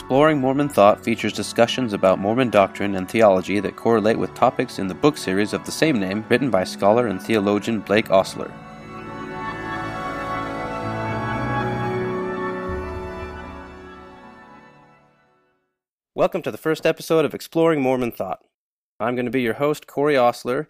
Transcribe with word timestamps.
Exploring 0.00 0.38
Mormon 0.38 0.70
Thought 0.70 1.04
features 1.04 1.34
discussions 1.34 1.92
about 1.92 2.18
Mormon 2.18 2.48
doctrine 2.48 2.96
and 2.96 3.06
theology 3.06 3.60
that 3.60 3.76
correlate 3.76 4.18
with 4.18 4.32
topics 4.32 4.78
in 4.78 4.88
the 4.88 4.94
book 4.94 5.18
series 5.18 5.52
of 5.52 5.64
the 5.66 5.70
same 5.70 6.00
name 6.00 6.24
written 6.30 6.50
by 6.50 6.64
scholar 6.64 7.06
and 7.06 7.22
theologian 7.22 7.80
Blake 7.80 8.10
Ostler. 8.10 8.50
Welcome 16.14 16.40
to 16.42 16.50
the 16.50 16.58
first 16.58 16.86
episode 16.86 17.26
of 17.26 17.34
Exploring 17.34 17.82
Mormon 17.82 18.10
Thought. 18.10 18.42
I'm 18.98 19.14
going 19.14 19.26
to 19.26 19.30
be 19.30 19.42
your 19.42 19.54
host, 19.54 19.86
Corey 19.86 20.16
Ostler. 20.16 20.68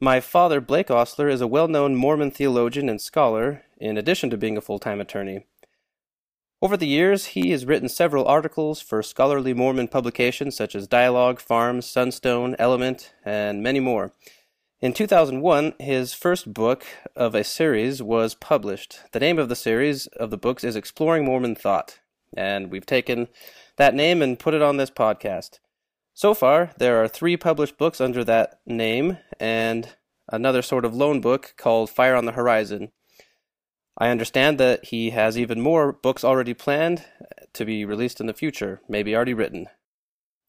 My 0.00 0.18
father, 0.18 0.62
Blake 0.62 0.90
Ostler, 0.90 1.28
is 1.28 1.42
a 1.42 1.46
well 1.46 1.68
known 1.68 1.94
Mormon 1.94 2.30
theologian 2.30 2.88
and 2.88 3.02
scholar, 3.02 3.64
in 3.76 3.98
addition 3.98 4.30
to 4.30 4.38
being 4.38 4.56
a 4.56 4.62
full 4.62 4.78
time 4.78 5.00
attorney. 5.00 5.44
Over 6.62 6.78
the 6.78 6.86
years, 6.86 7.26
he 7.26 7.50
has 7.50 7.66
written 7.66 7.88
several 7.88 8.26
articles 8.26 8.80
for 8.80 9.02
scholarly 9.02 9.52
Mormon 9.52 9.88
publications 9.88 10.56
such 10.56 10.74
as 10.74 10.88
Dialogue, 10.88 11.38
Farms, 11.38 11.84
Sunstone, 11.84 12.56
Element, 12.58 13.12
and 13.26 13.62
many 13.62 13.78
more. 13.78 14.12
In 14.80 14.94
2001, 14.94 15.74
his 15.78 16.14
first 16.14 16.54
book 16.54 16.86
of 17.14 17.34
a 17.34 17.44
series 17.44 18.02
was 18.02 18.34
published. 18.34 19.00
The 19.12 19.20
name 19.20 19.38
of 19.38 19.50
the 19.50 19.56
series 19.56 20.06
of 20.06 20.30
the 20.30 20.38
books 20.38 20.64
is 20.64 20.76
Exploring 20.76 21.26
Mormon 21.26 21.56
Thought, 21.56 21.98
and 22.34 22.70
we've 22.70 22.86
taken 22.86 23.28
that 23.76 23.94
name 23.94 24.22
and 24.22 24.38
put 24.38 24.54
it 24.54 24.62
on 24.62 24.78
this 24.78 24.90
podcast. 24.90 25.58
So 26.14 26.32
far, 26.32 26.70
there 26.78 27.02
are 27.02 27.08
three 27.08 27.36
published 27.36 27.76
books 27.76 28.00
under 28.00 28.24
that 28.24 28.60
name 28.64 29.18
and 29.38 29.94
another 30.32 30.62
sort 30.62 30.86
of 30.86 30.94
lone 30.94 31.20
book 31.20 31.52
called 31.58 31.90
Fire 31.90 32.14
on 32.14 32.24
the 32.24 32.32
Horizon. 32.32 32.92
I 33.98 34.08
understand 34.08 34.58
that 34.58 34.86
he 34.86 35.10
has 35.10 35.38
even 35.38 35.60
more 35.60 35.92
books 35.92 36.22
already 36.22 36.54
planned 36.54 37.04
to 37.54 37.64
be 37.64 37.84
released 37.84 38.20
in 38.20 38.26
the 38.26 38.34
future, 38.34 38.80
maybe 38.88 39.16
already 39.16 39.34
written. 39.34 39.66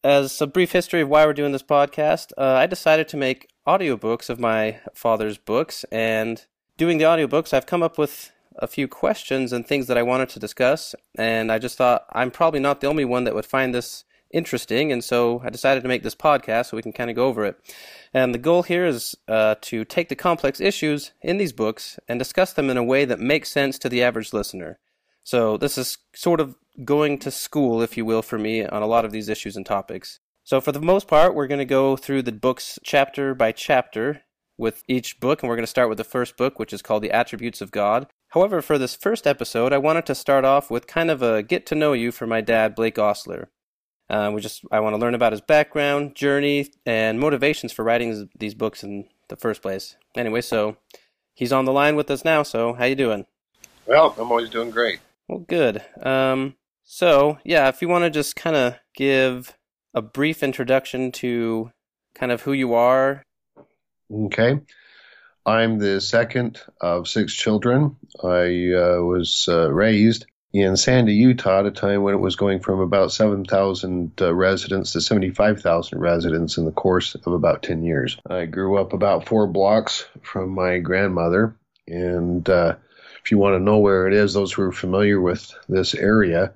As 0.04 0.40
a 0.40 0.46
brief 0.46 0.72
history 0.72 1.00
of 1.00 1.08
why 1.08 1.24
we're 1.24 1.32
doing 1.32 1.52
this 1.52 1.62
podcast, 1.62 2.32
uh, 2.36 2.42
I 2.42 2.66
decided 2.66 3.08
to 3.08 3.16
make 3.16 3.48
audiobooks 3.66 4.28
of 4.28 4.38
my 4.38 4.80
father's 4.94 5.38
books, 5.38 5.84
and 5.90 6.44
doing 6.76 6.98
the 6.98 7.04
audiobooks, 7.04 7.52
I've 7.52 7.66
come 7.66 7.82
up 7.82 7.98
with 7.98 8.32
a 8.56 8.66
few 8.66 8.86
questions 8.86 9.52
and 9.52 9.66
things 9.66 9.86
that 9.86 9.98
I 9.98 10.02
wanted 10.02 10.28
to 10.30 10.40
discuss, 10.40 10.94
and 11.16 11.50
I 11.50 11.58
just 11.58 11.76
thought 11.76 12.04
I'm 12.12 12.30
probably 12.30 12.60
not 12.60 12.80
the 12.80 12.86
only 12.86 13.04
one 13.04 13.24
that 13.24 13.34
would 13.34 13.46
find 13.46 13.74
this 13.74 14.04
interesting, 14.32 14.92
and 14.92 15.02
so 15.02 15.40
I 15.44 15.50
decided 15.50 15.82
to 15.82 15.88
make 15.88 16.02
this 16.02 16.14
podcast 16.14 16.66
so 16.66 16.76
we 16.76 16.82
can 16.82 16.92
kind 16.92 17.10
of 17.10 17.16
go 17.16 17.26
over 17.26 17.44
it. 17.44 17.56
And 18.12 18.34
the 18.34 18.38
goal 18.38 18.62
here 18.62 18.86
is 18.86 19.14
uh, 19.26 19.56
to 19.62 19.84
take 19.84 20.08
the 20.08 20.16
complex 20.16 20.60
issues 20.60 21.12
in 21.22 21.38
these 21.38 21.52
books 21.52 21.98
and 22.08 22.18
discuss 22.18 22.52
them 22.52 22.70
in 22.70 22.76
a 22.76 22.84
way 22.84 23.04
that 23.04 23.20
makes 23.20 23.50
sense 23.50 23.78
to 23.78 23.88
the 23.88 24.02
average 24.02 24.32
listener. 24.32 24.78
So 25.24 25.56
this 25.56 25.76
is 25.76 25.98
sort 26.14 26.40
of 26.40 26.56
going 26.84 27.18
to 27.18 27.30
school, 27.30 27.82
if 27.82 27.96
you 27.96 28.04
will, 28.04 28.22
for 28.22 28.38
me 28.38 28.64
on 28.64 28.82
a 28.82 28.86
lot 28.86 29.04
of 29.04 29.12
these 29.12 29.28
issues 29.28 29.56
and 29.56 29.66
topics. 29.66 30.20
So 30.44 30.60
for 30.60 30.72
the 30.72 30.80
most 30.80 31.06
part, 31.06 31.34
we're 31.34 31.46
going 31.46 31.58
to 31.58 31.66
go 31.66 31.96
through 31.96 32.22
the 32.22 32.32
books 32.32 32.78
chapter 32.82 33.34
by 33.34 33.52
chapter 33.52 34.22
with 34.56 34.82
each 34.88 35.20
book, 35.20 35.42
and 35.42 35.48
we're 35.48 35.56
going 35.56 35.62
to 35.62 35.66
start 35.66 35.88
with 35.88 35.98
the 35.98 36.04
first 36.04 36.36
book, 36.36 36.58
which 36.58 36.72
is 36.72 36.82
called 36.82 37.02
The 37.02 37.12
Attributes 37.12 37.60
of 37.60 37.70
God. 37.70 38.06
However, 38.28 38.60
for 38.60 38.78
this 38.78 38.96
first 38.96 39.26
episode, 39.26 39.72
I 39.72 39.78
wanted 39.78 40.06
to 40.06 40.14
start 40.14 40.44
off 40.44 40.70
with 40.70 40.86
kind 40.86 41.10
of 41.10 41.22
a 41.22 41.42
get 41.42 41.66
to 41.66 41.74
know 41.74 41.92
you 41.92 42.10
for 42.10 42.26
my 42.26 42.40
dad, 42.40 42.74
Blake 42.74 42.98
Ostler. 42.98 43.50
Uh, 44.10 44.30
we 44.34 44.40
just 44.40 44.64
I 44.70 44.80
want 44.80 44.94
to 44.94 45.00
learn 45.00 45.14
about 45.14 45.32
his 45.32 45.40
background, 45.40 46.14
journey, 46.14 46.70
and 46.86 47.20
motivations 47.20 47.72
for 47.72 47.84
writing 47.84 48.28
these 48.38 48.54
books 48.54 48.82
in 48.82 49.06
the 49.28 49.36
first 49.36 49.62
place. 49.62 49.96
Anyway, 50.16 50.40
so 50.40 50.76
he's 51.34 51.52
on 51.52 51.64
the 51.64 51.72
line 51.72 51.96
with 51.96 52.10
us 52.10 52.24
now. 52.24 52.42
So 52.42 52.72
how 52.72 52.84
you 52.84 52.94
doing? 52.94 53.26
Well, 53.86 54.14
I'm 54.18 54.30
always 54.30 54.50
doing 54.50 54.70
great. 54.70 55.00
Well, 55.28 55.40
good. 55.40 55.82
Um, 56.02 56.56
so 56.84 57.38
yeah, 57.44 57.68
if 57.68 57.82
you 57.82 57.88
want 57.88 58.04
to 58.04 58.10
just 58.10 58.34
kind 58.34 58.56
of 58.56 58.76
give 58.94 59.56
a 59.94 60.02
brief 60.02 60.42
introduction 60.42 61.12
to 61.12 61.70
kind 62.14 62.32
of 62.32 62.42
who 62.42 62.52
you 62.52 62.74
are. 62.74 63.22
Okay. 64.12 64.60
I'm 65.44 65.78
the 65.78 66.00
second 66.00 66.60
of 66.80 67.08
six 67.08 67.34
children. 67.34 67.96
I 68.22 68.72
uh, 68.72 69.00
was 69.02 69.48
uh, 69.48 69.72
raised 69.72 70.26
in 70.52 70.76
Sandy, 70.76 71.14
Utah, 71.14 71.60
at 71.60 71.66
a 71.66 71.70
time 71.70 72.02
when 72.02 72.14
it 72.14 72.20
was 72.20 72.36
going 72.36 72.60
from 72.60 72.80
about 72.80 73.12
7,000 73.12 74.12
uh, 74.20 74.34
residents 74.34 74.92
to 74.92 75.00
75,000 75.00 75.98
residents 75.98 76.56
in 76.56 76.64
the 76.64 76.72
course 76.72 77.14
of 77.14 77.32
about 77.32 77.62
10 77.62 77.82
years. 77.82 78.16
I 78.28 78.46
grew 78.46 78.78
up 78.78 78.92
about 78.92 79.26
four 79.26 79.46
blocks 79.46 80.06
from 80.22 80.50
my 80.50 80.78
grandmother, 80.78 81.54
and 81.86 82.48
uh, 82.48 82.76
if 83.22 83.30
you 83.30 83.38
want 83.38 83.56
to 83.56 83.62
know 83.62 83.78
where 83.78 84.06
it 84.06 84.14
is, 84.14 84.32
those 84.32 84.52
who 84.52 84.62
are 84.62 84.72
familiar 84.72 85.20
with 85.20 85.52
this 85.68 85.94
area, 85.94 86.52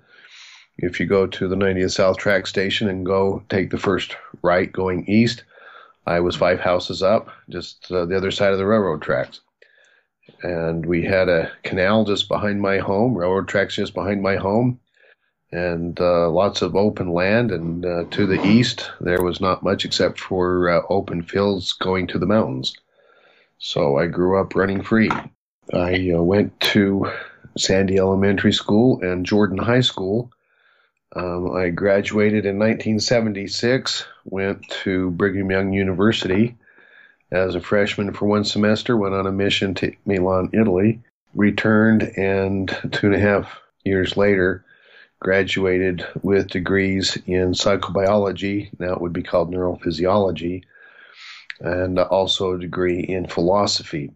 if 0.78 0.98
you 0.98 1.06
go 1.06 1.26
to 1.26 1.48
the 1.48 1.56
90th 1.56 1.92
South 1.92 2.16
TRAX 2.16 2.48
Station 2.48 2.88
and 2.88 3.04
go 3.04 3.44
take 3.50 3.70
the 3.70 3.78
first 3.78 4.16
right 4.42 4.72
going 4.72 5.04
east, 5.06 5.44
I 6.06 6.20
was 6.20 6.34
five 6.34 6.60
houses 6.60 7.02
up, 7.02 7.28
just 7.50 7.92
uh, 7.92 8.06
the 8.06 8.16
other 8.16 8.30
side 8.30 8.52
of 8.52 8.58
the 8.58 8.66
railroad 8.66 9.02
tracks 9.02 9.40
and 10.42 10.84
we 10.84 11.04
had 11.04 11.28
a 11.28 11.50
canal 11.62 12.04
just 12.04 12.28
behind 12.28 12.60
my 12.60 12.78
home, 12.78 13.14
railroad 13.14 13.48
tracks 13.48 13.76
just 13.76 13.94
behind 13.94 14.22
my 14.22 14.36
home, 14.36 14.80
and 15.50 16.00
uh, 16.00 16.28
lots 16.30 16.62
of 16.62 16.76
open 16.76 17.12
land. 17.12 17.50
And 17.50 17.84
uh, 17.84 18.04
to 18.10 18.26
the 18.26 18.44
east, 18.44 18.90
there 19.00 19.22
was 19.22 19.40
not 19.40 19.62
much 19.62 19.84
except 19.84 20.18
for 20.20 20.68
uh, 20.68 20.82
open 20.88 21.22
fields 21.22 21.72
going 21.72 22.06
to 22.08 22.18
the 22.18 22.26
mountains. 22.26 22.74
So 23.58 23.98
I 23.98 24.06
grew 24.06 24.40
up 24.40 24.54
running 24.54 24.82
free. 24.82 25.10
I 25.72 26.12
uh, 26.14 26.22
went 26.22 26.58
to 26.60 27.10
Sandy 27.56 27.98
Elementary 27.98 28.52
School 28.52 29.00
and 29.02 29.26
Jordan 29.26 29.58
High 29.58 29.80
School. 29.80 30.32
Um, 31.14 31.54
I 31.54 31.68
graduated 31.68 32.46
in 32.46 32.58
1976, 32.58 34.06
went 34.24 34.66
to 34.82 35.10
Brigham 35.10 35.50
Young 35.50 35.72
University 35.72 36.56
as 37.32 37.54
a 37.54 37.60
freshman 37.60 38.12
for 38.12 38.26
one 38.26 38.44
semester, 38.44 38.96
went 38.96 39.14
on 39.14 39.26
a 39.26 39.32
mission 39.32 39.74
to 39.74 39.92
Milan, 40.04 40.50
Italy, 40.52 41.00
returned, 41.34 42.02
and 42.16 42.68
two 42.92 43.06
and 43.06 43.14
a 43.14 43.18
half 43.18 43.58
years 43.84 44.16
later, 44.16 44.64
graduated 45.18 46.06
with 46.22 46.48
degrees 46.48 47.16
in 47.26 47.52
psychobiology, 47.52 48.68
now 48.78 48.92
it 48.92 49.00
would 49.00 49.12
be 49.12 49.22
called 49.22 49.50
neurophysiology, 49.50 50.62
and 51.60 51.98
also 51.98 52.52
a 52.52 52.58
degree 52.58 53.00
in 53.00 53.26
philosophy. 53.26 54.12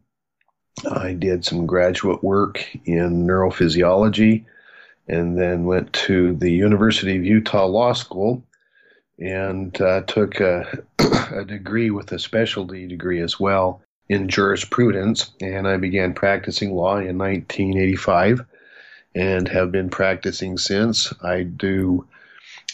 I 0.91 1.15
did 1.15 1.44
some 1.44 1.66
graduate 1.66 2.22
work 2.22 2.62
in 2.84 3.27
neurophysiology 3.27 4.44
and 5.09 5.38
then 5.38 5.65
went 5.65 5.93
to 5.93 6.34
the 6.34 6.50
University 6.50 7.16
of 7.16 7.25
Utah 7.25 7.66
Law 7.66 7.94
School 7.94 8.44
and 9.19 9.81
uh, 9.81 10.03
took 10.03 10.41
a, 10.41 10.82
a 11.34 11.44
degree 11.44 11.91
with 11.91 12.12
a 12.12 12.19
specialty 12.19 12.87
degree 12.87 13.21
as 13.21 13.41
well 13.41 13.81
in 14.09 14.28
jurisprudence. 14.28 15.32
And 15.41 15.66
I 15.66 15.77
began 15.77 16.15
practicing 16.15 16.72
law 16.72 16.97
in 16.97 17.19
1985 17.19 18.44
and 19.15 19.49
have 19.49 19.72
been 19.72 19.88
practicing 19.88 20.59
since. 20.59 21.12
I 21.22 21.43
do 21.43 22.06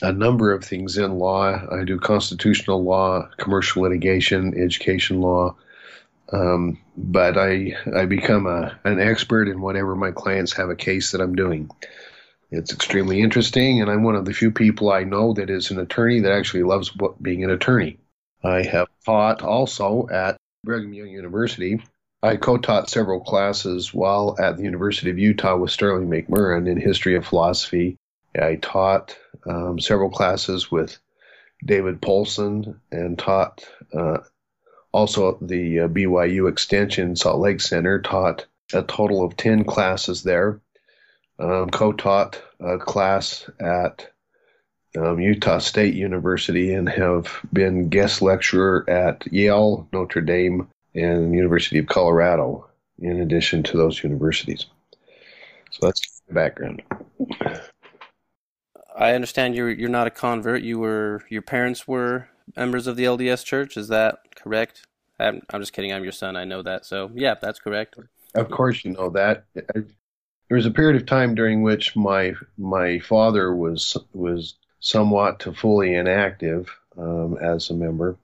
a 0.02 0.12
number 0.12 0.52
of 0.52 0.64
things 0.64 0.98
in 0.98 1.18
law. 1.18 1.60
I 1.70 1.84
do 1.84 1.98
constitutional 1.98 2.82
law, 2.82 3.28
commercial 3.38 3.82
litigation, 3.82 4.60
education 4.60 5.20
law. 5.20 5.56
Um, 6.32 6.78
but 6.96 7.36
I 7.36 7.76
I 7.94 8.06
become 8.06 8.46
a, 8.46 8.78
an 8.84 9.00
expert 9.00 9.48
in 9.48 9.60
whatever 9.60 9.94
my 9.94 10.10
clients 10.10 10.52
have 10.54 10.70
a 10.70 10.76
case 10.76 11.12
that 11.12 11.20
I'm 11.20 11.34
doing. 11.34 11.70
It's 12.52 12.74
extremely 12.74 13.22
interesting, 13.22 13.80
and 13.80 13.90
I'm 13.90 14.02
one 14.02 14.14
of 14.14 14.26
the 14.26 14.34
few 14.34 14.50
people 14.50 14.92
I 14.92 15.04
know 15.04 15.32
that 15.32 15.48
is 15.48 15.70
an 15.70 15.78
attorney 15.78 16.20
that 16.20 16.32
actually 16.32 16.64
loves 16.64 16.92
being 17.22 17.44
an 17.44 17.50
attorney. 17.50 17.98
I 18.44 18.62
have 18.62 18.88
taught 19.06 19.40
also 19.40 20.06
at 20.12 20.36
Brigham 20.62 20.92
Young 20.92 21.08
University. 21.08 21.82
I 22.22 22.36
co 22.36 22.58
taught 22.58 22.90
several 22.90 23.20
classes 23.20 23.94
while 23.94 24.36
at 24.38 24.58
the 24.58 24.64
University 24.64 25.10
of 25.10 25.18
Utah 25.18 25.56
with 25.56 25.70
Sterling 25.70 26.10
McMurrin 26.10 26.68
in 26.68 26.78
history 26.78 27.16
of 27.16 27.24
philosophy. 27.24 27.96
I 28.38 28.56
taught 28.56 29.16
um, 29.46 29.80
several 29.80 30.10
classes 30.10 30.70
with 30.70 30.98
David 31.64 32.02
Paulsen 32.02 32.78
and 32.90 33.18
taught 33.18 33.66
uh, 33.94 34.18
also 34.92 35.30
at 35.30 35.48
the 35.48 35.80
uh, 35.80 35.88
BYU 35.88 36.50
Extension 36.50 37.16
Salt 37.16 37.40
Lake 37.40 37.62
Center, 37.62 38.02
taught 38.02 38.44
a 38.74 38.82
total 38.82 39.24
of 39.24 39.38
10 39.38 39.64
classes 39.64 40.22
there 40.22 40.60
um, 41.42 41.70
co-taught 41.70 42.40
a 42.60 42.78
class 42.78 43.50
at 43.60 44.08
um, 44.96 45.20
Utah 45.20 45.58
State 45.58 45.94
University 45.94 46.72
and 46.72 46.88
have 46.88 47.40
been 47.52 47.88
guest 47.88 48.22
lecturer 48.22 48.88
at 48.88 49.26
Yale, 49.32 49.88
Notre 49.92 50.20
Dame, 50.20 50.68
and 50.94 51.34
University 51.34 51.78
of 51.78 51.86
Colorado, 51.86 52.68
in 52.98 53.20
addition 53.20 53.62
to 53.64 53.76
those 53.76 54.04
universities. 54.04 54.66
So 55.70 55.86
that's 55.86 56.22
the 56.28 56.34
background. 56.34 56.82
I 58.94 59.14
understand 59.14 59.54
you're 59.56 59.70
you're 59.70 59.88
not 59.88 60.06
a 60.06 60.10
convert. 60.10 60.62
You 60.62 60.78
were 60.78 61.24
your 61.30 61.42
parents 61.42 61.88
were 61.88 62.28
members 62.54 62.86
of 62.86 62.96
the 62.96 63.04
LDS 63.04 63.44
Church. 63.44 63.78
Is 63.78 63.88
that 63.88 64.18
correct? 64.36 64.86
I'm, 65.18 65.40
I'm 65.50 65.60
just 65.60 65.72
kidding. 65.72 65.92
I'm 65.92 66.02
your 66.02 66.12
son. 66.12 66.36
I 66.36 66.44
know 66.44 66.62
that. 66.62 66.84
So 66.84 67.10
yeah, 67.14 67.34
that's 67.40 67.58
correct. 67.58 67.96
Of 68.34 68.50
course, 68.50 68.84
you 68.84 68.92
know 68.92 69.08
that 69.10 69.44
there 70.52 70.58
was 70.58 70.66
a 70.66 70.70
period 70.70 71.00
of 71.00 71.06
time 71.06 71.34
during 71.34 71.62
which 71.62 71.96
my 71.96 72.34
my 72.58 72.98
father 72.98 73.56
was 73.56 73.96
was 74.12 74.52
somewhat 74.80 75.40
to 75.40 75.54
fully 75.54 75.94
inactive 75.94 76.68
um, 76.98 77.38
as 77.40 77.70
a 77.70 77.74
member. 77.74 78.18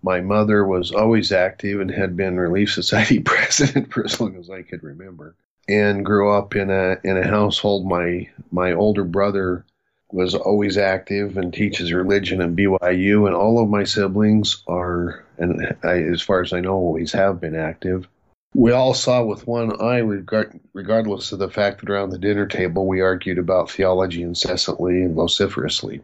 My 0.00 0.20
mother 0.20 0.64
was 0.64 0.92
always 0.92 1.32
active 1.32 1.80
and 1.80 1.90
had 1.90 2.16
been 2.16 2.38
Relief 2.38 2.72
Society 2.72 3.18
president 3.24 3.92
for 3.92 4.04
as 4.04 4.20
long 4.20 4.36
as 4.36 4.48
I 4.48 4.62
could 4.62 4.84
remember, 4.84 5.34
and 5.68 6.06
grew 6.06 6.32
up 6.32 6.54
in 6.54 6.70
a 6.70 6.98
in 7.02 7.16
a 7.16 7.26
household. 7.26 7.88
My 7.88 8.28
my 8.52 8.70
older 8.70 9.02
brother 9.02 9.64
was 10.12 10.36
always 10.36 10.78
active 10.78 11.36
and 11.36 11.52
teaches 11.52 11.92
religion 11.92 12.40
at 12.40 12.54
BYU, 12.54 13.26
and 13.26 13.34
all 13.34 13.60
of 13.60 13.68
my 13.68 13.82
siblings 13.82 14.62
are, 14.68 15.24
and 15.38 15.74
I, 15.82 16.04
as 16.04 16.22
far 16.22 16.40
as 16.40 16.52
I 16.52 16.60
know, 16.60 16.74
always 16.74 17.10
have 17.14 17.40
been 17.40 17.56
active. 17.56 18.06
We 18.54 18.72
all 18.72 18.94
saw 18.94 19.22
with 19.22 19.46
one 19.46 19.80
eye, 19.80 19.98
regard, 19.98 20.58
regardless 20.72 21.32
of 21.32 21.38
the 21.38 21.50
fact 21.50 21.80
that 21.80 21.90
around 21.90 22.10
the 22.10 22.18
dinner 22.18 22.46
table 22.46 22.86
we 22.86 23.00
argued 23.00 23.38
about 23.38 23.70
theology 23.70 24.22
incessantly 24.22 25.02
and 25.02 25.14
vociferously. 25.14 26.00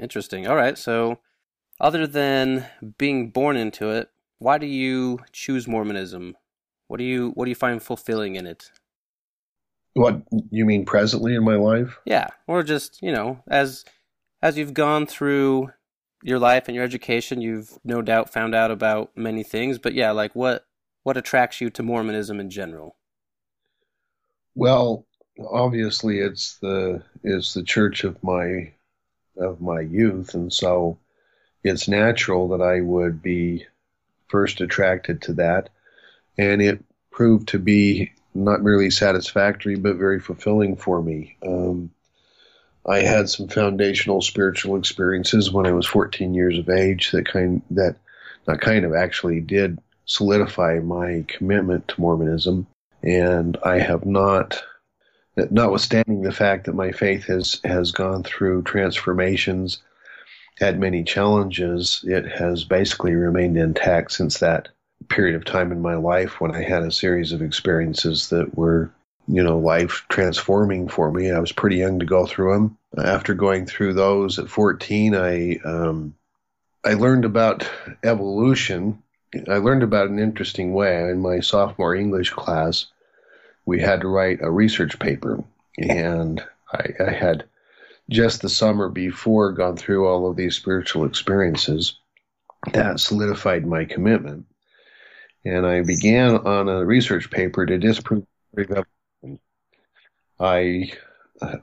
Interesting. 0.00 0.46
All 0.46 0.56
right. 0.56 0.78
So, 0.78 1.18
other 1.80 2.06
than 2.06 2.66
being 2.96 3.30
born 3.30 3.56
into 3.56 3.90
it, 3.90 4.10
why 4.38 4.58
do 4.58 4.66
you 4.66 5.20
choose 5.32 5.68
Mormonism? 5.68 6.36
What 6.86 6.98
do 6.98 7.04
you 7.04 7.30
what 7.34 7.44
do 7.44 7.50
you 7.50 7.54
find 7.54 7.82
fulfilling 7.82 8.36
in 8.36 8.46
it? 8.46 8.70
What 9.94 10.22
you 10.50 10.64
mean 10.64 10.86
presently 10.86 11.34
in 11.34 11.44
my 11.44 11.56
life? 11.56 11.98
Yeah, 12.04 12.28
or 12.46 12.62
just 12.62 13.02
you 13.02 13.12
know, 13.12 13.42
as 13.48 13.84
as 14.40 14.56
you've 14.56 14.74
gone 14.74 15.06
through 15.06 15.70
your 16.22 16.38
life 16.38 16.68
and 16.68 16.74
your 16.74 16.84
education, 16.84 17.40
you've 17.40 17.78
no 17.84 18.02
doubt 18.02 18.32
found 18.32 18.54
out 18.54 18.70
about 18.70 19.16
many 19.16 19.42
things. 19.42 19.78
But 19.78 19.94
yeah, 19.94 20.12
like 20.12 20.34
what 20.34 20.66
what 21.08 21.16
attracts 21.16 21.58
you 21.58 21.70
to 21.70 21.82
Mormonism 21.82 22.38
in 22.38 22.50
general? 22.50 22.94
Well, 24.54 25.06
obviously 25.50 26.18
it's 26.18 26.58
the 26.58 27.02
it's 27.24 27.54
the 27.54 27.62
church 27.62 28.04
of 28.04 28.22
my 28.22 28.72
of 29.38 29.58
my 29.62 29.80
youth, 29.80 30.34
and 30.34 30.52
so 30.52 30.98
it's 31.64 31.88
natural 31.88 32.48
that 32.48 32.60
I 32.60 32.82
would 32.82 33.22
be 33.22 33.64
first 34.26 34.60
attracted 34.60 35.22
to 35.22 35.32
that, 35.44 35.70
and 36.36 36.60
it 36.60 36.84
proved 37.10 37.48
to 37.48 37.58
be 37.58 38.12
not 38.34 38.60
merely 38.60 38.90
satisfactory 38.90 39.76
but 39.76 39.96
very 39.96 40.20
fulfilling 40.20 40.76
for 40.76 41.00
me. 41.00 41.38
Um, 41.42 41.90
I 42.84 42.98
had 42.98 43.30
some 43.30 43.48
foundational 43.48 44.20
spiritual 44.20 44.76
experiences 44.76 45.50
when 45.50 45.64
I 45.64 45.72
was 45.72 45.86
14 45.86 46.34
years 46.34 46.58
of 46.58 46.68
age 46.68 47.12
that 47.12 47.24
kind 47.24 47.62
that 47.70 47.96
not 48.46 48.60
kind 48.60 48.84
of 48.84 48.94
actually 48.94 49.40
did 49.40 49.78
solidify 50.08 50.80
my 50.80 51.24
commitment 51.28 51.86
to 51.86 52.00
Mormonism. 52.00 52.66
And 53.02 53.56
I 53.62 53.78
have 53.78 54.04
not, 54.04 54.60
notwithstanding 55.36 56.22
the 56.22 56.32
fact 56.32 56.64
that 56.64 56.74
my 56.74 56.90
faith 56.90 57.24
has, 57.26 57.60
has 57.62 57.92
gone 57.92 58.24
through 58.24 58.62
transformations, 58.62 59.80
had 60.58 60.80
many 60.80 61.04
challenges, 61.04 62.04
it 62.04 62.26
has 62.26 62.64
basically 62.64 63.14
remained 63.14 63.56
intact 63.56 64.10
since 64.10 64.38
that 64.38 64.68
period 65.08 65.36
of 65.36 65.44
time 65.44 65.70
in 65.70 65.80
my 65.80 65.94
life 65.94 66.40
when 66.40 66.50
I 66.54 66.62
had 66.62 66.82
a 66.82 66.90
series 66.90 67.30
of 67.32 67.42
experiences 67.42 68.30
that 68.30 68.56
were, 68.56 68.90
you 69.28 69.42
know, 69.42 69.58
life 69.58 70.04
transforming 70.08 70.88
for 70.88 71.12
me. 71.12 71.30
I 71.30 71.38
was 71.38 71.52
pretty 71.52 71.76
young 71.76 72.00
to 72.00 72.06
go 72.06 72.26
through 72.26 72.54
them. 72.54 72.78
After 73.04 73.34
going 73.34 73.66
through 73.66 73.92
those 73.92 74.38
at 74.38 74.48
14, 74.48 75.14
I, 75.14 75.58
um, 75.64 76.14
I 76.84 76.94
learned 76.94 77.24
about 77.24 77.68
evolution 78.02 79.02
I 79.48 79.58
learned 79.58 79.82
about 79.82 80.08
an 80.08 80.18
interesting 80.18 80.72
way 80.72 81.10
in 81.10 81.20
my 81.20 81.40
sophomore 81.40 81.94
English 81.94 82.30
class. 82.30 82.86
We 83.66 83.80
had 83.80 84.00
to 84.00 84.08
write 84.08 84.38
a 84.40 84.50
research 84.50 84.98
paper, 84.98 85.44
and 85.76 86.42
I, 86.72 86.90
I 87.00 87.10
had 87.10 87.44
just 88.08 88.40
the 88.40 88.48
summer 88.48 88.88
before 88.88 89.52
gone 89.52 89.76
through 89.76 90.06
all 90.06 90.30
of 90.30 90.36
these 90.36 90.56
spiritual 90.56 91.04
experiences 91.04 91.98
that 92.72 93.00
solidified 93.00 93.66
my 93.66 93.84
commitment. 93.84 94.46
And 95.44 95.66
I 95.66 95.82
began 95.82 96.36
on 96.36 96.68
a 96.68 96.84
research 96.84 97.30
paper 97.30 97.66
to 97.66 97.78
disprove 97.78 98.26
I, 100.40 100.92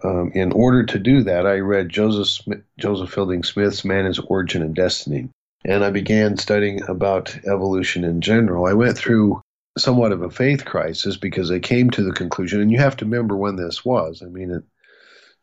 um, 0.03 0.31
in 0.33 0.51
order 0.51 0.83
to 0.83 0.99
do 0.99 1.23
that, 1.23 1.45
I 1.45 1.59
read 1.59 1.89
Joseph 1.89 2.27
Smith, 2.27 2.63
Joseph 2.77 3.09
Fielding 3.09 3.43
Smith's 3.43 3.85
"Man's 3.85 4.19
Origin 4.19 4.61
and 4.61 4.75
Destiny," 4.75 5.29
and 5.67 5.83
I 5.83 5.89
began 5.89 6.37
studying 6.37 6.81
about 6.87 7.37
evolution 7.45 8.03
in 8.03 8.21
general. 8.21 8.65
I 8.65 8.73
went 8.73 8.97
through 8.97 9.41
somewhat 9.77 10.11
of 10.11 10.21
a 10.21 10.29
faith 10.29 10.63
crisis 10.63 11.17
because 11.17 11.49
I 11.51 11.59
came 11.59 11.89
to 11.91 12.03
the 12.03 12.13
conclusion, 12.13 12.61
and 12.61 12.71
you 12.71 12.77
have 12.77 12.95
to 12.97 13.05
remember 13.05 13.35
when 13.35 13.55
this 13.55 13.83
was. 13.83 14.21
I 14.23 14.27
mean, 14.27 14.51
it, 14.51 14.63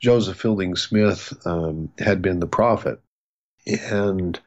Joseph 0.00 0.36
Fielding 0.36 0.76
Smith 0.76 1.34
um, 1.44 1.92
had 1.98 2.22
been 2.22 2.40
the 2.40 2.46
prophet, 2.46 3.00
and 3.66 4.38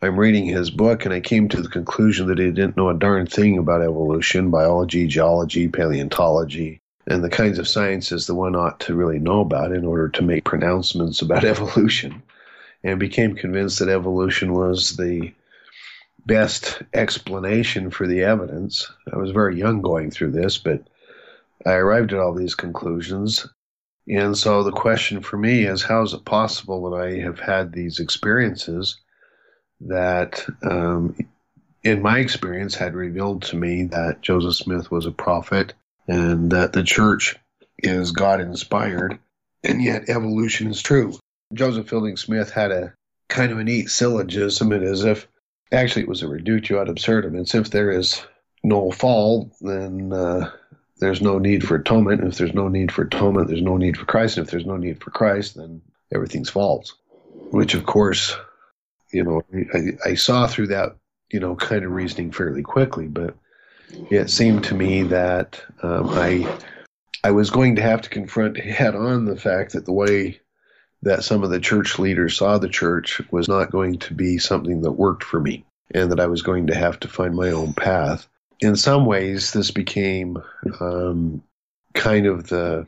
I'm 0.00 0.18
reading 0.18 0.46
his 0.46 0.70
book, 0.70 1.04
and 1.04 1.12
I 1.12 1.20
came 1.20 1.48
to 1.48 1.60
the 1.60 1.68
conclusion 1.68 2.28
that 2.28 2.38
he 2.38 2.46
didn't 2.46 2.76
know 2.76 2.88
a 2.88 2.94
darn 2.94 3.26
thing 3.26 3.58
about 3.58 3.82
evolution, 3.82 4.50
biology, 4.50 5.06
geology, 5.08 5.68
paleontology, 5.68 6.80
and 7.08 7.24
the 7.24 7.30
kinds 7.30 7.58
of 7.58 7.68
sciences 7.68 8.26
that 8.26 8.34
one 8.34 8.54
ought 8.54 8.80
to 8.80 8.94
really 8.94 9.18
know 9.18 9.40
about 9.40 9.72
in 9.72 9.84
order 9.84 10.08
to 10.10 10.22
make 10.22 10.44
pronouncements 10.44 11.22
about 11.22 11.44
evolution 11.44 12.22
and 12.84 13.00
became 13.00 13.34
convinced 13.34 13.78
that 13.78 13.88
evolution 13.88 14.52
was 14.52 14.96
the 14.96 15.32
best 16.26 16.82
explanation 16.92 17.90
for 17.90 18.06
the 18.06 18.22
evidence. 18.22 18.90
I 19.12 19.16
was 19.16 19.30
very 19.30 19.58
young 19.58 19.82
going 19.82 20.10
through 20.10 20.32
this, 20.32 20.58
but 20.58 20.86
I 21.66 21.72
arrived 21.72 22.12
at 22.12 22.18
all 22.18 22.34
these 22.34 22.54
conclusions. 22.54 23.46
And 24.06 24.36
so 24.36 24.62
the 24.62 24.72
question 24.72 25.22
for 25.22 25.38
me 25.38 25.64
is 25.64 25.82
how 25.82 26.02
is 26.02 26.12
it 26.12 26.24
possible 26.26 26.90
that 26.90 26.96
I 26.96 27.20
have 27.20 27.40
had 27.40 27.72
these 27.72 28.00
experiences 28.00 28.98
that, 29.80 30.44
um, 30.62 31.16
in 31.82 32.02
my 32.02 32.18
experience, 32.18 32.74
had 32.74 32.94
revealed 32.94 33.42
to 33.44 33.56
me 33.56 33.84
that 33.84 34.20
Joseph 34.20 34.56
Smith 34.56 34.90
was 34.90 35.06
a 35.06 35.10
prophet 35.10 35.72
and 36.06 36.52
that 36.52 36.74
the 36.74 36.82
church 36.82 37.36
is 37.78 38.12
God 38.12 38.40
inspired, 38.40 39.18
and 39.62 39.82
yet 39.82 40.08
evolution 40.08 40.70
is 40.70 40.82
true. 40.82 41.14
Joseph 41.54 41.88
Fielding 41.88 42.16
Smith 42.16 42.50
had 42.50 42.70
a 42.70 42.94
kind 43.28 43.52
of 43.52 43.58
a 43.58 43.64
neat 43.64 43.88
syllogism. 43.88 44.72
It 44.72 44.82
is 44.82 45.04
if 45.04 45.26
actually 45.72 46.02
it 46.02 46.08
was 46.08 46.22
a 46.22 46.28
reductio 46.28 46.80
ad 46.80 46.88
absurdum. 46.88 47.36
It's 47.36 47.54
if 47.54 47.70
there 47.70 47.90
is 47.90 48.22
no 48.62 48.90
fall, 48.90 49.50
then 49.60 50.12
uh, 50.12 50.50
there's 50.98 51.20
no 51.20 51.38
need 51.38 51.66
for 51.66 51.76
atonement. 51.76 52.20
And 52.20 52.32
if 52.32 52.38
there's 52.38 52.54
no 52.54 52.68
need 52.68 52.92
for 52.92 53.02
atonement, 53.02 53.48
there's 53.48 53.62
no 53.62 53.76
need 53.76 53.96
for 53.96 54.04
Christ. 54.06 54.36
And 54.36 54.46
if 54.46 54.50
there's 54.50 54.66
no 54.66 54.76
need 54.76 55.02
for 55.02 55.10
Christ, 55.10 55.56
then 55.56 55.82
everything's 56.12 56.50
false. 56.50 56.94
Which, 57.50 57.74
of 57.74 57.86
course, 57.86 58.36
you 59.12 59.24
know, 59.24 59.42
I, 59.74 60.10
I 60.10 60.14
saw 60.14 60.46
through 60.46 60.68
that, 60.68 60.96
you 61.30 61.40
know, 61.40 61.56
kind 61.56 61.84
of 61.84 61.92
reasoning 61.92 62.32
fairly 62.32 62.62
quickly. 62.62 63.06
But 63.06 63.36
it 64.10 64.30
seemed 64.30 64.64
to 64.64 64.74
me 64.74 65.02
that 65.04 65.62
um, 65.82 66.08
I 66.10 66.58
I 67.22 67.30
was 67.30 67.50
going 67.50 67.76
to 67.76 67.82
have 67.82 68.02
to 68.02 68.10
confront 68.10 68.58
head 68.58 68.94
on 68.94 69.24
the 69.24 69.36
fact 69.36 69.72
that 69.72 69.86
the 69.86 69.92
way 69.92 70.40
that 71.04 71.22
some 71.22 71.42
of 71.42 71.50
the 71.50 71.60
church 71.60 71.98
leaders 71.98 72.36
saw 72.36 72.58
the 72.58 72.68
church 72.68 73.20
was 73.30 73.46
not 73.46 73.70
going 73.70 73.98
to 73.98 74.14
be 74.14 74.38
something 74.38 74.80
that 74.82 74.92
worked 74.92 75.22
for 75.22 75.38
me 75.38 75.64
and 75.94 76.10
that 76.10 76.20
I 76.20 76.26
was 76.26 76.42
going 76.42 76.66
to 76.68 76.74
have 76.74 76.98
to 77.00 77.08
find 77.08 77.34
my 77.34 77.50
own 77.50 77.74
path. 77.74 78.26
In 78.60 78.74
some 78.74 79.04
ways, 79.04 79.52
this 79.52 79.70
became 79.70 80.42
um, 80.80 81.42
kind 81.92 82.26
of 82.26 82.48
the, 82.48 82.86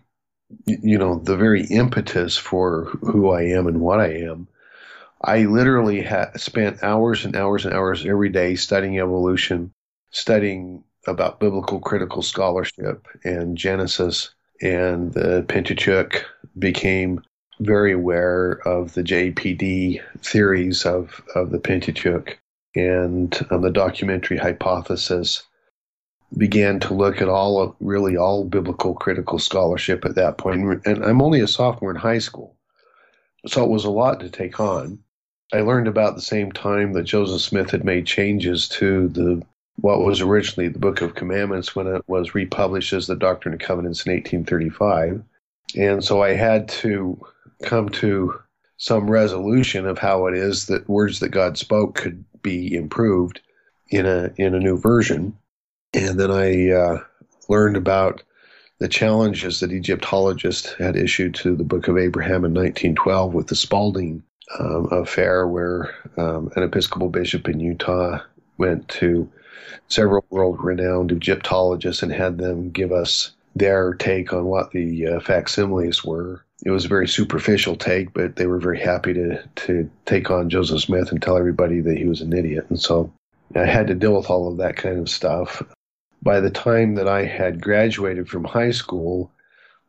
you 0.66 0.96
know, 0.96 1.18
the 1.18 1.36
very 1.36 1.64
impetus 1.66 2.38
for 2.38 2.84
who 3.02 3.30
I 3.30 3.42
am 3.42 3.66
and 3.66 3.80
what 3.80 4.00
I 4.00 4.14
am. 4.14 4.48
I 5.22 5.44
literally 5.44 6.02
ha- 6.02 6.30
spent 6.36 6.82
hours 6.82 7.24
and 7.24 7.36
hours 7.36 7.66
and 7.66 7.74
hours 7.74 8.06
every 8.06 8.30
day 8.30 8.54
studying 8.54 8.98
evolution, 8.98 9.72
studying 10.10 10.84
about 11.06 11.38
biblical 11.38 11.80
critical 11.80 12.22
scholarship 12.22 13.06
and 13.24 13.58
Genesis 13.58 14.30
and 14.62 15.12
the 15.12 15.44
Pentateuch 15.48 16.24
became 16.58 17.22
very 17.60 17.92
aware 17.92 18.60
of 18.66 18.94
the 18.94 19.02
JPD 19.02 20.02
theories 20.20 20.84
of, 20.84 21.22
of 21.34 21.50
the 21.50 21.58
Pentateuch. 21.58 22.38
And 22.74 23.34
um, 23.50 23.62
the 23.62 23.70
documentary 23.70 24.36
hypothesis 24.36 25.42
began 26.36 26.80
to 26.80 26.94
look 26.94 27.22
at 27.22 27.28
all 27.28 27.60
of 27.60 27.74
really 27.80 28.16
all 28.16 28.44
biblical 28.44 28.94
critical 28.94 29.38
scholarship 29.38 30.04
at 30.04 30.16
that 30.16 30.38
point. 30.38 30.60
point 30.62 30.82
and 30.84 31.04
i'm 31.04 31.22
only 31.22 31.40
a 31.40 31.48
sophomore 31.48 31.90
in 31.90 31.96
high 31.96 32.18
school 32.18 32.56
so 33.46 33.62
it 33.62 33.70
was 33.70 33.84
a 33.84 33.90
lot 33.90 34.18
to 34.18 34.28
take 34.28 34.58
on. 34.58 34.98
I 35.52 35.60
learned 35.60 35.86
about 35.86 36.16
the 36.16 36.22
same 36.22 36.50
time 36.50 36.92
that 36.94 37.04
joseph 37.04 37.40
smith 37.40 37.70
had 37.70 37.84
made 37.84 38.06
changes 38.06 38.68
to 38.70 39.08
the 39.08 39.42
what 39.80 40.00
was 40.00 40.20
originally 40.20 40.68
the 40.68 40.78
book 40.78 41.00
of 41.00 41.14
commandments 41.14 41.76
when 41.76 41.86
it 41.86 42.02
was 42.08 42.34
republished 42.34 42.92
as 42.92 43.06
the 43.06 43.14
doctrine 43.14 43.54
and 43.54 43.60
covenants 43.60 44.04
in 44.04 44.12
1835 44.12 45.22
and 45.76 46.04
so 46.04 46.22
i 46.22 46.32
had 46.32 46.68
to 46.68 47.18
come 47.62 47.88
to 47.88 48.34
some 48.78 49.10
resolution 49.10 49.86
of 49.86 49.98
how 49.98 50.26
it 50.26 50.34
is 50.34 50.66
that 50.66 50.88
words 50.88 51.20
that 51.20 51.30
God 51.30 51.56
spoke 51.56 51.94
could 51.94 52.24
be 52.42 52.74
improved 52.74 53.40
in 53.88 54.06
a 54.06 54.30
in 54.36 54.54
a 54.54 54.60
new 54.60 54.78
version. 54.78 55.36
And 55.94 56.20
then 56.20 56.30
I 56.30 56.70
uh, 56.70 57.02
learned 57.48 57.76
about 57.76 58.22
the 58.78 58.88
challenges 58.88 59.60
that 59.60 59.72
Egyptologists 59.72 60.74
had 60.74 60.96
issued 60.96 61.34
to 61.36 61.56
the 61.56 61.64
Book 61.64 61.88
of 61.88 61.96
Abraham 61.96 62.44
in 62.44 62.52
1912 62.52 63.32
with 63.32 63.46
the 63.46 63.56
Spalding 63.56 64.22
um, 64.58 64.88
affair, 64.90 65.46
where 65.46 65.94
um, 66.18 66.50
an 66.56 66.62
Episcopal 66.62 67.08
bishop 67.08 67.48
in 67.48 67.58
Utah 67.58 68.18
went 68.58 68.86
to 68.88 69.30
several 69.88 70.24
world 70.30 70.62
renowned 70.62 71.12
Egyptologists 71.12 72.02
and 72.02 72.12
had 72.12 72.38
them 72.38 72.70
give 72.70 72.92
us 72.92 73.32
their 73.56 73.94
take 73.94 74.32
on 74.32 74.44
what 74.44 74.70
the 74.70 75.06
uh, 75.06 75.20
facsimiles 75.20 76.04
were. 76.04 76.44
It 76.64 76.70
was 76.70 76.84
a 76.84 76.88
very 76.88 77.08
superficial 77.08 77.76
take, 77.76 78.12
but 78.12 78.36
they 78.36 78.46
were 78.46 78.58
very 78.58 78.80
happy 78.80 79.12
to, 79.14 79.42
to 79.66 79.90
take 80.04 80.30
on 80.30 80.50
Joseph 80.50 80.82
Smith 80.82 81.10
and 81.10 81.20
tell 81.20 81.36
everybody 81.36 81.80
that 81.80 81.98
he 81.98 82.04
was 82.04 82.20
an 82.20 82.32
idiot. 82.32 82.66
And 82.68 82.80
so 82.80 83.12
I 83.54 83.66
had 83.66 83.86
to 83.88 83.94
deal 83.94 84.16
with 84.16 84.30
all 84.30 84.48
of 84.48 84.58
that 84.58 84.76
kind 84.76 84.98
of 84.98 85.08
stuff 85.08 85.62
by 86.26 86.40
the 86.40 86.50
time 86.50 86.96
that 86.96 87.06
I 87.06 87.24
had 87.24 87.62
graduated 87.62 88.28
from 88.28 88.42
high 88.42 88.72
school, 88.72 89.30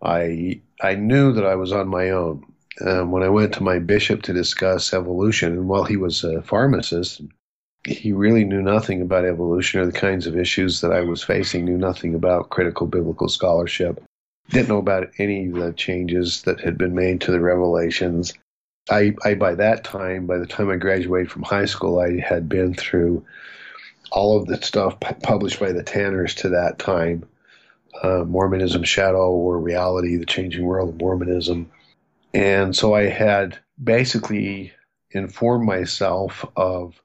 I 0.04 0.62
I 0.82 0.94
knew 0.94 1.34
that 1.34 1.46
I 1.46 1.56
was 1.56 1.72
on 1.72 1.88
my 1.88 2.12
own. 2.12 2.46
Um, 2.86 3.10
when 3.10 3.24
I 3.24 3.30
went 3.30 3.56
to 3.56 3.64
my 3.64 3.80
bishop 3.80 4.22
to 4.24 4.34
discuss 4.34 4.94
evolution, 4.94 5.54
and 5.54 5.68
while 5.68 5.84
he 5.84 5.98
was 5.98 6.24
a 6.24 6.44
pharmacist, 6.44 7.22
he 7.88 8.12
really 8.12 8.44
knew 8.44 8.62
nothing 8.62 9.02
about 9.02 9.26
evolution 9.26 9.80
or 9.80 9.86
the 9.86 9.92
kinds 9.92 10.28
of 10.28 10.38
issues 10.38 10.82
that 10.82 10.92
I 10.92 11.02
was 11.02 11.24
facing. 11.24 11.66
Knew 11.66 11.78
nothing 11.78 12.14
about 12.16 12.50
critical 12.50 12.88
biblical 12.88 13.30
scholarship. 13.30 14.04
Didn't 14.50 14.70
know 14.70 14.78
about 14.78 15.10
any 15.18 15.48
of 15.48 15.56
the 15.56 15.74
changes 15.74 16.42
that 16.44 16.60
had 16.60 16.78
been 16.78 16.96
made 16.96 17.22
to 17.22 17.32
the 17.32 17.40
revelations. 17.40 18.34
I, 18.90 19.16
I 19.24 19.36
by 19.36 19.56
that 19.56 19.84
time, 19.84 20.26
by 20.26 20.38
the 20.38 20.46
time 20.46 20.70
I 20.70 20.76
graduated 20.76 21.32
from 21.32 21.44
high 21.44 21.66
school, 21.66 22.00
I 22.00 22.20
had 22.20 22.48
been 22.48 22.74
through 22.74 23.26
all 24.12 24.38
of 24.38 24.48
the 24.48 24.62
stuff 24.62 25.00
published 25.00 25.60
by 25.60 25.72
the 25.72 25.84
Tanners 25.84 26.36
to 26.36 26.50
that 26.50 26.80
time 26.80 27.26
uh, 28.04 28.24
Mormonism, 28.26 28.84
Shadow 28.84 29.32
or 29.32 29.60
Reality, 29.60 30.18
The 30.18 30.26
Changing 30.26 30.66
World 30.66 30.90
of 30.90 31.00
Mormonism. 31.00 31.70
And 32.34 32.76
so 32.76 32.94
I 32.94 33.06
had 33.06 33.58
basically 33.84 34.72
informed 35.12 35.66
myself 35.66 36.46
of 36.56 37.02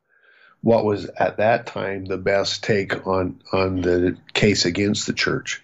what 0.62 0.84
was 0.84 1.06
at 1.18 1.36
that 1.36 1.66
time 1.66 2.04
the 2.04 2.18
best 2.18 2.62
take 2.62 3.06
on, 3.06 3.40
on 3.52 3.82
the 3.82 4.16
case 4.32 4.64
against 4.64 5.06
the 5.06 5.12
church. 5.12 5.62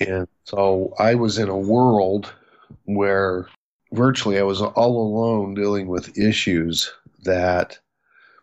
And 0.00 0.26
so 0.44 0.94
I 0.98 1.14
was 1.14 1.38
in 1.38 1.48
a 1.48 1.56
world 1.56 2.32
where 2.84 3.46
virtually 3.92 4.38
I 4.38 4.42
was 4.42 4.60
all 4.60 4.76
alone 5.00 5.54
dealing 5.54 5.88
with 5.88 6.18
issues 6.18 6.92
that 7.24 7.78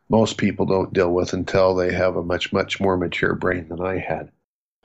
most 0.09 0.37
people 0.37 0.65
don't 0.65 0.93
deal 0.93 1.11
with 1.11 1.33
until 1.33 1.75
they 1.75 1.91
have 1.91 2.15
a 2.15 2.23
much, 2.23 2.53
much 2.53 2.79
more 2.79 2.97
mature 2.97 3.33
brain 3.33 3.69
than 3.69 3.81
I 3.81 3.97
had. 3.97 4.31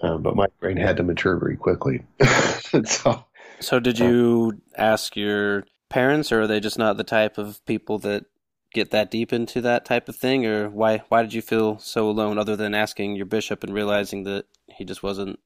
Um, 0.01 0.23
but 0.23 0.37
my 0.37 0.47
brain 0.61 0.77
had 0.77 0.97
to 0.99 1.03
mature 1.03 1.37
very 1.37 1.57
quickly. 1.57 2.03
so, 2.85 3.25
so, 3.61 3.81
did 3.81 3.99
you 3.99 4.61
ask 4.77 5.17
your 5.17 5.65
parents, 5.89 6.31
or 6.31 6.43
are 6.43 6.47
they 6.47 6.61
just 6.61 6.79
not 6.79 6.97
the 6.97 7.05
type 7.05 7.37
of 7.37 7.65
people 7.67 7.99
that 7.99 8.27
get 8.73 8.91
that 8.91 9.11
deep 9.11 9.33
into 9.33 9.61
that 9.63 9.85
type 9.85 10.09
of 10.09 10.17
thing, 10.17 10.47
or 10.47 10.69
why 10.69 11.03
why 11.09 11.23
did 11.23 11.35
you 11.35 11.43
feel 11.43 11.79
so 11.79 12.09
alone, 12.09 12.39
other 12.39 12.57
than 12.57 12.75
asking 12.75 13.17
your 13.17 13.27
bishop 13.27 13.65
and 13.65 13.73
realizing 13.73 14.25
that 14.25 14.47
he 14.67 14.85
just 14.85 15.03
wasn't? 15.03 15.39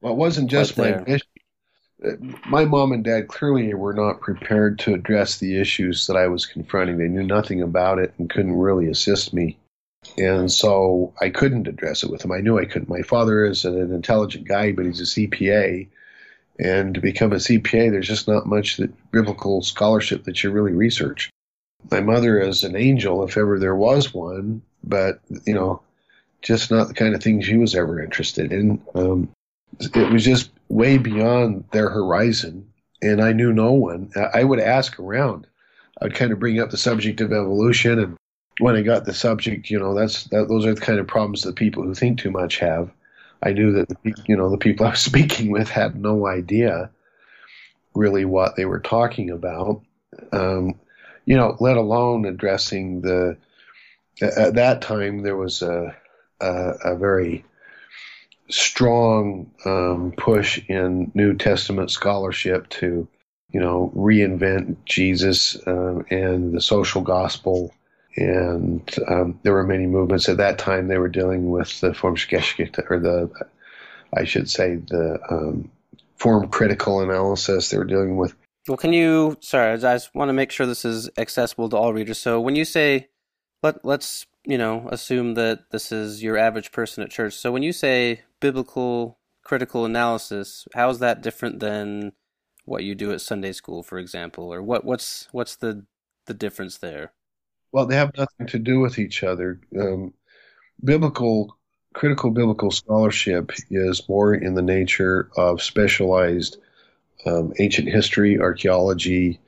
Well, 0.00 0.12
it 0.12 0.16
wasn't 0.16 0.50
just 0.50 0.78
my 0.78 0.92
bishop 0.92 1.28
my 2.46 2.64
mom 2.64 2.92
and 2.92 3.04
dad 3.04 3.28
clearly 3.28 3.74
were 3.74 3.92
not 3.92 4.20
prepared 4.20 4.78
to 4.80 4.94
address 4.94 5.38
the 5.38 5.60
issues 5.60 6.06
that 6.06 6.16
I 6.16 6.28
was 6.28 6.46
confronting. 6.46 6.98
They 6.98 7.08
knew 7.08 7.22
nothing 7.22 7.62
about 7.62 7.98
it 7.98 8.14
and 8.18 8.30
couldn't 8.30 8.56
really 8.56 8.88
assist 8.88 9.34
me. 9.34 9.58
And 10.16 10.50
so 10.50 11.12
I 11.20 11.28
couldn't 11.28 11.68
address 11.68 12.02
it 12.02 12.10
with 12.10 12.22
them. 12.22 12.32
I 12.32 12.40
knew 12.40 12.58
I 12.58 12.64
couldn't. 12.64 12.88
My 12.88 13.02
father 13.02 13.44
is 13.44 13.64
an 13.64 13.92
intelligent 13.92 14.48
guy, 14.48 14.72
but 14.72 14.86
he's 14.86 15.00
a 15.00 15.04
CPA. 15.04 15.88
And 16.58 16.94
to 16.94 17.00
become 17.00 17.32
a 17.32 17.36
CPA, 17.36 17.90
there's 17.90 18.08
just 18.08 18.28
not 18.28 18.46
much 18.46 18.78
that 18.78 19.10
biblical 19.10 19.62
scholarship 19.62 20.24
that 20.24 20.42
you 20.42 20.50
really 20.50 20.72
research. 20.72 21.30
My 21.90 22.00
mother 22.00 22.40
is 22.40 22.62
an 22.62 22.76
angel, 22.76 23.24
if 23.24 23.36
ever 23.36 23.58
there 23.58 23.76
was 23.76 24.12
one, 24.14 24.62
but, 24.84 25.20
you 25.46 25.54
know, 25.54 25.82
just 26.42 26.70
not 26.70 26.88
the 26.88 26.94
kind 26.94 27.14
of 27.14 27.22
thing 27.22 27.40
she 27.40 27.56
was 27.56 27.74
ever 27.74 28.02
interested 28.02 28.52
in. 28.52 28.80
Um, 28.94 29.28
it 29.78 30.12
was 30.12 30.24
just 30.24 30.50
way 30.68 30.98
beyond 30.98 31.64
their 31.72 31.88
horizon, 31.88 32.66
and 33.02 33.20
I 33.22 33.32
knew 33.32 33.52
no 33.52 33.72
one. 33.72 34.10
I 34.34 34.44
would 34.44 34.60
ask 34.60 34.98
around. 34.98 35.46
I'd 36.02 36.14
kind 36.14 36.32
of 36.32 36.40
bring 36.40 36.60
up 36.60 36.70
the 36.70 36.76
subject 36.76 37.20
of 37.20 37.32
evolution, 37.32 37.98
and 37.98 38.16
when 38.58 38.76
I 38.76 38.82
got 38.82 39.04
the 39.04 39.14
subject, 39.14 39.70
you 39.70 39.78
know, 39.78 39.94
that's 39.94 40.24
that, 40.24 40.48
those 40.48 40.66
are 40.66 40.74
the 40.74 40.80
kind 40.80 40.98
of 40.98 41.06
problems 41.06 41.42
that 41.42 41.56
people 41.56 41.82
who 41.82 41.94
think 41.94 42.18
too 42.18 42.30
much 42.30 42.58
have. 42.58 42.90
I 43.42 43.52
knew 43.52 43.72
that 43.72 43.88
the, 43.88 44.14
you 44.26 44.36
know 44.36 44.50
the 44.50 44.58
people 44.58 44.86
I 44.86 44.90
was 44.90 45.00
speaking 45.00 45.50
with 45.50 45.68
had 45.68 45.96
no 45.96 46.26
idea 46.26 46.90
really 47.94 48.24
what 48.24 48.56
they 48.56 48.64
were 48.64 48.80
talking 48.80 49.30
about. 49.30 49.82
Um, 50.32 50.74
you 51.24 51.36
know, 51.36 51.56
let 51.60 51.76
alone 51.76 52.24
addressing 52.24 53.02
the. 53.02 53.36
At 54.22 54.54
that 54.54 54.82
time, 54.82 55.22
there 55.22 55.36
was 55.36 55.62
a 55.62 55.96
a, 56.40 56.74
a 56.84 56.96
very 56.96 57.44
strong 58.48 59.50
um, 59.64 60.12
push 60.16 60.60
in 60.68 61.10
New 61.14 61.34
Testament 61.34 61.90
scholarship 61.90 62.68
to, 62.70 63.06
you 63.50 63.60
know, 63.60 63.92
reinvent 63.94 64.76
Jesus 64.84 65.56
um, 65.66 66.04
and 66.10 66.52
the 66.52 66.60
social 66.60 67.02
gospel. 67.02 67.72
And 68.16 68.82
um, 69.08 69.38
there 69.42 69.52
were 69.52 69.66
many 69.66 69.86
movements 69.86 70.28
at 70.28 70.38
that 70.38 70.58
time. 70.58 70.88
They 70.88 70.98
were 70.98 71.08
dealing 71.08 71.50
with 71.50 71.80
the 71.80 71.90
Formgeschichte, 71.90 72.90
or 72.90 72.98
the, 72.98 73.30
I 74.12 74.24
should 74.24 74.50
say, 74.50 74.76
the 74.76 75.20
um, 75.30 75.70
form 76.16 76.48
critical 76.48 77.00
analysis. 77.00 77.70
They 77.70 77.78
were 77.78 77.84
dealing 77.84 78.16
with. 78.16 78.34
Well, 78.68 78.76
can 78.76 78.92
you? 78.92 79.36
Sorry, 79.40 79.72
I 79.72 79.76
just 79.76 80.14
want 80.14 80.28
to 80.28 80.34
make 80.34 80.50
sure 80.50 80.66
this 80.66 80.84
is 80.84 81.08
accessible 81.16 81.68
to 81.70 81.76
all 81.76 81.92
readers. 81.92 82.18
So 82.18 82.40
when 82.40 82.56
you 82.56 82.64
say, 82.64 83.08
let 83.62 83.84
let's 83.84 84.26
you 84.44 84.58
know 84.58 84.88
assume 84.90 85.34
that 85.34 85.70
this 85.70 85.92
is 85.92 86.22
your 86.22 86.36
average 86.36 86.72
person 86.72 87.02
at 87.02 87.10
church. 87.10 87.34
So 87.34 87.52
when 87.52 87.62
you 87.62 87.72
say 87.72 88.22
biblical 88.40 89.18
critical 89.42 89.84
analysis, 89.84 90.66
how 90.74 90.90
is 90.90 90.98
that 90.98 91.22
different 91.22 91.60
than 91.60 92.12
what 92.64 92.84
you 92.84 92.94
do 92.94 93.12
at 93.12 93.20
Sunday 93.20 93.52
school, 93.52 93.82
for 93.82 93.98
example, 93.98 94.52
or 94.52 94.62
what 94.62 94.84
what's 94.84 95.28
what's 95.32 95.56
the 95.56 95.86
the 96.26 96.34
difference 96.34 96.78
there? 96.78 97.12
Well, 97.72 97.86
they 97.86 97.96
have 97.96 98.16
nothing 98.16 98.46
to 98.48 98.58
do 98.58 98.80
with 98.80 98.98
each 98.98 99.22
other. 99.22 99.60
Um, 99.78 100.12
biblical 100.82 101.56
critical 101.94 102.30
biblical 102.30 102.70
scholarship 102.70 103.52
is 103.70 104.08
more 104.08 104.34
in 104.34 104.54
the 104.54 104.62
nature 104.62 105.30
of 105.36 105.62
specialized 105.62 106.58
um, 107.26 107.52
ancient 107.58 107.88
history, 107.88 108.38
archaeology, 108.38 109.38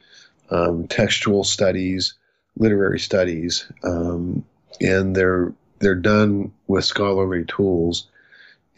um, 0.50 0.86
textual 0.88 1.44
studies, 1.44 2.14
literary 2.56 3.00
studies, 3.00 3.70
um, 3.84 4.44
and 4.80 5.14
they're 5.16 5.52
they're 5.78 5.94
done 5.94 6.52
with 6.68 6.84
scholarly 6.84 7.44
tools 7.44 8.06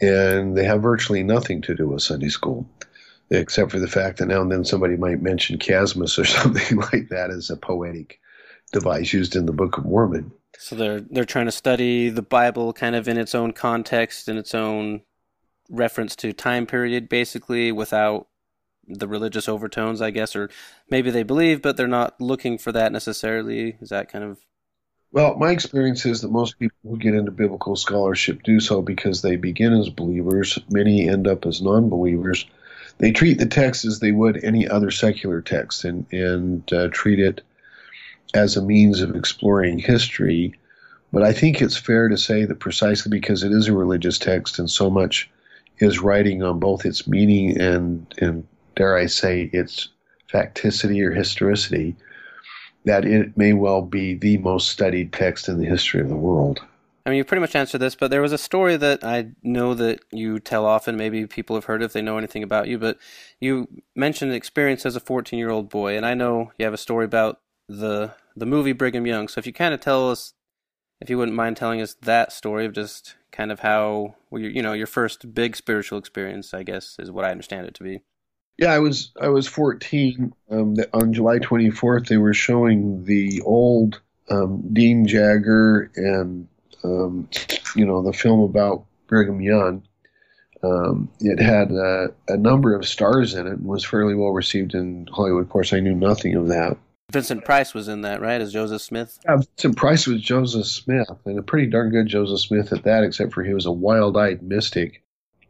and 0.01 0.57
they 0.57 0.65
have 0.65 0.81
virtually 0.81 1.23
nothing 1.23 1.61
to 1.61 1.75
do 1.75 1.87
with 1.87 2.01
Sunday 2.01 2.29
school, 2.29 2.67
except 3.29 3.71
for 3.71 3.79
the 3.79 3.87
fact 3.87 4.17
that 4.17 4.27
now 4.27 4.41
and 4.41 4.51
then 4.51 4.65
somebody 4.65 4.97
might 4.97 5.21
mention 5.21 5.57
chiasmus 5.57 6.19
or 6.19 6.25
something 6.25 6.77
like 6.77 7.09
that 7.09 7.29
as 7.31 7.49
a 7.49 7.57
poetic 7.57 8.19
device 8.71 9.13
used 9.13 9.35
in 9.35 9.45
the 9.45 9.53
Book 9.53 9.77
of 9.77 9.85
Mormon. 9.85 10.31
So 10.57 10.75
they're 10.75 11.01
they're 11.01 11.25
trying 11.25 11.45
to 11.45 11.51
study 11.51 12.09
the 12.09 12.21
Bible 12.21 12.73
kind 12.73 12.95
of 12.95 13.07
in 13.07 13.17
its 13.17 13.35
own 13.35 13.51
context, 13.51 14.29
in 14.29 14.37
its 14.37 14.55
own 14.55 15.01
reference 15.69 16.15
to 16.17 16.33
time 16.33 16.65
period, 16.65 17.09
basically, 17.09 17.71
without 17.71 18.27
the 18.87 19.07
religious 19.07 19.49
overtones, 19.49 20.01
I 20.01 20.11
guess, 20.11 20.35
or 20.35 20.49
maybe 20.89 21.11
they 21.11 21.23
believe, 21.23 21.61
but 21.61 21.77
they're 21.77 21.87
not 21.87 22.19
looking 22.21 22.57
for 22.57 22.71
that 22.71 22.91
necessarily. 22.91 23.77
Is 23.81 23.89
that 23.89 24.11
kind 24.11 24.23
of 24.23 24.39
well, 25.15 25.37
my 25.37 25.51
experience 25.51 26.05
is 26.05 26.19
that 26.21 26.31
most 26.31 26.59
people 26.59 26.77
who 26.83 26.97
get 26.97 27.13
into 27.13 27.31
biblical 27.31 27.77
scholarship 27.77 28.43
do 28.43 28.59
so 28.59 28.81
because 28.81 29.21
they 29.21 29.37
begin 29.37 29.71
as 29.71 29.87
believers. 29.87 30.59
Many 30.69 31.07
end 31.07 31.25
up 31.25 31.45
as 31.45 31.61
non 31.61 31.87
believers. 31.87 32.45
They 32.97 33.13
treat 33.13 33.37
the 33.37 33.45
text 33.45 33.85
as 33.85 33.99
they 33.99 34.11
would 34.11 34.43
any 34.43 34.67
other 34.67 34.91
secular 34.91 35.41
text 35.41 35.85
and, 35.85 36.05
and 36.11 36.73
uh, 36.73 36.89
treat 36.91 37.19
it 37.19 37.41
as 38.33 38.57
a 38.57 38.61
means 38.61 39.01
of 39.01 39.15
exploring 39.15 39.79
history. 39.79 40.53
But 41.13 41.23
I 41.23 41.31
think 41.31 41.61
it's 41.61 41.77
fair 41.77 42.09
to 42.09 42.17
say 42.17 42.43
that 42.43 42.59
precisely 42.59 43.09
because 43.09 43.41
it 43.43 43.53
is 43.53 43.69
a 43.69 43.73
religious 43.73 44.19
text 44.19 44.59
and 44.59 44.69
so 44.69 44.89
much 44.89 45.29
is 45.79 45.99
writing 45.99 46.43
on 46.43 46.59
both 46.59 46.85
its 46.85 47.07
meaning 47.07 47.57
and, 47.57 48.05
and 48.17 48.45
dare 48.75 48.97
I 48.97 49.05
say, 49.07 49.49
its 49.53 49.89
facticity 50.31 51.03
or 51.05 51.11
historicity, 51.11 51.95
that 52.85 53.05
it 53.05 53.37
may 53.37 53.53
well 53.53 53.81
be 53.81 54.13
the 54.15 54.37
most 54.37 54.69
studied 54.69 55.13
text 55.13 55.49
in 55.49 55.59
the 55.59 55.65
history 55.65 56.01
of 56.01 56.09
the 56.09 56.15
world. 56.15 56.59
I 57.05 57.11
mean, 57.11 57.17
you 57.17 57.23
pretty 57.23 57.41
much 57.41 57.55
answered 57.55 57.79
this, 57.79 57.93
but 57.93 58.09
there 58.09 58.21
was 58.21 58.31
a 58.31 58.37
story 58.37 58.77
that 58.77 59.03
I 59.03 59.27
know 59.43 59.75
that 59.75 59.99
you 60.11 60.39
tell 60.39 60.65
often. 60.65 60.97
Maybe 60.97 61.27
people 61.27 61.55
have 61.55 61.65
heard 61.65 61.83
if 61.83 61.93
they 61.93 62.01
know 62.01 62.17
anything 62.17 62.41
about 62.41 62.67
you, 62.67 62.79
but 62.79 62.97
you 63.39 63.67
mentioned 63.95 64.31
an 64.31 64.37
experience 64.37 64.85
as 64.87 64.95
a 64.95 64.99
14 64.99 65.37
year 65.37 65.51
old 65.51 65.69
boy, 65.69 65.95
and 65.95 66.05
I 66.05 66.15
know 66.15 66.51
you 66.57 66.65
have 66.65 66.73
a 66.73 66.77
story 66.77 67.05
about 67.05 67.41
the 67.67 68.13
the 68.35 68.45
movie 68.45 68.73
Brigham 68.73 69.05
Young. 69.05 69.27
So 69.27 69.39
if 69.39 69.45
you 69.45 69.53
kind 69.53 69.73
of 69.73 69.81
tell 69.81 70.09
us 70.09 70.33
if 70.99 71.09
you 71.09 71.17
wouldn't 71.17 71.37
mind 71.37 71.57
telling 71.57 71.79
us 71.81 71.93
that 72.01 72.31
story 72.31 72.65
of 72.65 72.73
just 72.73 73.15
kind 73.31 73.51
of 73.51 73.59
how 73.59 74.15
well, 74.31 74.41
you 74.41 74.63
know 74.63 74.73
your 74.73 74.87
first 74.87 75.33
big 75.35 75.55
spiritual 75.55 75.99
experience, 75.99 76.55
I 76.55 76.63
guess, 76.63 76.95
is 76.97 77.11
what 77.11 77.25
I 77.25 77.31
understand 77.31 77.67
it 77.67 77.75
to 77.75 77.83
be. 77.83 78.01
Yeah, 78.57 78.71
I 78.71 78.79
was 78.79 79.11
I 79.19 79.29
was 79.29 79.47
14. 79.47 80.33
Um, 80.49 80.75
on 80.93 81.13
July 81.13 81.39
24th, 81.39 82.07
they 82.07 82.17
were 82.17 82.33
showing 82.33 83.03
the 83.03 83.41
old 83.41 84.01
um, 84.29 84.63
Dean 84.71 85.05
Jagger 85.05 85.91
and 85.95 86.47
um, 86.83 87.27
you 87.75 87.85
know 87.85 88.01
the 88.01 88.13
film 88.13 88.41
about 88.41 88.85
Brigham 89.07 89.41
Young. 89.41 89.83
Um, 90.63 91.09
it 91.19 91.39
had 91.39 91.71
a, 91.71 92.07
a, 92.27 92.37
number 92.37 92.73
of 92.73 92.87
stars 92.87 93.35
in 93.35 93.45
it 93.45 93.51
and 93.51 93.65
was 93.65 93.85
fairly 93.85 94.15
well 94.15 94.31
received 94.31 94.73
in 94.73 95.07
Hollywood. 95.11 95.43
Of 95.43 95.49
course, 95.49 95.73
I 95.73 95.79
knew 95.79 95.93
nothing 95.93 96.35
of 96.35 96.47
that. 96.47 96.75
Vincent 97.11 97.45
Price 97.45 97.75
was 97.75 97.87
in 97.87 98.01
that, 98.01 98.19
right? 98.19 98.41
As 98.41 98.51
Joseph 98.51 98.81
Smith. 98.81 99.19
Yeah, 99.25 99.37
Vincent 99.37 99.77
Price 99.77 100.07
was 100.07 100.21
Joseph 100.21 100.65
Smith, 100.65 101.07
and 101.25 101.37
a 101.37 101.43
pretty 101.43 101.67
darn 101.67 101.91
good 101.91 102.07
Joseph 102.07 102.39
Smith 102.39 102.73
at 102.73 102.83
that. 102.83 103.03
Except 103.03 103.33
for 103.33 103.43
he 103.43 103.53
was 103.53 103.67
a 103.67 103.71
wild-eyed 103.71 104.41
mystic 104.41 105.03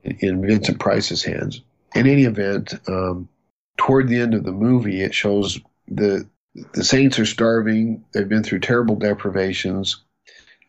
in, 0.03 0.17
in 0.19 0.41
Vincent 0.45 0.79
Price's 0.79 1.24
hands. 1.24 1.62
In 1.96 2.08
any 2.08 2.25
event, 2.25 2.74
um, 2.88 3.30
toward 3.78 4.08
the 4.08 4.20
end 4.20 4.34
of 4.34 4.44
the 4.44 4.52
movie, 4.52 5.02
it 5.02 5.14
shows 5.14 5.60
the 5.88 6.28
the 6.74 6.84
saints 6.84 7.20
are 7.20 7.25
starving. 7.25 8.06
They've 8.14 8.30
been 8.30 8.44
through 8.44 8.60
terrible 8.60 8.96
deprivations 8.96 10.06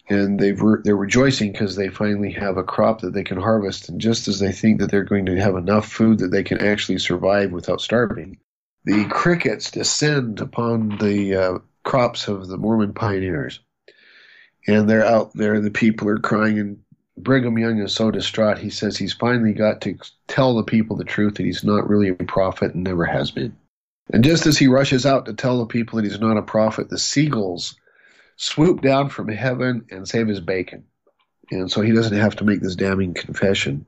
and 0.09 0.39
they've 0.39 0.61
re- 0.61 0.81
they're 0.85 0.97
rejoicing 0.97 1.53
because 1.53 1.77
they 1.77 1.89
finally 1.89 2.33
have 2.33 2.57
a 2.57 2.65
crop 2.65 3.01
that 3.01 3.13
they 3.13 3.25
can 3.25 3.41
harvest. 3.41 3.89
And 3.89 4.01
just 4.01 4.29
as 4.29 4.39
they 4.39 4.53
think 4.53 4.81
that 4.81 4.91
they're 4.91 5.05
going 5.05 5.27
to 5.27 5.41
have 5.41 5.57
enough 5.57 5.89
food 5.89 6.19
that 6.19 6.31
they 6.31 6.43
can 6.43 6.59
actually 6.59 6.99
survive 6.99 7.53
without 7.53 7.81
starving, 7.81 8.39
the 8.85 9.05
crickets 9.07 9.71
descend 9.71 10.41
upon 10.41 10.99
the 10.99 11.35
uh, 11.35 11.59
crops 11.85 12.29
of 12.29 12.47
the 12.47 12.57
Mormon 12.57 12.95
pioneers, 12.95 13.61
and 14.67 14.89
they're 14.89 15.05
out 15.05 15.33
there. 15.35 15.61
The 15.61 15.71
people 15.71 16.09
are 16.09 16.19
crying, 16.19 16.59
and 16.59 16.79
Brigham 17.17 17.59
Young 17.59 17.81
is 17.81 17.95
so 17.95 18.11
distraught. 18.11 18.59
He 18.59 18.71
says 18.71 18.97
he's 18.97 19.15
finally 19.15 19.53
got 19.53 19.81
to 19.83 19.99
tell 20.29 20.57
the 20.57 20.63
people 20.63 20.97
the 20.97 21.05
truth 21.05 21.35
that 21.35 21.47
he's 21.47 21.65
not 21.65 21.89
really 21.89 22.09
a 22.09 22.15
prophet 22.15 22.75
and 22.75 22.85
never 22.85 23.05
has 23.05 23.31
been. 23.31 23.57
And 24.13 24.23
just 24.23 24.47
as 24.47 24.59
he 24.59 24.69
rushes 24.69 25.07
out 25.07 25.27
to 25.27 25.35
tell 25.35 25.59
the 25.59 25.67
people 25.67 25.97
that 25.97 26.05
he's 26.05 26.21
not 26.21 26.37
a 26.37 26.43
prophet, 26.43 26.89
the 26.89 26.99
seagulls 26.99 27.77
swoop 28.37 28.83
down 28.83 29.09
from 29.09 29.29
heaven 29.29 29.87
and 29.91 30.07
save 30.07 30.29
his 30.29 30.41
bacon. 30.41 30.85
And 31.51 31.71
so 31.71 31.81
he 31.81 31.93
doesn't 31.93 32.17
have 32.17 32.37
to 32.37 32.45
make 32.45 32.61
this 32.61 32.77
damning 32.77 33.15
confession. 33.15 33.87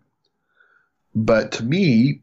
But 1.14 1.52
to 1.52 1.64
me, 1.64 2.23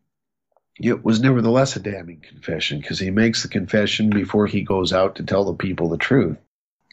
it 0.80 1.04
was 1.06 1.22
nevertheless 1.22 1.76
a 1.76 1.80
damning 1.80 2.22
confession 2.22 2.80
because 2.80 3.00
he 3.00 3.12
makes 3.12 3.44
the 3.44 3.50
confession 3.50 4.10
before 4.10 4.48
he 4.48 4.62
goes 4.62 4.92
out 4.92 5.16
to 5.16 5.24
tell 5.24 5.46
the 5.46 5.54
people 5.54 5.90
the 5.90 5.98
truth. 5.98 6.38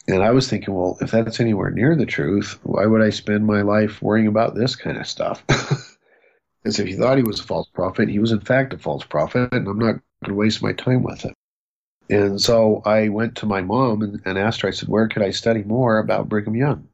And 0.07 0.21
I 0.21 0.31
was 0.31 0.49
thinking, 0.49 0.73
well, 0.73 0.97
if 0.99 1.11
that's 1.11 1.39
anywhere 1.39 1.69
near 1.69 1.95
the 1.95 2.05
truth, 2.05 2.59
why 2.63 2.85
would 2.85 3.01
I 3.01 3.09
spend 3.09 3.45
my 3.45 3.61
life 3.61 4.01
worrying 4.01 4.27
about 4.27 4.53
this 4.53 4.75
kind 4.75 4.97
of 4.97 5.07
stuff? 5.07 5.43
As 6.65 6.79
if 6.79 6.87
he 6.87 6.93
thought 6.93 7.17
he 7.17 7.23
was 7.23 7.39
a 7.39 7.43
false 7.43 7.67
prophet, 7.67 8.09
he 8.09 8.19
was 8.19 8.31
in 8.31 8.41
fact 8.41 8.73
a 8.73 8.77
false 8.77 9.03
prophet, 9.03 9.53
and 9.53 9.67
I'm 9.67 9.79
not 9.79 10.01
going 10.23 10.27
to 10.27 10.33
waste 10.33 10.61
my 10.61 10.73
time 10.73 11.03
with 11.03 11.25
it. 11.25 11.33
And 12.09 12.41
so 12.41 12.81
I 12.85 13.09
went 13.09 13.37
to 13.37 13.45
my 13.45 13.61
mom 13.61 14.01
and, 14.01 14.21
and, 14.25 14.37
asked 14.37 14.61
her, 14.61 14.67
I 14.67 14.71
said, 14.71 14.89
where 14.89 15.07
could 15.07 15.23
I 15.23 15.31
study 15.31 15.63
more 15.63 15.99
about 15.99 16.27
Brigham 16.27 16.55
Young? 16.55 16.89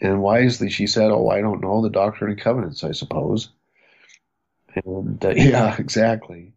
And 0.00 0.22
wisely 0.22 0.70
she 0.70 0.86
said, 0.86 1.10
oh, 1.10 1.28
I 1.28 1.40
don't 1.40 1.60
know, 1.60 1.82
the 1.82 1.90
Doctrine 1.90 2.30
and 2.30 2.40
Covenants, 2.40 2.84
I 2.84 2.92
suppose. 2.92 3.48
And 4.84 5.24
uh, 5.24 5.30
yeah, 5.36 5.76
exactly. 5.78 6.52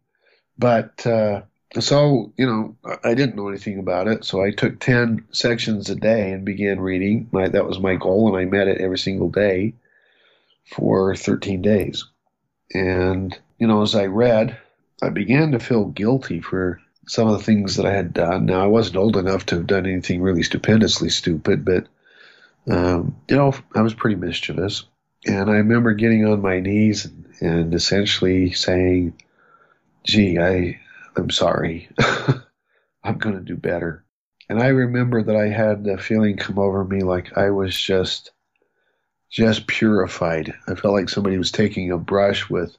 But 0.56 1.04
uh, 1.06 1.42
so, 1.78 2.32
you 2.36 2.46
know, 2.46 2.76
I 3.04 3.14
didn't 3.14 3.36
know 3.36 3.48
anything 3.48 3.78
about 3.78 4.08
it. 4.08 4.24
So 4.24 4.42
I 4.42 4.52
took 4.52 4.80
10 4.80 5.26
sections 5.32 5.90
a 5.90 5.94
day 5.94 6.32
and 6.32 6.44
began 6.44 6.80
reading. 6.80 7.28
My, 7.30 7.48
that 7.48 7.66
was 7.66 7.78
my 7.78 7.96
goal, 7.96 8.28
and 8.28 8.36
I 8.36 8.48
met 8.48 8.68
it 8.68 8.80
every 8.80 8.98
single 8.98 9.28
day 9.28 9.74
for 10.64 11.14
13 11.14 11.60
days. 11.60 12.06
And, 12.72 13.38
you 13.58 13.66
know, 13.66 13.82
as 13.82 13.94
I 13.94 14.06
read, 14.06 14.58
I 15.02 15.10
began 15.10 15.52
to 15.52 15.58
feel 15.58 15.84
guilty 15.86 16.40
for 16.40 16.80
some 17.06 17.28
of 17.28 17.38
the 17.38 17.44
things 17.44 17.76
that 17.76 17.86
I 17.86 17.92
had 17.92 18.14
done. 18.14 18.46
Now, 18.46 18.62
I 18.62 18.66
wasn't 18.66 18.96
old 18.96 19.16
enough 19.16 19.46
to 19.46 19.56
have 19.56 19.66
done 19.66 19.86
anything 19.86 20.22
really 20.22 20.42
stupendously 20.42 21.10
stupid, 21.10 21.64
but, 21.64 21.86
um, 22.70 23.16
you 23.28 23.36
know, 23.36 23.52
I 23.74 23.82
was 23.82 23.94
pretty 23.94 24.16
mischievous. 24.16 24.84
And 25.26 25.50
I 25.50 25.54
remember 25.54 25.92
getting 25.92 26.26
on 26.26 26.40
my 26.40 26.60
knees 26.60 27.04
and, 27.04 27.26
and 27.40 27.74
essentially 27.74 28.52
saying, 28.52 29.14
gee, 30.04 30.38
I, 30.38 30.80
I'm 31.18 31.30
sorry. 31.30 31.88
I'm 33.04 33.18
going 33.18 33.34
to 33.34 33.40
do 33.40 33.56
better. 33.56 34.04
And 34.48 34.62
I 34.62 34.68
remember 34.68 35.22
that 35.22 35.36
I 35.36 35.48
had 35.48 35.84
the 35.84 35.98
feeling 35.98 36.36
come 36.36 36.58
over 36.58 36.84
me 36.84 37.02
like 37.02 37.36
I 37.36 37.50
was 37.50 37.78
just, 37.78 38.30
just 39.30 39.66
purified. 39.66 40.54
I 40.66 40.74
felt 40.74 40.94
like 40.94 41.08
somebody 41.08 41.36
was 41.36 41.52
taking 41.52 41.90
a 41.90 41.98
brush 41.98 42.48
with 42.48 42.76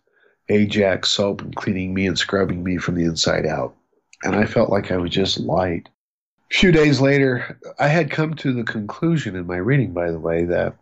Ajax 0.50 1.10
soap 1.10 1.42
and 1.42 1.56
cleaning 1.56 1.94
me 1.94 2.08
and 2.08 2.18
scrubbing 2.18 2.64
me 2.64 2.78
from 2.78 2.96
the 2.96 3.04
inside 3.04 3.46
out 3.46 3.76
and 4.24 4.36
I 4.36 4.46
felt 4.46 4.70
like 4.70 4.92
I 4.92 4.98
was 4.98 5.12
just 5.12 5.40
light. 5.40 5.90
A 6.52 6.54
few 6.54 6.72
days 6.72 7.00
later, 7.00 7.60
I 7.80 7.88
had 7.88 8.12
come 8.12 8.34
to 8.36 8.54
the 8.54 8.64
conclusion 8.64 9.36
in 9.36 9.48
my 9.48 9.58
reading, 9.58 9.94
by 9.94 10.12
the 10.12 10.20
way, 10.20 10.46
that, 10.46 10.76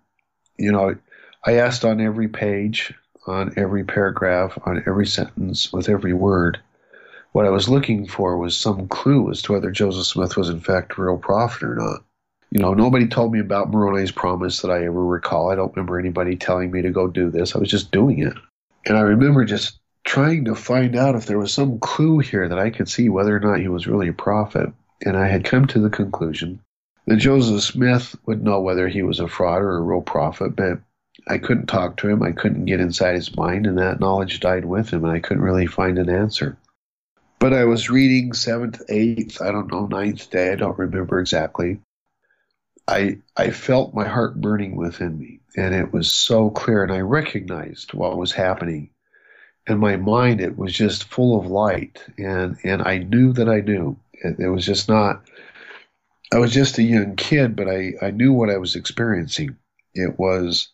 you 0.57 0.71
know, 0.71 0.95
I 1.45 1.53
asked 1.53 1.85
on 1.85 2.01
every 2.01 2.27
page, 2.27 2.93
on 3.27 3.53
every 3.57 3.83
paragraph, 3.83 4.57
on 4.65 4.83
every 4.87 5.05
sentence, 5.05 5.71
with 5.71 5.89
every 5.89 6.13
word. 6.13 6.59
What 7.37 7.45
I 7.45 7.51
was 7.51 7.69
looking 7.69 8.07
for 8.07 8.35
was 8.35 8.57
some 8.57 8.87
clue 8.87 9.29
as 9.29 9.43
to 9.43 9.51
whether 9.51 9.69
Joseph 9.69 10.07
Smith 10.07 10.35
was 10.35 10.49
in 10.49 10.59
fact 10.59 10.97
a 10.97 11.01
real 11.03 11.17
prophet 11.17 11.65
or 11.65 11.75
not. 11.75 12.03
You 12.49 12.59
know, 12.59 12.73
nobody 12.73 13.07
told 13.07 13.31
me 13.31 13.39
about 13.39 13.69
Moroni's 13.69 14.09
promise 14.09 14.61
that 14.61 14.71
I 14.71 14.85
ever 14.85 15.05
recall. 15.05 15.51
I 15.51 15.55
don't 15.55 15.71
remember 15.75 15.99
anybody 15.99 16.35
telling 16.35 16.71
me 16.71 16.81
to 16.81 16.89
go 16.89 17.05
do 17.07 17.29
this. 17.29 17.55
I 17.55 17.59
was 17.59 17.69
just 17.69 17.91
doing 17.91 18.23
it. 18.23 18.33
And 18.87 18.97
I 18.97 19.01
remember 19.01 19.45
just 19.45 19.77
trying 20.03 20.45
to 20.45 20.55
find 20.55 20.95
out 20.95 21.13
if 21.13 21.27
there 21.27 21.37
was 21.37 21.53
some 21.53 21.77
clue 21.77 22.17
here 22.17 22.49
that 22.49 22.57
I 22.57 22.71
could 22.71 22.89
see 22.89 23.07
whether 23.07 23.35
or 23.35 23.39
not 23.39 23.59
he 23.59 23.67
was 23.67 23.85
really 23.85 24.07
a 24.07 24.13
prophet. 24.13 24.73
And 25.05 25.15
I 25.15 25.27
had 25.27 25.45
come 25.45 25.67
to 25.67 25.79
the 25.79 25.91
conclusion 25.91 26.59
that 27.05 27.17
Joseph 27.17 27.61
Smith 27.61 28.15
would 28.25 28.43
know 28.43 28.61
whether 28.61 28.87
he 28.87 29.03
was 29.03 29.19
a 29.19 29.27
fraud 29.27 29.61
or 29.61 29.77
a 29.77 29.81
real 29.81 30.01
prophet, 30.01 30.55
but 30.55 30.79
I 31.27 31.37
couldn't 31.37 31.67
talk 31.67 31.97
to 31.97 32.09
him. 32.09 32.23
I 32.23 32.31
couldn't 32.31 32.65
get 32.65 32.79
inside 32.79 33.13
his 33.13 33.37
mind, 33.37 33.67
and 33.67 33.77
that 33.77 33.99
knowledge 33.99 34.39
died 34.39 34.65
with 34.65 34.89
him, 34.89 35.05
and 35.05 35.13
I 35.13 35.19
couldn't 35.19 35.43
really 35.43 35.67
find 35.67 35.99
an 35.99 36.09
answer. 36.09 36.57
But 37.39 37.53
I 37.53 37.65
was 37.65 37.89
reading 37.89 38.33
seventh, 38.33 38.81
eighth, 38.89 39.41
I 39.41 39.51
don't 39.51 39.71
know, 39.71 39.85
ninth 39.85 40.29
day, 40.31 40.51
I 40.51 40.55
don't 40.55 40.77
remember 40.77 41.19
exactly. 41.19 41.79
I 42.87 43.19
I 43.35 43.51
felt 43.51 43.93
my 43.93 44.07
heart 44.07 44.39
burning 44.39 44.75
within 44.75 45.19
me, 45.19 45.41
and 45.55 45.75
it 45.75 45.91
was 45.93 46.11
so 46.11 46.49
clear, 46.49 46.83
and 46.83 46.91
I 46.91 47.01
recognized 47.01 47.93
what 47.93 48.17
was 48.17 48.31
happening. 48.31 48.89
In 49.67 49.79
my 49.79 49.97
mind 49.97 50.39
it 50.39 50.57
was 50.57 50.73
just 50.73 51.03
full 51.03 51.37
of 51.37 51.47
light 51.47 52.01
and 52.17 52.57
and 52.63 52.81
I 52.81 52.99
knew 52.99 53.33
that 53.33 53.49
I 53.49 53.59
knew. 53.59 53.97
It, 54.13 54.39
it, 54.39 54.47
was 54.47 54.65
just 54.65 54.87
not 54.87 55.21
I 56.33 56.39
was 56.39 56.53
just 56.53 56.77
a 56.77 56.83
young 56.83 57.17
kid 57.17 57.55
but 57.57 57.67
I 57.69 57.93
I 58.01 58.11
knew 58.11 58.31
what 58.31 58.49
I 58.49 58.57
was 58.57 58.77
experiencing. 58.77 59.57
It 59.93 60.17
was 60.17 60.69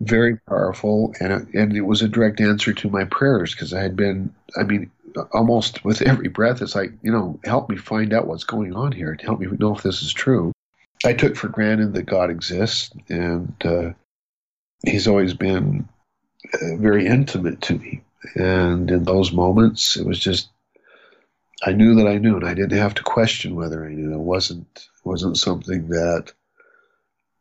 very 0.00 0.36
powerful 0.36 1.12
and 1.18 1.32
it, 1.32 1.48
and 1.54 1.76
it 1.76 1.80
was 1.80 2.00
a 2.00 2.08
direct 2.08 2.40
answer 2.40 2.72
to 2.72 2.88
my 2.88 3.04
prayers 3.04 3.52
because 3.52 3.74
I 3.74 3.82
had 3.82 3.96
been 3.96 4.32
I 4.56 4.62
mean 4.62 4.88
almost 5.32 5.84
with 5.84 6.02
every 6.02 6.28
breath 6.28 6.62
it's 6.62 6.74
like 6.74 6.92
you 7.02 7.12
know 7.12 7.38
help 7.44 7.68
me 7.68 7.76
find 7.76 8.12
out 8.12 8.26
what's 8.26 8.44
going 8.44 8.74
on 8.74 8.92
here 8.92 9.10
and 9.10 9.20
help 9.20 9.40
me 9.40 9.46
know 9.58 9.74
if 9.74 9.82
this 9.82 10.02
is 10.02 10.12
true 10.12 10.52
I 11.04 11.12
took 11.12 11.36
for 11.36 11.48
granted 11.48 11.94
that 11.94 12.06
God 12.06 12.30
exists 12.30 12.90
and 13.08 13.54
uh, 13.64 13.90
he's 14.84 15.06
always 15.06 15.32
been 15.32 15.88
uh, 16.54 16.76
very 16.76 17.06
intimate 17.06 17.60
to 17.62 17.78
me 17.78 18.02
and 18.34 18.90
in 18.90 19.04
those 19.04 19.32
moments, 19.32 19.96
it 19.96 20.06
was 20.06 20.18
just 20.18 20.48
I 21.64 21.72
knew 21.72 21.96
that 21.96 22.06
I 22.06 22.18
knew, 22.18 22.36
and 22.36 22.46
I 22.46 22.54
didn't 22.54 22.78
have 22.78 22.94
to 22.94 23.02
question 23.02 23.56
whether 23.56 23.84
I 23.84 23.92
knew. 23.92 24.12
It 24.12 24.18
wasn't 24.18 24.88
wasn't 25.04 25.38
something 25.38 25.88
that 25.88 26.32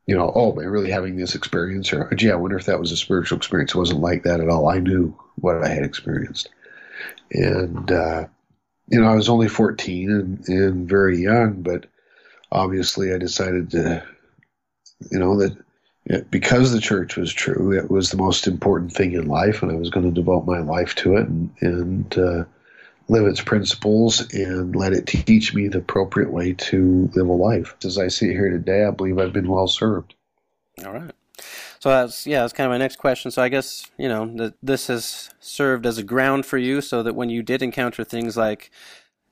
you 0.06 0.16
know, 0.16 0.32
oh, 0.34 0.54
am 0.54 0.60
I 0.60 0.64
really 0.64 0.90
having 0.90 1.18
this 1.18 1.36
experience? 1.36 1.92
Or, 1.92 2.10
gee, 2.16 2.32
I 2.32 2.36
wonder 2.36 2.58
if 2.58 2.66
that 2.68 2.80
was 2.80 2.94
a 2.94 2.98
spiritual 2.98 3.38
experience. 3.38 3.76
It 3.76 3.78
wasn't 3.78 4.00
like 4.00 4.24
that 4.24 4.40
at 4.40 4.48
all. 4.48 4.70
I 4.70 4.80
knew 4.80 5.14
what 5.36 5.62
I 5.62 5.68
had 5.68 5.84
experienced. 5.84 6.48
And, 7.32 7.92
uh, 7.92 8.28
you 8.88 9.02
know, 9.02 9.08
I 9.08 9.16
was 9.16 9.30
only 9.30 9.48
14 9.48 10.12
and, 10.12 10.48
and 10.48 10.90
very 10.90 11.18
young, 11.20 11.62
but 11.62 11.86
obviously 12.52 13.14
I 13.14 13.18
decided 13.18 13.72
to, 13.72 14.04
you 15.12 15.20
know, 15.20 15.38
that 15.40 15.58
because 16.32 16.72
the 16.72 16.80
church 16.80 17.18
was 17.18 17.34
true, 17.34 17.74
it 17.74 17.92
was 17.92 18.10
the 18.10 18.18
most 18.18 18.48
important 18.48 18.94
thing 18.94 19.14
in 19.14 19.28
life, 19.28 19.62
and 19.62 19.72
I 19.72 19.76
was 19.76 19.90
going 19.90 20.06
to 20.06 20.12
devote 20.12 20.46
my 20.46 20.60
life 20.60 20.96
to 20.96 21.18
it 21.18 21.28
and, 21.28 21.50
and 21.60 22.18
uh, 22.18 22.44
live 23.10 23.26
its 23.26 23.42
principles 23.42 24.34
and 24.34 24.76
let 24.76 24.94
it 24.94 25.06
teach 25.06 25.54
me 25.54 25.68
the 25.68 25.80
appropriate 25.80 26.32
way 26.32 26.54
to 26.54 27.10
live 27.14 27.28
a 27.28 27.34
life. 27.34 27.76
As 27.84 27.98
I 27.98 28.08
sit 28.08 28.32
here 28.32 28.50
today, 28.50 28.86
I 28.86 28.92
believe 28.92 29.20
I've 29.20 29.34
been 29.34 29.50
well 29.50 29.68
served. 29.68 30.14
All 30.86 30.94
right. 30.94 31.12
So 31.80 31.90
that's 31.90 32.26
yeah, 32.26 32.42
that's 32.42 32.54
kind 32.54 32.66
of 32.66 32.72
my 32.72 32.78
next 32.78 32.98
question. 32.98 33.32
So 33.32 33.42
I 33.42 33.50
guess 33.50 33.90
you 33.98 34.08
know 34.08 34.26
that 34.38 34.56
this 34.64 34.88
has 34.88 35.30
served 35.40 35.86
as 35.86 35.98
a 35.98 36.04
ground 36.04 36.46
for 36.46 36.58
you, 36.58 36.82
so 36.82 37.04
that 37.04 37.16
when 37.16 37.30
you 37.30 37.44
did 37.44 37.62
encounter 37.62 38.04
things 38.04 38.36
like 38.36 38.72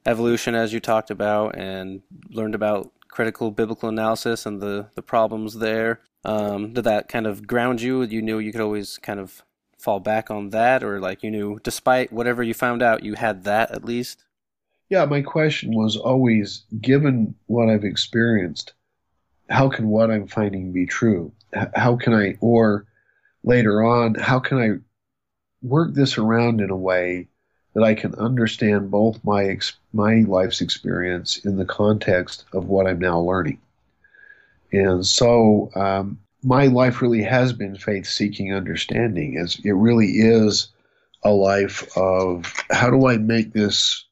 evolution, 0.06 0.56
as 0.56 0.72
you 0.74 0.80
talked 0.80 1.10
about, 1.10 1.58
and 1.58 2.02
learned 2.30 2.56
about 2.56 2.92
critical 3.16 3.50
biblical 3.50 3.88
analysis 3.88 4.46
and 4.46 4.62
the, 4.62 4.88
the 4.96 5.02
problems 5.02 5.56
there. 5.60 6.02
Um, 6.26 6.74
did 6.74 6.84
that 6.84 7.08
kind 7.08 7.26
of 7.26 7.48
ground 7.48 7.82
you? 7.82 8.04
You 8.04 8.22
knew 8.22 8.40
you 8.40 8.52
could 8.52 8.62
always 8.62 8.98
kind 8.98 9.20
of 9.22 9.42
fall 9.78 10.02
back 10.02 10.30
on 10.30 10.50
that, 10.50 10.84
or 10.84 11.00
like 11.00 11.24
you 11.24 11.32
knew, 11.32 11.60
despite 11.64 12.12
whatever 12.12 12.44
you 12.44 12.54
found 12.54 12.82
out, 12.82 13.04
you 13.04 13.14
had 13.14 13.46
that 13.46 13.72
at 13.72 13.86
least? 13.86 14.26
Yeah, 14.90 15.06
my 15.06 15.22
question 15.22 15.74
was 15.74 15.96
always 15.96 16.66
given 16.82 17.36
what 17.46 17.70
I've 17.70 17.86
experienced, 17.86 18.74
how 19.50 19.70
can 19.70 19.88
what 19.88 20.12
I'm 20.12 20.28
finding 20.28 20.74
be 20.74 20.86
true? 20.86 21.32
How 21.76 21.96
can 21.96 22.14
I, 22.14 22.38
or 22.42 22.86
later 23.44 23.84
on, 23.84 24.16
how 24.16 24.40
can 24.40 24.58
I 24.58 24.70
work 25.62 25.94
this 25.94 26.18
around 26.18 26.62
in 26.62 26.70
a 26.70 26.76
way 26.76 27.28
that 27.74 27.84
I 27.84 27.94
can 27.94 28.16
understand 28.16 28.90
both 28.90 29.24
my 29.24 29.46
ex- 29.46 29.78
my 29.94 30.22
life's 30.28 30.62
experience 30.62 31.38
in 31.38 31.58
the 31.58 31.66
context 31.66 32.46
of 32.54 32.68
what 32.68 32.88
I'm 32.88 33.00
now 33.00 33.20
learning. 33.20 33.60
And 34.72 35.06
so 35.06 35.72
um, 35.76 36.20
my 36.42 36.68
life 36.68 37.02
really 37.02 37.24
has 37.24 37.54
been 37.54 37.76
faith 37.76 38.08
seeking 38.08 38.54
understanding. 38.54 39.36
It 39.36 39.72
really 39.72 40.08
is 40.08 40.70
a 41.24 41.32
life 41.32 41.86
of 41.98 42.54
how 42.72 42.90
do 42.90 43.08
I 43.08 43.18
make 43.18 43.52
this 43.52 44.06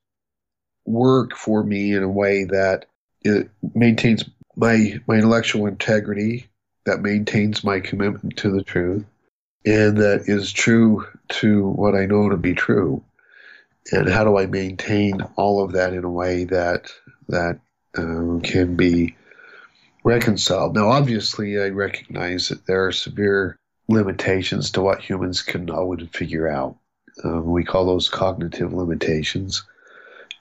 work 0.85 1.35
for 1.35 1.63
me 1.63 1.93
in 1.93 2.03
a 2.03 2.09
way 2.09 2.43
that 2.45 2.85
it 3.21 3.49
maintains 3.73 4.25
my 4.55 4.99
my 5.07 5.15
intellectual 5.15 5.67
integrity, 5.67 6.49
that 6.85 7.01
maintains 7.01 7.63
my 7.63 7.79
commitment 7.79 8.37
to 8.37 8.51
the 8.51 8.63
truth, 8.63 9.05
and 9.65 9.97
that 9.97 10.23
is 10.27 10.51
true 10.51 11.07
to 11.29 11.67
what 11.69 11.95
I 11.95 12.05
know 12.05 12.29
to 12.29 12.37
be 12.37 12.53
true 12.53 13.03
and 13.91 14.09
how 14.09 14.23
do 14.23 14.37
I 14.37 14.45
maintain 14.45 15.21
all 15.35 15.63
of 15.63 15.73
that 15.73 15.93
in 15.93 16.03
a 16.03 16.09
way 16.09 16.45
that 16.45 16.91
that 17.27 17.59
um, 17.97 18.41
can 18.41 18.75
be 18.75 19.15
reconciled? 20.03 20.75
Now, 20.75 20.89
obviously, 20.89 21.59
I 21.59 21.69
recognize 21.69 22.49
that 22.49 22.65
there 22.65 22.85
are 22.85 22.91
severe 22.91 23.57
limitations 23.87 24.71
to 24.71 24.81
what 24.81 25.01
humans 25.01 25.41
can 25.41 25.65
know 25.65 25.93
and 25.93 26.13
figure 26.13 26.47
out. 26.47 26.77
Um, 27.23 27.45
we 27.45 27.63
call 27.63 27.85
those 27.85 28.09
cognitive 28.09 28.73
limitations, 28.73 29.63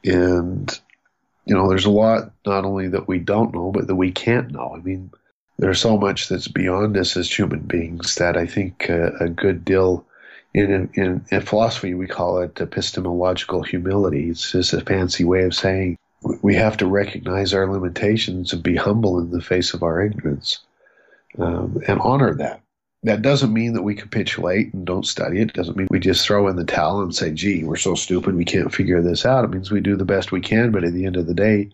and 0.04 0.70
you 1.44 1.54
know, 1.54 1.68
there's 1.68 1.86
a 1.86 1.90
lot 1.90 2.32
not 2.46 2.64
only 2.64 2.88
that 2.88 3.08
we 3.08 3.18
don't 3.18 3.54
know, 3.54 3.72
but 3.72 3.88
that 3.88 3.96
we 3.96 4.12
can't 4.12 4.52
know. 4.52 4.74
I 4.76 4.80
mean, 4.80 5.10
there's 5.62 5.80
so 5.80 5.96
much 5.96 6.28
that's 6.28 6.48
beyond 6.48 6.96
us 6.96 7.16
as 7.16 7.30
human 7.30 7.60
beings 7.60 8.16
that 8.16 8.36
I 8.36 8.46
think 8.46 8.90
uh, 8.90 9.12
a 9.20 9.28
good 9.28 9.64
deal 9.64 10.04
in, 10.52 10.90
in, 10.94 11.24
in 11.30 11.40
philosophy, 11.40 11.94
we 11.94 12.08
call 12.08 12.38
it 12.38 12.60
epistemological 12.60 13.62
humility. 13.62 14.28
It's 14.28 14.50
just 14.50 14.72
a 14.72 14.80
fancy 14.80 15.22
way 15.22 15.44
of 15.44 15.54
saying 15.54 15.98
we 16.42 16.56
have 16.56 16.76
to 16.78 16.86
recognize 16.86 17.54
our 17.54 17.70
limitations 17.70 18.52
and 18.52 18.60
be 18.60 18.74
humble 18.74 19.20
in 19.20 19.30
the 19.30 19.40
face 19.40 19.72
of 19.72 19.84
our 19.84 20.02
ignorance 20.02 20.58
um, 21.38 21.80
and 21.86 22.00
honor 22.00 22.34
that. 22.34 22.60
That 23.04 23.22
doesn't 23.22 23.52
mean 23.52 23.74
that 23.74 23.82
we 23.82 23.94
capitulate 23.94 24.74
and 24.74 24.84
don't 24.84 25.06
study 25.06 25.40
it. 25.40 25.50
It 25.50 25.54
doesn't 25.54 25.76
mean 25.76 25.86
we 25.90 26.00
just 26.00 26.26
throw 26.26 26.48
in 26.48 26.56
the 26.56 26.64
towel 26.64 27.02
and 27.02 27.14
say, 27.14 27.30
gee, 27.30 27.62
we're 27.62 27.76
so 27.76 27.94
stupid, 27.94 28.34
we 28.34 28.44
can't 28.44 28.74
figure 28.74 29.00
this 29.00 29.24
out. 29.24 29.44
It 29.44 29.50
means 29.50 29.70
we 29.70 29.80
do 29.80 29.94
the 29.94 30.04
best 30.04 30.32
we 30.32 30.40
can, 30.40 30.72
but 30.72 30.82
at 30.82 30.92
the 30.92 31.06
end 31.06 31.16
of 31.16 31.28
the 31.28 31.34
day, 31.34 31.70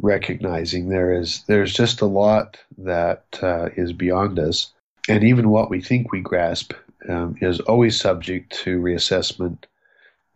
recognizing 0.00 0.88
there 0.88 1.12
is 1.12 1.42
there's 1.46 1.72
just 1.72 2.00
a 2.00 2.06
lot 2.06 2.58
that 2.78 3.24
uh, 3.42 3.68
is 3.76 3.92
beyond 3.92 4.38
us, 4.38 4.72
and 5.08 5.24
even 5.24 5.50
what 5.50 5.70
we 5.70 5.80
think 5.80 6.12
we 6.12 6.20
grasp 6.20 6.72
um, 7.08 7.36
is 7.40 7.60
always 7.60 7.98
subject 7.98 8.52
to 8.64 8.80
reassessment 8.80 9.64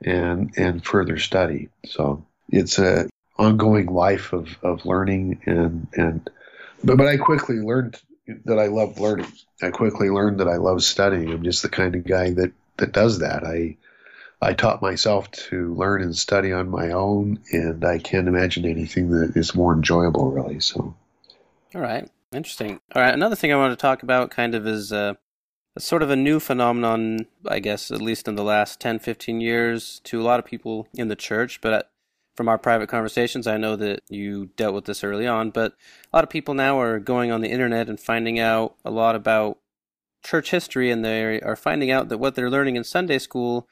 and 0.05 0.53
and 0.57 0.85
further 0.85 1.19
study. 1.19 1.69
So 1.87 2.25
it's 2.51 2.79
a 2.79 3.09
ongoing 3.39 3.87
life 3.87 4.33
of, 4.33 4.57
of 4.63 4.85
learning 4.85 5.41
and 5.47 5.87
and 5.95 6.29
but 6.85 6.97
but 6.97 7.07
I 7.07 7.17
quickly 7.17 7.57
learned 7.57 8.01
that 8.45 8.59
I 8.59 8.67
love 8.67 9.01
learning. 9.01 9.33
I 9.63 9.71
quickly 9.71 10.11
learned 10.11 10.41
that 10.41 10.49
I 10.49 10.57
love 10.57 10.83
studying. 10.83 11.33
I'm 11.33 11.43
just 11.43 11.63
the 11.63 11.69
kind 11.69 11.95
of 11.95 12.05
guy 12.05 12.31
that 12.31 12.53
that 12.77 12.93
does 12.93 13.21
that. 13.21 13.45
I 13.45 13.77
I 14.41 14.53
taught 14.53 14.81
myself 14.81 15.31
to 15.33 15.75
learn 15.75 16.03
and 16.03 16.17
study 16.17 16.53
on 16.53 16.69
my 16.69 16.91
own, 16.93 17.41
and 17.53 17.85
I 17.85 17.99
can't 17.99 18.29
imagine 18.29 18.65
anything 18.65 19.11
that 19.11 19.37
is 19.37 19.55
more 19.55 19.73
enjoyable, 19.75 20.31
really. 20.31 20.61
So, 20.61 20.95
all 21.75 21.81
right, 21.81 22.09
interesting. 22.33 22.81
All 22.95 23.03
right, 23.03 23.15
another 23.15 23.35
thing 23.35 23.53
I 23.53 23.57
want 23.57 23.73
to 23.73 23.83
talk 23.83 24.03
about 24.03 24.31
kind 24.31 24.55
of 24.55 24.67
is 24.67 24.93
uh, 24.93 25.15
sort 25.77 26.03
of 26.03 26.11
a 26.11 26.17
new 26.17 26.39
phenomenon, 26.39 27.27
I 27.47 27.59
guess, 27.59 27.91
at 27.91 28.01
least 28.01 28.29
in 28.29 28.37
the 28.37 28.45
last 28.45 28.81
10, 28.81 29.01
15 29.01 29.41
years 29.41 30.01
to 30.05 30.21
a 30.21 30.25
lot 30.25 30.39
of 30.39 30.47
people 30.47 30.87
in 30.95 31.09
the 31.09 31.17
church. 31.17 31.61
But 31.61 31.73
uh, 31.73 31.83
from 32.37 32.49
our 32.49 32.59
private 32.59 32.89
conversations, 32.89 33.49
I 33.49 33.57
know 33.57 33.75
that 33.75 34.03
you 34.09 34.51
dealt 34.57 34.75
with 34.75 34.85
this 34.85 35.03
early 35.03 35.27
on. 35.27 35.51
But 35.51 35.73
a 36.13 36.17
lot 36.17 36.23
of 36.25 36.31
people 36.31 36.55
now 36.55 36.81
are 36.81 37.01
going 37.01 37.33
on 37.33 37.41
the 37.41 37.51
internet 37.51 37.89
and 37.89 37.99
finding 37.99 38.39
out 38.39 38.77
a 38.85 38.91
lot 38.93 39.17
about 39.17 39.59
church 40.25 40.53
history, 40.53 40.93
and 40.93 41.05
they 41.05 41.41
are 41.41 41.57
finding 41.57 41.91
out 41.91 42.09
that 42.09 42.19
what 42.19 42.37
they're 42.37 42.51
learning 42.51 42.77
in 42.77 42.85
Sunday 42.85 43.19
school 43.19 43.69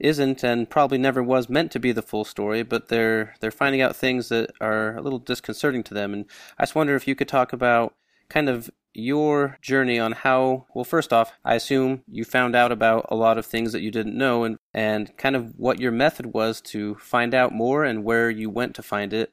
isn't 0.00 0.42
and 0.42 0.68
probably 0.70 0.98
never 0.98 1.22
was 1.22 1.48
meant 1.48 1.72
to 1.72 1.80
be 1.80 1.92
the 1.92 2.02
full 2.02 2.24
story, 2.24 2.62
but 2.62 2.88
they're 2.88 3.34
they're 3.40 3.50
finding 3.50 3.80
out 3.80 3.96
things 3.96 4.28
that 4.28 4.50
are 4.60 4.96
a 4.96 5.02
little 5.02 5.18
disconcerting 5.18 5.82
to 5.84 5.94
them. 5.94 6.12
And 6.12 6.26
I 6.58 6.62
just 6.62 6.74
wonder 6.74 6.94
if 6.94 7.08
you 7.08 7.14
could 7.14 7.28
talk 7.28 7.52
about 7.52 7.94
kind 8.28 8.48
of 8.48 8.70
your 8.94 9.58
journey 9.62 9.98
on 9.98 10.12
how 10.12 10.66
well 10.74 10.84
first 10.84 11.12
off 11.12 11.32
i 11.44 11.54
assume 11.54 12.02
you 12.08 12.24
found 12.24 12.56
out 12.56 12.72
about 12.72 13.06
a 13.10 13.14
lot 13.14 13.38
of 13.38 13.46
things 13.46 13.72
that 13.72 13.82
you 13.82 13.90
didn't 13.90 14.16
know 14.16 14.44
and 14.44 14.56
and 14.74 15.16
kind 15.16 15.36
of 15.36 15.52
what 15.56 15.80
your 15.80 15.92
method 15.92 16.26
was 16.26 16.60
to 16.60 16.94
find 16.96 17.34
out 17.34 17.52
more 17.52 17.84
and 17.84 18.02
where 18.02 18.28
you 18.28 18.50
went 18.50 18.74
to 18.74 18.82
find 18.82 19.12
it 19.12 19.30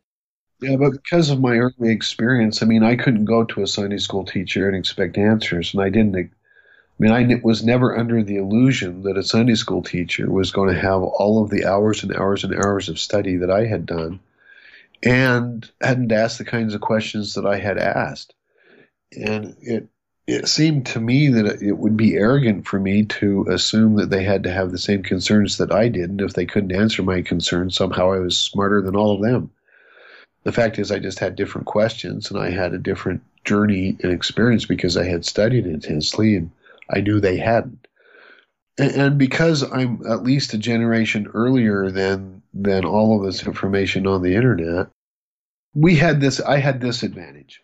yeah 0.61 0.75
but 0.75 0.91
because 0.91 1.29
of 1.29 1.41
my 1.41 1.57
early 1.57 1.89
experience 1.89 2.61
i 2.61 2.65
mean 2.65 2.83
i 2.83 2.95
couldn't 2.95 3.25
go 3.25 3.43
to 3.43 3.63
a 3.63 3.67
sunday 3.67 3.97
school 3.97 4.23
teacher 4.23 4.67
and 4.67 4.77
expect 4.77 5.17
answers 5.17 5.73
and 5.73 5.81
i 5.81 5.89
didn't 5.89 6.11
i 6.99 7.03
mean 7.03 7.11
i 7.11 7.39
was 7.43 7.63
never 7.63 7.97
under 7.97 8.23
the 8.23 8.37
illusion 8.37 9.03
that 9.03 9.17
a 9.17 9.23
sunday 9.23 9.55
school 9.55 9.81
teacher 9.81 10.29
was 10.29 10.51
going 10.51 10.73
to 10.73 10.79
have 10.79 11.01
all 11.01 11.43
of 11.43 11.49
the 11.49 11.65
hours 11.65 12.03
and 12.03 12.15
hours 12.15 12.43
and 12.43 12.55
hours 12.55 12.89
of 12.89 12.99
study 12.99 13.37
that 13.37 13.51
i 13.51 13.65
had 13.65 13.85
done 13.85 14.19
and 15.03 15.69
hadn't 15.81 16.11
asked 16.11 16.37
the 16.37 16.45
kinds 16.45 16.73
of 16.73 16.81
questions 16.81 17.33
that 17.35 17.45
i 17.45 17.57
had 17.57 17.77
asked 17.77 18.33
and 19.11 19.55
it 19.61 19.87
it 20.27 20.47
seemed 20.47 20.87
to 20.87 20.99
me 20.99 21.27
that 21.27 21.61
it 21.61 21.77
would 21.77 21.95
be 21.95 22.15
arrogant 22.15 22.65
for 22.65 22.79
me 22.79 23.05
to 23.05 23.45
assume 23.47 23.97
that 23.97 24.09
they 24.09 24.23
had 24.23 24.43
to 24.43 24.51
have 24.51 24.71
the 24.71 24.77
same 24.77 25.03
concerns 25.03 25.57
that 25.57 25.71
I 25.71 25.87
did, 25.87 26.09
and 26.09 26.21
if 26.21 26.33
they 26.33 26.47
couldn't 26.47 26.75
answer 26.75 27.03
my 27.03 27.21
concerns, 27.21 27.75
somehow 27.75 28.11
I 28.11 28.19
was 28.19 28.37
smarter 28.37 28.81
than 28.81 28.95
all 28.95 29.13
of 29.13 29.21
them. 29.21 29.51
The 30.43 30.51
fact 30.51 30.79
is, 30.79 30.91
I 30.91 30.97
just 30.97 31.19
had 31.19 31.35
different 31.35 31.67
questions, 31.67 32.31
and 32.31 32.39
I 32.39 32.49
had 32.49 32.73
a 32.73 32.79
different 32.79 33.21
journey 33.43 33.97
and 34.01 34.11
experience 34.11 34.65
because 34.65 34.97
I 34.97 35.05
had 35.05 35.25
studied 35.25 35.67
intensely, 35.67 36.35
and 36.35 36.49
I 36.89 37.01
knew 37.01 37.19
they 37.19 37.37
hadn't. 37.37 37.87
And, 38.77 39.17
because 39.17 39.63
I'm 39.63 40.01
at 40.05 40.23
least 40.23 40.53
a 40.53 40.57
generation 40.57 41.27
earlier 41.33 41.89
than 41.91 42.41
than 42.53 42.83
all 42.83 43.17
of 43.17 43.25
this 43.25 43.45
information 43.45 44.05
on 44.05 44.21
the 44.21 44.35
internet, 44.35 44.87
we 45.73 45.95
had 45.95 46.19
this. 46.19 46.41
I 46.41 46.57
had 46.57 46.81
this 46.81 47.01
advantage 47.01 47.61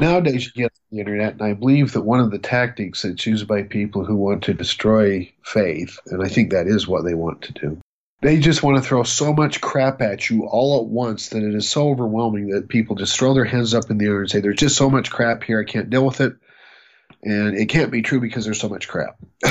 Nowadays, 0.00 0.46
you 0.46 0.62
get 0.62 0.72
the 0.90 0.98
internet, 0.98 1.34
and 1.34 1.42
I 1.42 1.52
believe 1.52 1.92
that 1.92 2.02
one 2.02 2.20
of 2.20 2.30
the 2.30 2.38
tactics 2.38 3.02
that's 3.02 3.26
used 3.26 3.46
by 3.46 3.62
people 3.62 4.04
who 4.04 4.16
want 4.16 4.44
to 4.44 4.54
destroy 4.54 5.30
faith, 5.42 5.98
and 6.06 6.22
I 6.22 6.28
think 6.28 6.50
that 6.50 6.66
is 6.66 6.88
what 6.88 7.04
they 7.04 7.14
want 7.14 7.42
to 7.42 7.52
do, 7.52 7.78
they 8.22 8.38
just 8.38 8.62
want 8.62 8.76
to 8.76 8.82
throw 8.82 9.02
so 9.02 9.32
much 9.32 9.60
crap 9.60 10.00
at 10.00 10.30
you 10.30 10.46
all 10.46 10.80
at 10.80 10.86
once 10.86 11.30
that 11.30 11.42
it 11.42 11.54
is 11.54 11.68
so 11.68 11.88
overwhelming 11.88 12.48
that 12.48 12.68
people 12.68 12.96
just 12.96 13.18
throw 13.18 13.34
their 13.34 13.44
hands 13.44 13.74
up 13.74 13.90
in 13.90 13.98
the 13.98 14.06
air 14.06 14.20
and 14.20 14.30
say, 14.30 14.40
There's 14.40 14.56
just 14.56 14.76
so 14.76 14.88
much 14.88 15.10
crap 15.10 15.42
here, 15.42 15.60
I 15.60 15.70
can't 15.70 15.90
deal 15.90 16.06
with 16.06 16.20
it. 16.20 16.34
And 17.22 17.56
it 17.56 17.66
can't 17.66 17.90
be 17.90 18.00
true 18.00 18.20
because 18.20 18.46
there's 18.46 18.60
so 18.60 18.68
much 18.68 18.88
crap. 18.88 19.18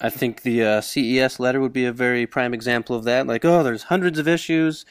I 0.00 0.10
think 0.10 0.42
the 0.42 0.62
uh, 0.62 0.80
CES 0.80 1.40
letter 1.40 1.60
would 1.60 1.72
be 1.72 1.84
a 1.84 1.92
very 1.92 2.24
prime 2.26 2.54
example 2.54 2.94
of 2.94 3.04
that. 3.04 3.26
Like, 3.26 3.44
oh, 3.44 3.64
there's 3.64 3.84
hundreds 3.84 4.18
of 4.18 4.28
issues 4.28 4.84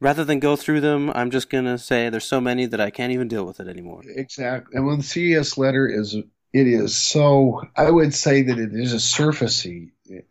rather 0.00 0.24
than 0.24 0.40
go 0.40 0.56
through 0.56 0.80
them, 0.80 1.10
I'm 1.14 1.30
just 1.30 1.50
going 1.50 1.64
to 1.64 1.78
say 1.78 2.08
there's 2.08 2.24
so 2.24 2.40
many 2.40 2.66
that 2.66 2.80
I 2.80 2.90
can't 2.90 3.12
even 3.12 3.28
deal 3.28 3.44
with 3.44 3.60
it 3.60 3.68
anymore. 3.68 4.02
Exactly. 4.04 4.76
And 4.76 4.86
when 4.86 4.98
the 4.98 5.02
CES 5.02 5.56
letter 5.58 5.86
is, 5.86 6.14
it 6.14 6.66
is 6.66 6.96
so, 6.96 7.62
I 7.76 7.90
would 7.90 8.14
say 8.14 8.42
that 8.42 8.58
it 8.58 8.74
is 8.74 8.92
a 8.92 8.96
surfacey, 8.96 9.90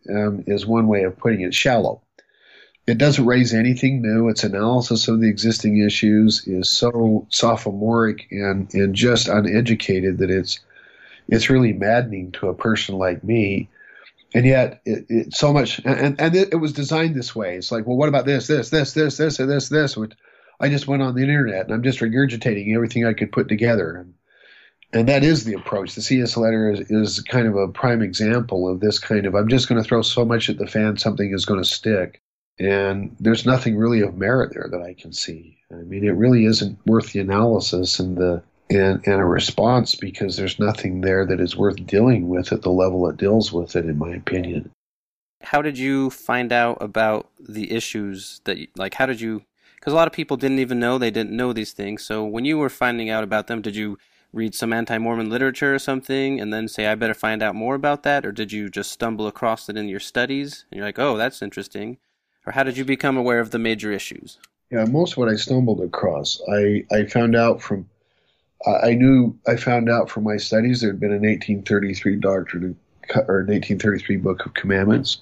um, 0.10 0.44
is 0.48 0.66
one 0.66 0.88
way 0.88 1.04
of 1.04 1.18
putting 1.18 1.42
it, 1.42 1.54
shallow. 1.54 2.02
It 2.88 3.00
doesn't 3.00 3.26
raise 3.26 3.54
anything 3.54 4.04
new. 4.04 4.30
Its 4.30 4.44
analysis 4.44 5.08
of 5.08 5.20
the 5.20 5.28
existing 5.28 5.84
issues 5.84 6.48
is 6.48 6.70
so 6.70 7.26
sophomoric 7.30 8.28
and, 8.30 8.72
and 8.76 8.94
just 8.94 9.28
uneducated 9.28 10.20
that 10.20 10.30
it's 10.30 10.60
it's 11.28 11.50
really 11.50 11.74
maddening 11.74 12.32
to 12.34 12.50
a 12.50 12.54
person 12.54 12.96
like 12.96 13.24
me. 13.24 13.70
And 14.34 14.46
yet 14.46 14.82
it, 14.86 15.06
it, 15.10 15.34
so 15.34 15.54
much 15.54 15.80
and 15.86 16.20
and 16.20 16.36
it, 16.36 16.50
it, 16.52 16.58
was 16.58 16.74
designed 16.74 17.16
this 17.16 17.36
way. 17.36 17.56
It's 17.56 17.72
like 17.72 17.88
well 17.88 17.96
what 17.96 18.10
about 18.10 18.26
this 18.26 18.48
this 18.48 18.70
this 18.70 18.94
this 18.94 19.18
this 19.18 19.40
and 19.40 19.50
this 19.50 19.70
this? 19.70 19.96
Which 19.96 20.14
i 20.60 20.70
just 20.70 20.88
went 20.88 21.04
on 21.04 21.16
the 21.16 21.22
internet 21.22 21.66
and 21.66 21.74
i'm 21.74 21.84
just 21.84 22.00
regurgitating 22.00 22.74
everything 22.74 23.06
i 23.06 23.14
could 23.14 23.32
put 23.32 23.48
together. 23.48 23.96
And 23.96 24.14
and 24.94 25.10
that 25.10 25.24
is 25.24 25.44
the 25.44 25.54
approach. 25.54 25.96
The 25.96 26.02
CES 26.02 26.38
letter 26.38 26.72
is, 26.72 26.80
is 26.90 27.20
kind 27.22 27.48
of 27.48 27.56
a 27.56 27.68
prime 27.68 28.02
example 28.02 28.70
of 28.70 28.82
this 28.82 29.00
kind 29.00 29.26
of 29.26 29.36
i'm 29.36 29.48
just 29.48 29.70
going 29.70 29.82
to 29.82 29.88
throw 29.88 30.02
so 30.02 30.26
much 30.26 30.50
at 30.50 30.58
the 30.58 30.68
fan 30.68 30.98
something 30.98 31.32
is 31.34 31.46
going 31.46 31.62
to 31.62 31.70
stick. 31.70 32.22
And 32.60 33.16
there's 33.20 33.46
nothing 33.46 33.76
really 33.76 34.02
of 34.02 34.18
merit 34.18 34.54
there 34.54 34.70
that 34.72 34.82
I 34.82 34.94
can 34.94 35.12
see. 35.12 35.58
I 35.72 35.84
mean, 35.84 36.06
it 36.06 36.12
really 36.12 36.46
isn't 36.46 36.80
worth 36.86 37.12
the 37.12 37.20
analysis 37.20 38.00
and 38.00 38.18
the 38.18 38.44
and, 38.70 39.06
and 39.06 39.22
a 39.22 39.26
response 39.26 39.96
because 39.96 40.38
there's 40.38 40.60
nothing 40.60 41.02
there 41.02 41.26
that 41.26 41.40
is 41.40 41.56
worth 41.56 41.86
dealing 41.86 42.28
with 42.28 42.52
at 42.52 42.62
the 42.62 42.72
level 42.72 43.08
it 43.10 43.18
deals 43.18 43.52
with 43.52 43.76
it, 43.76 43.86
in 43.86 43.98
my 43.98 44.12
opinion. 44.16 44.72
How 45.42 45.62
did 45.62 45.78
you 45.78 46.10
find 46.10 46.52
out 46.52 46.78
about 46.82 47.30
the 47.40 47.72
issues 47.72 48.42
that, 48.46 48.58
like, 48.76 48.96
how 48.96 49.06
did 49.06 49.22
you? 49.22 49.44
Because 49.76 49.94
a 49.94 49.96
lot 49.96 50.08
of 50.08 50.14
people 50.14 50.38
didn't 50.38 50.60
even 50.60 50.80
know 50.80 50.98
they 50.98 51.12
didn't 51.12 51.38
know 51.38 51.54
these 51.54 51.72
things. 51.72 52.04
So 52.04 52.26
when 52.26 52.46
you 52.46 52.58
were 52.58 52.70
finding 52.70 53.10
out 53.12 53.24
about 53.24 53.46
them, 53.46 53.62
did 53.62 53.76
you 53.76 54.00
read 54.34 54.54
some 54.54 54.74
anti-Mormon 54.74 55.30
literature 55.30 55.74
or 55.74 55.80
something 55.80 56.42
and 56.42 56.52
then 56.52 56.68
say 56.68 56.88
I 56.88 56.96
better 56.96 57.14
find 57.14 57.42
out 57.42 57.56
more 57.56 57.74
about 57.74 58.04
that 58.04 58.26
or 58.26 58.34
did 58.34 58.52
you 58.52 58.70
just 58.70 58.92
stumble 58.92 59.28
across 59.28 59.70
it 59.70 59.78
in 59.78 59.88
your 59.88 60.02
studies 60.02 60.66
and 60.70 60.78
you're 60.78 60.86
like, 60.86 61.00
"Oh, 61.00 61.16
that's 61.16 61.42
interesting." 61.42 61.98
Or 62.46 62.52
how 62.52 62.64
did 62.64 62.78
you 62.78 62.84
become 62.84 63.16
aware 63.16 63.40
of 63.40 63.52
the 63.52 63.60
major 63.60 63.92
issues? 63.92 64.38
Yeah, 64.72 64.86
most 64.86 65.14
of 65.14 65.20
what 65.20 65.30
I 65.30 65.36
stumbled 65.36 65.82
across, 65.82 66.42
I 66.52 66.84
I 66.92 67.06
found 67.06 67.36
out 67.36 67.62
from 67.62 67.88
I 68.84 68.94
knew 68.94 69.38
I 69.48 69.56
found 69.58 69.90
out 69.90 70.10
from 70.10 70.24
my 70.24 70.38
studies 70.38 70.82
there 70.82 70.92
had 70.92 71.00
been 71.00 71.12
an 71.12 71.22
1833 71.22 72.16
doctrine 72.18 72.78
or 73.16 73.42
an 73.42 73.48
1833 73.48 74.18
book 74.18 74.46
of 74.46 74.54
commandments 74.54 75.20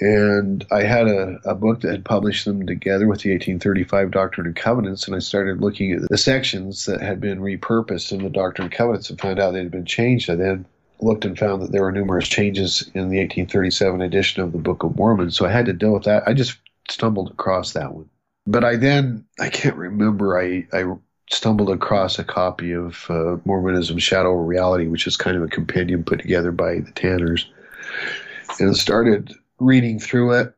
and 0.00 0.64
I 0.70 0.82
had 0.82 1.08
a, 1.08 1.38
a 1.44 1.54
book 1.54 1.80
that 1.80 1.90
had 1.90 2.04
published 2.04 2.44
them 2.44 2.66
together 2.66 3.06
with 3.06 3.22
the 3.22 3.30
1835 3.30 4.10
Doctrine 4.10 4.46
and 4.46 4.56
Covenants, 4.56 5.06
and 5.06 5.16
I 5.16 5.18
started 5.18 5.60
looking 5.60 5.92
at 5.92 6.08
the 6.08 6.18
sections 6.18 6.84
that 6.84 7.00
had 7.00 7.20
been 7.20 7.40
repurposed 7.40 8.12
in 8.12 8.22
the 8.22 8.30
Doctrine 8.30 8.66
and 8.66 8.74
Covenants 8.74 9.10
and 9.10 9.20
found 9.20 9.40
out 9.40 9.52
they 9.52 9.58
had 9.58 9.70
been 9.70 9.84
changed. 9.84 10.30
I 10.30 10.36
then 10.36 10.66
looked 11.00 11.24
and 11.24 11.38
found 11.38 11.62
that 11.62 11.72
there 11.72 11.82
were 11.82 11.92
numerous 11.92 12.28
changes 12.28 12.82
in 12.94 13.08
the 13.08 13.18
1837 13.18 14.00
edition 14.02 14.42
of 14.42 14.52
the 14.52 14.58
Book 14.58 14.82
of 14.82 14.96
Mormon, 14.96 15.30
so 15.30 15.46
I 15.46 15.50
had 15.50 15.66
to 15.66 15.72
deal 15.72 15.92
with 15.92 16.04
that. 16.04 16.26
I 16.26 16.34
just 16.34 16.58
stumbled 16.90 17.30
across 17.30 17.72
that 17.72 17.92
one. 17.92 18.08
But 18.46 18.64
I 18.64 18.76
then, 18.76 19.26
I 19.40 19.50
can't 19.50 19.76
remember, 19.76 20.38
I, 20.38 20.66
I 20.72 20.84
stumbled 21.30 21.70
across 21.70 22.18
a 22.18 22.24
copy 22.24 22.72
of 22.72 23.06
uh, 23.10 23.36
Mormonism 23.44 23.98
Shadow 23.98 24.32
Reality, 24.32 24.86
which 24.86 25.06
is 25.06 25.16
kind 25.16 25.36
of 25.36 25.42
a 25.42 25.48
compendium 25.48 26.04
put 26.04 26.20
together 26.20 26.52
by 26.52 26.80
the 26.80 26.92
Tanners, 26.92 27.50
and 28.58 28.76
started 28.76 29.34
reading 29.58 29.98
through 29.98 30.32
it. 30.32 30.54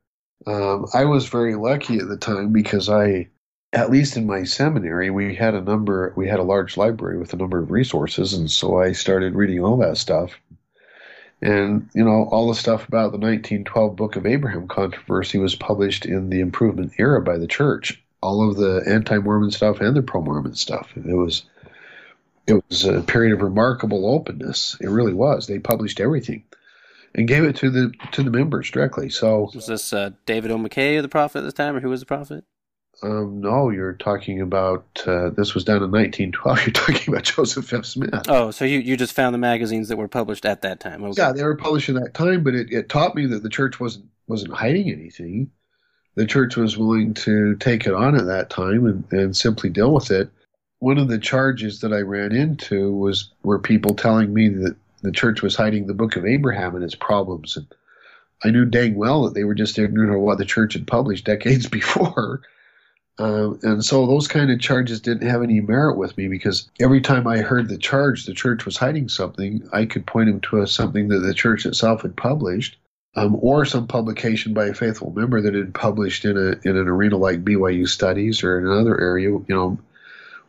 Um, 0.46 0.86
I 0.94 1.04
was 1.04 1.28
very 1.28 1.54
lucky 1.54 1.98
at 1.98 2.08
the 2.08 2.16
time 2.16 2.52
because 2.52 2.88
I, 2.88 3.28
at 3.72 3.90
least 3.90 4.16
in 4.16 4.26
my 4.26 4.44
seminary, 4.44 5.10
we 5.10 5.34
had 5.34 5.54
a 5.54 5.60
number, 5.60 6.12
we 6.16 6.28
had 6.28 6.38
a 6.38 6.44
large 6.44 6.76
library 6.76 7.18
with 7.18 7.32
a 7.32 7.36
number 7.36 7.58
of 7.58 7.70
resources, 7.70 8.32
and 8.32 8.50
so 8.50 8.80
I 8.80 8.92
started 8.92 9.34
reading 9.34 9.62
all 9.62 9.76
that 9.78 9.98
stuff. 9.98 10.32
And, 11.42 11.88
you 11.94 12.04
know, 12.04 12.28
all 12.30 12.48
the 12.48 12.54
stuff 12.54 12.86
about 12.86 13.12
the 13.12 13.18
1912 13.18 13.96
Book 13.96 14.16
of 14.16 14.26
Abraham 14.26 14.68
controversy 14.68 15.38
was 15.38 15.54
published 15.54 16.04
in 16.04 16.28
the 16.28 16.40
Improvement 16.40 16.92
era 16.98 17.22
by 17.22 17.38
the 17.38 17.46
church. 17.46 18.02
All 18.22 18.48
of 18.48 18.56
the 18.56 18.82
anti 18.86 19.18
Mormon 19.18 19.50
stuff 19.50 19.80
and 19.80 19.96
the 19.96 20.02
pro 20.02 20.22
Mormon 20.22 20.54
stuff. 20.54 20.90
It 20.96 21.14
was. 21.14 21.44
It 22.46 22.64
was 22.68 22.84
a 22.84 23.00
period 23.02 23.32
of 23.32 23.42
remarkable 23.42 24.12
openness. 24.12 24.76
It 24.80 24.88
really 24.88 25.12
was. 25.12 25.46
They 25.46 25.60
published 25.60 26.00
everything 26.00 26.42
and 27.14 27.28
gave 27.28 27.44
it 27.44 27.56
to 27.56 27.70
the 27.70 27.92
to 28.12 28.22
the 28.22 28.30
members 28.30 28.70
directly. 28.70 29.10
So 29.10 29.50
was 29.54 29.66
this 29.66 29.92
uh, 29.92 30.10
David 30.26 30.50
O. 30.50 30.58
McKay 30.58 31.00
the 31.00 31.08
prophet 31.08 31.38
at 31.38 31.44
this 31.44 31.54
time, 31.54 31.76
or 31.76 31.80
who 31.80 31.90
was 31.90 32.00
the 32.00 32.06
prophet? 32.06 32.44
Um, 33.02 33.40
no, 33.40 33.70
you're 33.70 33.94
talking 33.94 34.40
about 34.40 34.84
uh, 35.06 35.30
this 35.30 35.54
was 35.54 35.64
done 35.64 35.82
in 35.82 35.90
1912. 35.90 36.58
You're 36.66 36.72
talking 36.72 37.14
about 37.14 37.24
Joseph 37.24 37.72
F. 37.72 37.86
Smith. 37.86 38.28
Oh, 38.28 38.50
so 38.50 38.66
you, 38.66 38.78
you 38.78 38.94
just 38.94 39.14
found 39.14 39.32
the 39.32 39.38
magazines 39.38 39.88
that 39.88 39.96
were 39.96 40.08
published 40.08 40.44
at 40.44 40.60
that 40.62 40.80
time? 40.80 41.02
Okay. 41.04 41.14
Yeah, 41.16 41.32
they 41.32 41.42
were 41.42 41.56
published 41.56 41.88
at 41.88 41.94
that 41.94 42.12
time, 42.12 42.44
but 42.44 42.54
it, 42.54 42.70
it 42.70 42.90
taught 42.90 43.14
me 43.14 43.24
that 43.26 43.42
the 43.42 43.48
church 43.48 43.80
wasn't 43.80 44.06
wasn't 44.26 44.52
hiding 44.52 44.90
anything. 44.90 45.50
The 46.20 46.26
church 46.26 46.54
was 46.54 46.76
willing 46.76 47.14
to 47.14 47.56
take 47.56 47.86
it 47.86 47.94
on 47.94 48.14
at 48.14 48.26
that 48.26 48.50
time 48.50 48.84
and, 48.84 49.04
and 49.10 49.34
simply 49.34 49.70
deal 49.70 49.90
with 49.94 50.10
it. 50.10 50.28
One 50.78 50.98
of 50.98 51.08
the 51.08 51.18
charges 51.18 51.80
that 51.80 51.94
I 51.94 52.00
ran 52.00 52.32
into 52.32 52.92
was 52.92 53.30
were 53.42 53.58
people 53.58 53.94
telling 53.94 54.34
me 54.34 54.50
that 54.50 54.76
the 55.00 55.12
church 55.12 55.40
was 55.40 55.56
hiding 55.56 55.86
the 55.86 55.94
book 55.94 56.16
of 56.16 56.26
Abraham 56.26 56.74
and 56.74 56.84
its 56.84 56.94
problems. 56.94 57.56
And 57.56 57.66
I 58.44 58.50
knew 58.50 58.66
dang 58.66 58.96
well 58.96 59.22
that 59.22 59.32
they 59.32 59.44
were 59.44 59.54
just 59.54 59.78
ignorant 59.78 60.12
of 60.14 60.20
what 60.20 60.36
the 60.36 60.44
church 60.44 60.74
had 60.74 60.86
published 60.86 61.24
decades 61.24 61.66
before. 61.70 62.42
Uh, 63.18 63.54
and 63.62 63.82
so 63.82 64.06
those 64.06 64.28
kind 64.28 64.50
of 64.50 64.60
charges 64.60 65.00
didn't 65.00 65.26
have 65.26 65.42
any 65.42 65.62
merit 65.62 65.96
with 65.96 66.18
me 66.18 66.28
because 66.28 66.68
every 66.78 67.00
time 67.00 67.26
I 67.26 67.38
heard 67.38 67.70
the 67.70 67.78
charge 67.78 68.26
the 68.26 68.34
church 68.34 68.66
was 68.66 68.76
hiding 68.76 69.08
something, 69.08 69.66
I 69.72 69.86
could 69.86 70.06
point 70.06 70.28
them 70.28 70.42
to 70.42 70.60
a, 70.60 70.66
something 70.66 71.08
that 71.08 71.20
the 71.20 71.32
church 71.32 71.64
itself 71.64 72.02
had 72.02 72.14
published. 72.14 72.76
Um, 73.16 73.36
or 73.40 73.64
some 73.64 73.88
publication 73.88 74.54
by 74.54 74.66
a 74.66 74.74
faithful 74.74 75.10
member 75.10 75.40
that 75.40 75.54
had 75.54 75.74
published 75.74 76.24
in 76.24 76.36
a 76.36 76.68
in 76.68 76.76
an 76.76 76.86
arena 76.86 77.16
like 77.16 77.44
BYU 77.44 77.88
Studies 77.88 78.44
or 78.44 78.58
in 78.58 78.66
another 78.66 79.00
area, 79.00 79.30
you 79.30 79.44
know, 79.48 79.78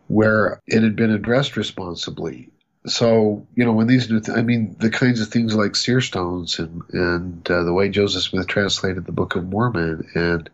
where 0.08 0.62
it 0.67 0.84
had 0.84 0.95
been 0.95 1.12
addressed 1.12 1.58
responsibly. 1.58 2.50
So 2.86 3.47
you 3.56 3.63
know 3.63 3.74
when 3.74 3.88
these 3.88 4.10
new 4.10 4.21
i 4.36 4.41
mean 4.41 4.76
the 4.80 4.89
kinds 4.89 5.21
of 5.21 5.28
things 5.28 5.56
like 5.56 5.76
seer 5.76 6.02
stones 6.02 6.58
and 6.58 6.82
and 6.91 7.52
uh, 7.52 7.63
the 7.63 7.74
way 7.74 7.89
joseph 7.89 8.24
smith 8.24 8.47
translated 8.47 9.06
the 9.06 9.12
book 9.12 9.36
of 9.36 9.47
mormon 9.47 10.08
and 10.15 10.50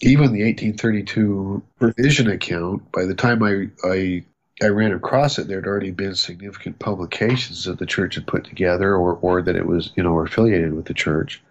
even 0.00 0.32
the 0.32 0.42
1832 0.42 1.62
revision 1.78 2.28
account 2.28 2.90
by 2.90 3.04
the 3.04 3.14
time 3.14 3.44
i 3.44 3.68
i 3.88 4.24
i 4.62 4.66
ran 4.66 4.92
across 4.92 5.38
it 5.38 5.48
there 5.48 5.60
had 5.60 5.66
already 5.66 5.90
been 5.90 6.14
significant 6.14 6.78
publications 6.78 7.64
that 7.64 7.78
the 7.78 7.86
church 7.86 8.14
had 8.14 8.26
put 8.26 8.44
together 8.44 8.94
or 8.94 9.18
or 9.22 9.42
that 9.42 9.56
it 9.56 9.66
was 9.66 9.90
you 9.96 10.02
know 10.02 10.18
affiliated 10.20 10.72
with 10.74 10.86
the 10.86 10.94
church 10.94 11.42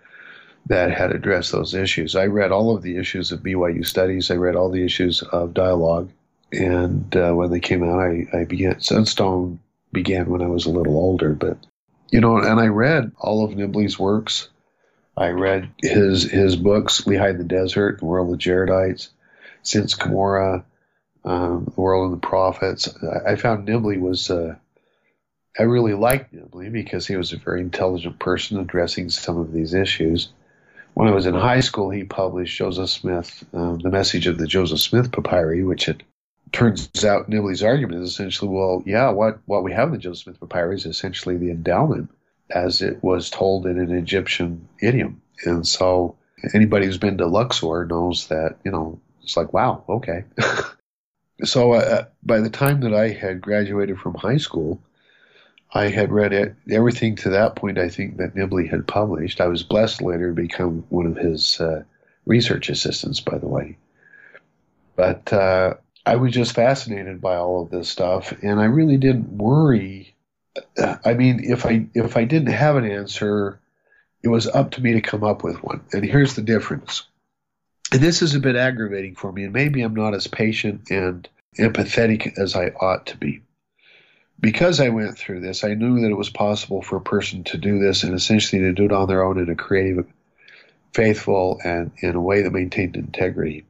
that 0.68 0.92
had 0.92 1.12
addressed 1.12 1.52
those 1.52 1.74
issues 1.74 2.16
i 2.16 2.26
read 2.26 2.52
all 2.52 2.76
of 2.76 2.82
the 2.82 2.98
issues 2.98 3.32
of 3.32 3.42
byu 3.42 3.86
studies 3.86 4.32
i 4.32 4.36
read 4.36 4.56
all 4.56 4.70
the 4.70 4.86
issues 4.86 5.22
of 5.24 5.54
dialogue 5.54 6.10
and 6.52 7.16
uh, 7.16 7.32
when 7.32 7.52
they 7.52 7.60
came 7.60 7.84
out 7.84 8.00
i 8.00 8.26
i 8.34 8.44
began 8.44 8.80
sunstone 8.80 9.60
began 9.92 10.30
when 10.30 10.42
I 10.42 10.48
was 10.48 10.66
a 10.66 10.72
little 10.72 10.98
older. 10.98 11.34
But 11.34 11.58
you 12.12 12.22
know, 12.22 12.38
and 12.38 12.60
I 12.60 12.68
read 12.68 13.12
all 13.18 13.44
of 13.44 13.52
Nibley's 13.52 14.00
works. 14.00 14.50
I 15.18 15.30
read 15.30 15.70
his 15.82 16.24
his 16.24 16.56
books, 16.56 17.02
Lehi 17.02 17.38
the 17.38 17.44
Desert, 17.44 18.00
The 18.00 18.06
World 18.06 18.34
of 18.34 18.40
Jaredites, 18.40 19.10
Since 19.62 19.96
Cumorah, 19.96 20.64
um, 21.26 21.72
The 21.74 21.82
World 21.82 22.06
of 22.06 22.22
the 22.22 22.28
Prophets. 22.28 22.90
I, 23.26 23.36
found 23.36 23.68
Nibley 23.68 24.00
was. 24.00 24.30
Uh, 24.30 24.56
I 25.60 25.64
really 25.64 25.94
liked 25.94 26.34
Nibley 26.34 26.72
because 26.72 27.06
he 27.06 27.16
was 27.16 27.34
a 27.34 27.38
very 27.38 27.62
intelligent 27.62 28.20
person 28.20 28.60
addressing 28.60 29.10
some 29.10 29.38
of 29.38 29.52
these 29.52 29.74
issues. 29.74 30.30
When 30.94 31.08
I 31.08 31.12
was 31.12 31.26
in 31.26 31.34
high 31.34 31.60
school, 31.62 31.90
he 31.90 32.04
published 32.04 32.58
Joseph 32.58 32.90
Smith, 32.90 33.44
um, 33.54 33.80
the 33.80 33.90
message 33.90 34.28
of 34.28 34.38
the 34.38 34.48
Joseph 34.48 34.80
Smith 34.80 35.12
Papyri, 35.12 35.64
which 35.64 35.86
had 35.86 36.04
turns 36.52 37.06
out 37.06 37.30
Nibley's 37.30 37.64
argument 37.64 38.04
is 38.04 38.10
essentially, 38.10 38.50
well, 38.50 38.84
yeah, 38.86 39.10
what, 39.10 39.40
what 39.46 39.64
we 39.64 39.72
have 39.72 39.88
in 39.88 39.94
the 39.94 40.00
Joseph 40.00 40.24
Smith 40.24 40.40
Papyri 40.40 40.76
is 40.76 40.86
essentially 40.86 41.38
the 41.38 41.50
endowment 41.50 42.10
as 42.50 42.82
it 42.82 43.02
was 43.02 43.30
told 43.30 43.66
in 43.66 43.80
an 43.80 43.92
Egyptian 43.92 44.68
idiom. 44.82 45.22
And 45.46 45.66
so 45.66 46.18
anybody 46.54 46.86
who's 46.86 46.98
been 46.98 47.18
to 47.18 47.28
Luxor 47.28 47.86
knows 47.86 48.28
that, 48.28 48.58
you 48.66 48.72
know, 48.72 49.00
it's 49.24 49.38
like, 49.38 49.54
wow, 49.54 49.84
okay. 49.88 50.26
so 51.44 51.74
uh, 51.74 52.06
by 52.24 52.40
the 52.40 52.50
time 52.50 52.82
that 52.82 52.94
I 52.94 53.10
had 53.10 53.42
graduated 53.42 54.00
from 54.00 54.16
high 54.16 54.38
school, 54.38 54.82
I 55.74 55.88
had 55.88 56.12
read 56.12 56.56
everything 56.70 57.16
to 57.18 57.30
that 57.30 57.56
point, 57.56 57.78
I 57.78 57.90
think, 57.90 58.18
that 58.18 58.36
Nibley 58.36 58.70
had 58.70 58.88
published. 58.88 59.40
I 59.40 59.48
was 59.48 59.64
blessed 59.64 60.02
later 60.02 60.30
to 60.30 60.42
become 60.42 60.86
one 60.90 61.06
of 61.06 61.16
his 61.16 61.60
uh, 61.62 61.84
research 62.26 62.70
assistants, 62.70 63.20
by 63.20 63.38
the 63.38 63.48
way. 63.48 63.78
But 64.96 65.32
uh, 65.32 65.76
I 66.06 66.18
was 66.18 66.34
just 66.34 66.54
fascinated 66.54 67.22
by 67.22 67.36
all 67.38 67.64
of 67.64 67.70
this 67.70 67.90
stuff, 67.90 68.34
and 68.42 68.60
I 68.60 68.66
really 68.66 68.98
didn't 68.98 69.38
worry. 69.38 70.14
I 71.06 71.14
mean, 71.14 71.42
if 71.44 71.66
I 71.66 71.88
if 71.94 72.18
I 72.18 72.26
didn't 72.26 72.52
have 72.52 72.76
an 72.76 72.90
answer, 72.90 73.60
it 74.22 74.28
was 74.28 74.48
up 74.48 74.72
to 74.72 74.82
me 74.82 74.94
to 74.94 75.02
come 75.02 75.24
up 75.24 75.44
with 75.44 75.64
one. 75.64 75.82
And 75.94 76.04
here's 76.04 76.36
the 76.36 76.42
difference. 76.42 77.04
And 77.92 78.02
this 78.02 78.22
is 78.22 78.36
a 78.36 78.40
bit 78.40 78.56
aggravating 78.56 79.16
for 79.16 79.32
me, 79.32 79.44
and 79.44 79.54
maybe 79.54 79.82
I'm 79.82 79.96
not 79.96 80.14
as 80.14 80.28
patient 80.28 80.90
and 80.90 81.28
empathetic 81.60 82.38
as 82.38 82.56
I 82.56 82.68
ought 82.68 83.06
to 83.08 83.18
be. 83.18 83.42
Because 84.40 84.80
I 84.80 84.90
went 84.90 85.18
through 85.18 85.42
this, 85.42 85.64
I 85.64 85.76
knew 85.76 86.02
that 86.02 86.10
it 86.10 86.18
was 86.18 86.30
possible 86.30 86.82
for 86.82 86.96
a 86.96 87.02
person 87.02 87.44
to 87.46 87.58
do 87.58 87.80
this 87.80 88.04
and 88.04 88.16
essentially 88.16 88.62
to 88.62 88.74
do 88.74 88.86
it 88.86 88.92
on 88.92 89.08
their 89.08 89.24
own 89.24 89.38
in 89.38 89.50
a 89.50 89.56
creative, 89.56 90.08
faithful, 90.94 91.60
and 91.64 91.92
in 92.00 92.16
a 92.16 92.22
way 92.22 92.42
that 92.42 92.52
maintained 92.52 92.96
integrity 92.96 93.66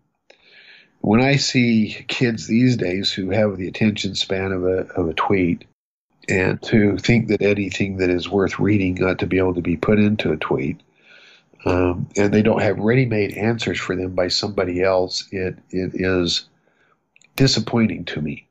when 1.02 1.20
I 1.20 1.36
see 1.36 2.06
kids 2.08 2.48
these 2.48 2.78
days 2.78 3.12
who 3.12 3.32
have 3.32 3.58
the 3.58 3.68
attention 3.68 4.16
span 4.16 4.52
of 4.52 4.64
a 4.64 4.88
of 4.94 5.10
a 5.10 5.14
tweet 5.14 5.66
and 6.30 6.62
to 6.64 6.98
think 6.98 7.28
that 7.28 7.42
anything 7.42 7.98
that 7.98 8.10
is 8.10 8.30
worth 8.30 8.60
reading 8.60 9.04
ought 9.04 9.20
to 9.20 9.28
be 9.28 9.40
able 9.40 9.56
to 9.56 9.62
be 9.62 9.76
put 9.76 10.00
into 10.00 10.32
a 10.32 10.38
tweet, 10.38 10.80
um, 11.66 12.08
and 12.18 12.34
they 12.34 12.42
don't 12.42 12.62
have 12.62 12.80
ready-made 12.80 13.38
answers 13.38 13.80
for 13.80 13.96
them 13.96 14.16
by 14.16 14.28
somebody 14.28 14.82
else, 14.82 15.28
it 15.32 15.58
it 15.70 15.92
is 15.94 16.46
disappointing 17.36 18.06
to 18.06 18.22
me. 18.22 18.48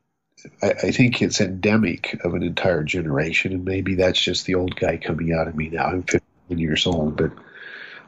I, 0.61 0.71
I 0.83 0.91
think 0.91 1.21
it's 1.21 1.41
endemic 1.41 2.19
of 2.23 2.33
an 2.33 2.43
entire 2.43 2.83
generation, 2.83 3.53
and 3.53 3.65
maybe 3.65 3.95
that's 3.95 4.19
just 4.19 4.45
the 4.45 4.55
old 4.55 4.75
guy 4.75 4.97
coming 4.97 5.33
out 5.33 5.47
of 5.47 5.55
me 5.55 5.69
now. 5.69 5.85
I'm 5.85 6.03
15 6.03 6.21
years 6.57 6.85
old, 6.87 7.17
but 7.17 7.31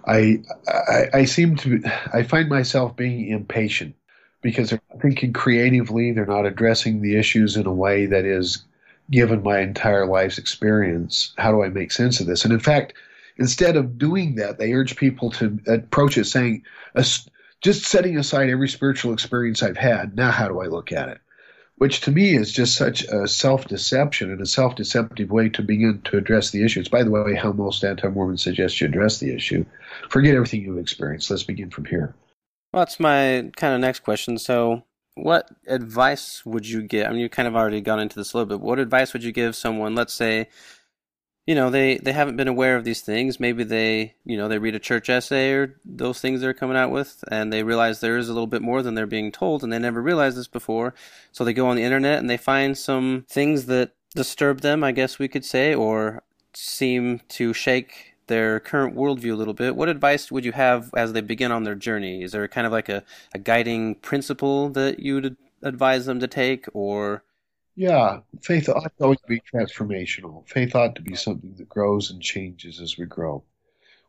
I, 0.06 0.42
I, 0.68 1.06
I 1.14 1.26
seem 1.26 1.56
to, 1.58 1.82
I 2.14 2.24
find 2.24 2.50
myself 2.50 2.96
being 2.96 3.30
impatient 3.30 3.96
because 4.42 4.70
they're 4.70 4.82
thinking 5.02 5.34
creatively. 5.34 6.12
They're 6.12 6.26
not 6.26 6.46
addressing 6.46 7.02
the 7.02 7.18
issues 7.18 7.56
in 7.56 7.66
a 7.66 7.74
way 7.74 8.06
that 8.08 8.26
is, 8.26 8.64
given 9.12 9.44
my 9.44 9.60
entire 9.60 10.06
life's 10.06 10.38
experience, 10.38 11.34
how 11.38 11.52
do 11.52 11.64
I 11.64 11.70
make 11.70 11.92
sense 11.92 12.20
of 12.20 12.26
this? 12.26 12.46
And 12.46 12.54
in 12.54 12.60
fact, 12.60 12.94
instead 13.38 13.76
of 13.76 13.98
doing 13.98 14.36
that, 14.36 14.58
they 14.58 14.74
urge 14.74 14.96
people 14.96 15.32
to 15.32 15.60
approach 15.68 16.18
it 16.18 16.26
saying, 16.26 16.64
just 17.62 17.84
setting 17.84 18.18
aside 18.18 18.50
every 18.50 18.70
spiritual 18.70 19.14
experience 19.14 19.64
I've 19.64 19.78
had, 19.78 20.16
now 20.16 20.32
how 20.32 20.48
do 20.48 20.62
I 20.62 20.66
look 20.66 20.92
at 20.92 21.10
it? 21.10 21.20
which 21.78 22.02
to 22.02 22.12
me 22.12 22.36
is 22.36 22.52
just 22.52 22.76
such 22.76 23.04
a 23.04 23.28
self 23.28 23.68
deception 23.68 24.32
and 24.32 24.42
a 24.42 24.46
self 24.46 24.76
deceptive 24.76 25.32
way 25.32 25.50
to 25.50 25.62
begin 25.62 26.02
to 26.06 26.18
address 26.18 26.52
the 26.52 26.64
issue. 26.64 26.80
It's, 26.80 26.90
by 26.90 27.04
the 27.04 27.12
way, 27.12 27.36
how 27.36 27.52
most 27.52 27.84
anti 27.84 28.08
Mormons 28.08 28.44
suggest 28.44 28.80
you 28.80 28.88
address 28.88 29.20
the 29.20 29.34
issue. 29.34 29.66
Forget 30.10 30.36
everything 30.36 30.62
you've 30.62 30.78
experienced. 30.78 31.30
Let's 31.30 31.44
begin 31.44 31.70
from 31.70 31.86
here. 31.86 32.16
Well, 32.72 32.82
that's 32.82 33.00
my 33.00 33.52
kind 33.56 33.74
of 33.74 33.82
next 33.82 34.00
question. 34.00 34.38
So, 34.38 34.84
what 35.16 35.50
advice 35.68 36.46
would 36.46 36.68
you 36.68 36.84
give? 36.84 37.08
I 37.08 37.10
mean, 37.10 37.20
you 37.20 37.30
kind 37.30 37.48
of 37.48 37.56
already 37.56 37.82
gone 37.82 38.00
into 38.00 38.16
this 38.16 38.34
a 38.34 38.38
little 38.38 38.58
bit. 38.58 38.66
What 38.66 38.80
advice 38.80 39.14
would 39.14 39.24
you 39.24 39.32
give 39.32 39.56
someone, 39.56 39.96
let's 39.96 40.14
say, 40.14 40.50
you 41.46 41.56
know 41.56 41.70
they 41.70 41.98
they 41.98 42.14
haven't 42.14 42.38
been 42.38 42.48
aware 42.48 42.76
of 42.76 42.84
these 42.84 43.02
things. 43.02 43.40
Maybe 43.40 43.64
they 43.64 44.16
you 44.26 44.38
know 44.38 44.48
they 44.48 44.58
read 44.58 44.76
a 44.76 44.80
church 44.80 45.10
essay 45.10 45.52
or 45.52 45.80
those 45.86 46.20
things 46.20 46.42
they're 46.42 46.54
coming 46.54 46.78
out 46.78 46.92
with 46.92 47.24
and 47.30 47.52
they 47.52 47.64
realize 47.64 48.00
there 48.00 48.18
is 48.18 48.30
a 48.30 48.34
little 48.34 48.48
bit 48.48 48.62
more 48.62 48.82
than 48.82 48.96
they're 48.96 49.06
being 49.06 49.32
told 49.32 49.64
and 49.64 49.72
they 49.72 49.80
never 49.80 50.02
realized 50.02 50.38
this 50.38 50.48
before. 50.48 50.94
So 51.32 51.44
they 51.44 51.54
go 51.54 51.68
on 51.68 51.76
the 51.76 51.84
internet 51.84 52.20
and 52.20 52.30
they 52.30 52.38
find 52.38 52.78
some 52.78 53.26
things 53.30 53.66
that 53.66 53.92
disturb 54.16 54.62
them 54.62 54.84
i 54.84 54.92
guess 54.92 55.18
we 55.18 55.28
could 55.28 55.44
say 55.44 55.74
or 55.74 56.22
seem 56.54 57.20
to 57.28 57.52
shake 57.52 58.14
their 58.28 58.60
current 58.60 58.96
worldview 58.96 59.34
a 59.34 59.36
little 59.36 59.54
bit. 59.54 59.76
What 59.76 59.90
advice 59.90 60.32
would 60.32 60.46
you 60.46 60.54
have 60.54 60.90
as 60.96 61.14
they 61.14 61.22
begin 61.22 61.52
on 61.52 61.64
their 61.64 61.76
journey? 61.76 62.24
Is 62.24 62.32
there 62.32 62.48
kind 62.48 62.66
of 62.66 62.72
like 62.72 62.90
a, 62.90 63.04
a 63.34 63.40
guiding 63.40 63.96
principle 63.96 64.70
that 64.70 65.00
you 65.00 65.16
would 65.16 65.38
advise 65.62 66.06
them 66.06 66.20
to 66.20 66.28
take 66.28 66.66
or 66.74 67.24
yeah, 67.76 68.20
faith 68.42 68.70
ought 68.70 68.96
to 68.98 69.04
always 69.04 69.20
be 69.28 69.42
transformational. 69.42 70.48
Faith 70.48 70.76
ought 70.76 70.96
to 70.96 71.02
be 71.02 71.16
something 71.16 71.56
that 71.58 71.70
grows 71.70 72.12
and 72.12 72.22
changes 72.22 72.80
as 72.80 72.98
we 72.98 73.06
grow. 73.06 73.44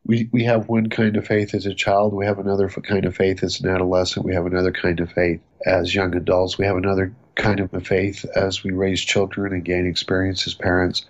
We, 0.07 0.29
we 0.33 0.45
have 0.45 0.69
one 0.69 0.91
kind 0.91 1.17
of 1.17 1.27
faith 1.27 1.55
as 1.55 1.65
a 1.65 1.75
child, 1.75 2.13
we 2.13 2.27
have 2.27 2.39
another 2.39 2.69
kind 2.69 3.07
of 3.07 3.17
faith 3.17 3.43
as 3.43 3.61
an 3.61 3.71
adolescent, 3.71 4.27
we 4.27 4.35
have 4.35 4.45
another 4.45 4.71
kind 4.71 5.01
of 5.01 5.11
faith 5.11 5.41
as 5.65 5.95
young 5.95 6.15
adults, 6.15 6.59
we 6.59 6.67
have 6.67 6.77
another 6.77 7.15
kind 7.37 7.61
of 7.61 7.71
faith 7.87 8.27
as 8.37 8.63
we 8.63 8.71
raise 8.73 9.01
children 9.01 9.55
and 9.55 9.65
gain 9.65 9.87
experience 9.87 10.47
as 10.47 10.53
parents, 10.53 11.07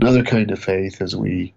another 0.00 0.22
kind 0.22 0.52
of 0.52 0.60
faith 0.60 1.02
as 1.02 1.16
we 1.16 1.52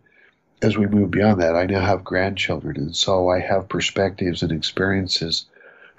as 0.63 0.75
we 0.77 0.87
move 0.87 1.11
beyond 1.11 1.41
that. 1.41 1.55
I 1.55 1.65
now 1.67 1.81
have 1.81 2.03
grandchildren, 2.03 2.77
and 2.77 2.95
so 2.95 3.29
I 3.29 3.39
have 3.39 3.69
perspectives 3.69 4.41
and 4.41 4.51
experiences 4.51 5.45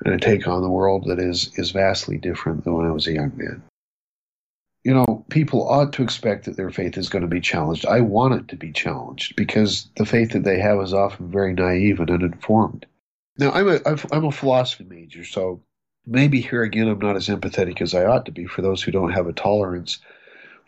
and 0.05 0.15
a 0.15 0.19
take 0.19 0.49
on 0.49 0.63
the 0.63 0.71
world 0.71 1.05
that 1.07 1.21
is 1.21 1.53
is 1.57 1.71
vastly 1.71 2.19
different 2.19 2.65
than 2.65 2.75
when 2.75 2.87
I 2.87 2.91
was 2.91 3.07
a 3.07 3.13
young 3.13 3.33
man 3.37 3.63
you 4.85 4.93
know, 4.93 5.25
people 5.29 5.69
ought 5.69 5.93
to 5.93 6.03
expect 6.03 6.45
that 6.45 6.57
their 6.57 6.71
faith 6.71 6.99
is 6.99 7.09
going 7.09 7.23
to 7.23 7.29
be 7.29 7.41
challenged. 7.41 7.87
I 7.87 8.01
want 8.01 8.35
it 8.35 8.49
to 8.49 8.57
be 8.57 8.73
challenged 8.73 9.37
because 9.37 9.89
the 9.97 10.07
faith 10.07 10.33
that 10.33 10.43
they 10.43 10.59
have 10.59 10.81
is 10.81 10.93
often 10.93 11.31
very 11.31 11.55
naive 11.55 12.01
and 12.01 12.11
uninformed. 12.11 12.87
Now, 13.39 13.53
I'm 13.53 13.69
a 13.69 13.81
I'm 14.13 14.25
a 14.25 14.33
philosophy 14.33 14.85
major, 14.85 15.25
so 15.25 15.63
maybe 16.05 16.41
here 16.41 16.63
again 16.63 16.89
I'm 16.89 16.99
not 16.99 17.17
as 17.17 17.29
empathetic 17.29 17.81
as 17.81 17.95
I 17.95 18.05
ought 18.05 18.27
to 18.27 18.33
be 18.33 18.47
for 18.47 18.61
those 18.63 18.83
who 18.83 18.91
don't 18.91 19.13
have 19.13 19.27
a 19.27 19.33
tolerance 19.33 19.99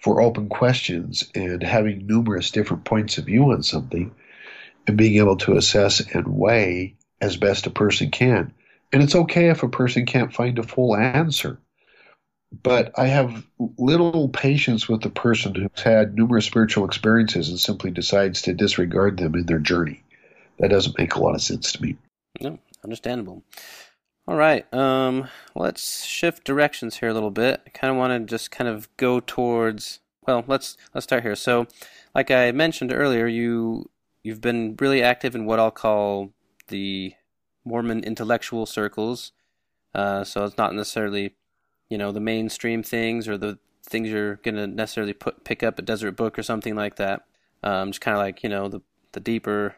for 0.00 0.22
open 0.22 0.48
questions 0.48 1.24
and 1.34 1.62
having 1.62 2.06
numerous 2.06 2.50
different 2.50 2.84
points 2.84 3.18
of 3.18 3.26
view 3.26 3.50
on 3.50 3.62
something 3.62 4.14
and 4.86 4.96
being 4.96 5.16
able 5.16 5.36
to 5.38 5.56
assess 5.56 6.00
and 6.00 6.28
weigh 6.28 6.94
as 7.20 7.36
best 7.36 7.66
a 7.66 7.70
person 7.70 8.10
can. 8.10 8.52
And 8.92 9.02
it's 9.02 9.14
okay 9.14 9.48
if 9.48 9.62
a 9.62 9.68
person 9.68 10.06
can't 10.06 10.32
find 10.32 10.58
a 10.58 10.62
full 10.62 10.94
answer 10.94 11.58
but 12.62 12.98
I 12.98 13.06
have 13.06 13.44
little 13.78 14.28
patience 14.28 14.88
with 14.88 15.02
the 15.02 15.10
person 15.10 15.54
who's 15.54 15.82
had 15.82 16.14
numerous 16.14 16.46
spiritual 16.46 16.84
experiences 16.84 17.48
and 17.48 17.58
simply 17.58 17.90
decides 17.90 18.42
to 18.42 18.54
disregard 18.54 19.16
them 19.16 19.34
in 19.34 19.46
their 19.46 19.58
journey. 19.58 20.02
That 20.58 20.68
doesn't 20.68 20.98
make 20.98 21.14
a 21.14 21.20
lot 21.20 21.34
of 21.34 21.42
sense 21.42 21.72
to 21.72 21.82
me. 21.82 21.96
No, 22.40 22.58
understandable. 22.84 23.42
All 24.26 24.36
right, 24.36 24.72
um, 24.72 25.28
let's 25.54 26.04
shift 26.04 26.44
directions 26.44 26.96
here 26.96 27.10
a 27.10 27.14
little 27.14 27.30
bit. 27.30 27.60
I 27.66 27.70
kind 27.70 27.90
of 27.90 27.98
want 27.98 28.12
to 28.12 28.30
just 28.30 28.50
kind 28.50 28.68
of 28.68 28.88
go 28.96 29.20
towards. 29.20 30.00
Well, 30.26 30.44
let's 30.46 30.78
let's 30.94 31.04
start 31.04 31.22
here. 31.22 31.36
So, 31.36 31.66
like 32.14 32.30
I 32.30 32.50
mentioned 32.52 32.92
earlier, 32.92 33.26
you 33.26 33.90
you've 34.22 34.40
been 34.40 34.76
really 34.80 35.02
active 35.02 35.34
in 35.34 35.44
what 35.44 35.60
I'll 35.60 35.70
call 35.70 36.30
the 36.68 37.14
Mormon 37.64 38.02
intellectual 38.02 38.64
circles. 38.64 39.32
Uh, 39.94 40.24
so 40.24 40.44
it's 40.44 40.58
not 40.58 40.74
necessarily 40.74 41.34
you 41.88 41.98
know 41.98 42.12
the 42.12 42.20
mainstream 42.20 42.82
things 42.82 43.28
or 43.28 43.36
the 43.36 43.58
things 43.84 44.08
you're 44.08 44.36
going 44.36 44.54
to 44.54 44.66
necessarily 44.66 45.12
put 45.12 45.44
pick 45.44 45.62
up 45.62 45.78
a 45.78 45.82
Deseret 45.82 46.16
Book 46.16 46.38
or 46.38 46.42
something 46.42 46.74
like 46.74 46.96
that. 46.96 47.24
Um, 47.62 47.90
just 47.90 48.00
kind 48.00 48.16
of 48.16 48.22
like 48.22 48.42
you 48.42 48.48
know 48.48 48.68
the 48.68 48.80
the 49.12 49.20
deeper, 49.20 49.76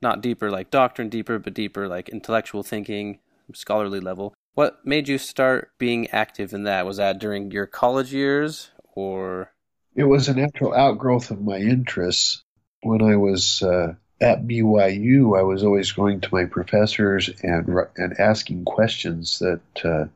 not 0.00 0.20
deeper 0.20 0.50
like 0.50 0.70
doctrine 0.70 1.08
deeper, 1.08 1.38
but 1.38 1.54
deeper 1.54 1.88
like 1.88 2.08
intellectual 2.08 2.62
thinking, 2.62 3.18
scholarly 3.52 4.00
level. 4.00 4.34
What 4.54 4.86
made 4.86 5.08
you 5.08 5.18
start 5.18 5.72
being 5.78 6.08
active 6.08 6.54
in 6.54 6.64
that? 6.64 6.86
Was 6.86 6.96
that 6.96 7.18
during 7.18 7.50
your 7.50 7.66
college 7.66 8.12
years 8.12 8.70
or? 8.94 9.52
It 9.94 10.04
was 10.04 10.28
a 10.28 10.34
natural 10.34 10.74
outgrowth 10.74 11.30
of 11.30 11.42
my 11.42 11.56
interests. 11.56 12.42
When 12.82 13.02
I 13.02 13.16
was 13.16 13.62
uh, 13.62 13.94
at 14.20 14.46
BYU, 14.46 15.38
I 15.38 15.42
was 15.42 15.64
always 15.64 15.92
going 15.92 16.20
to 16.20 16.28
my 16.32 16.44
professors 16.44 17.30
and 17.42 17.68
and 17.96 18.18
asking 18.20 18.64
questions 18.64 19.38
that 19.40 19.84
uh, 19.84 20.06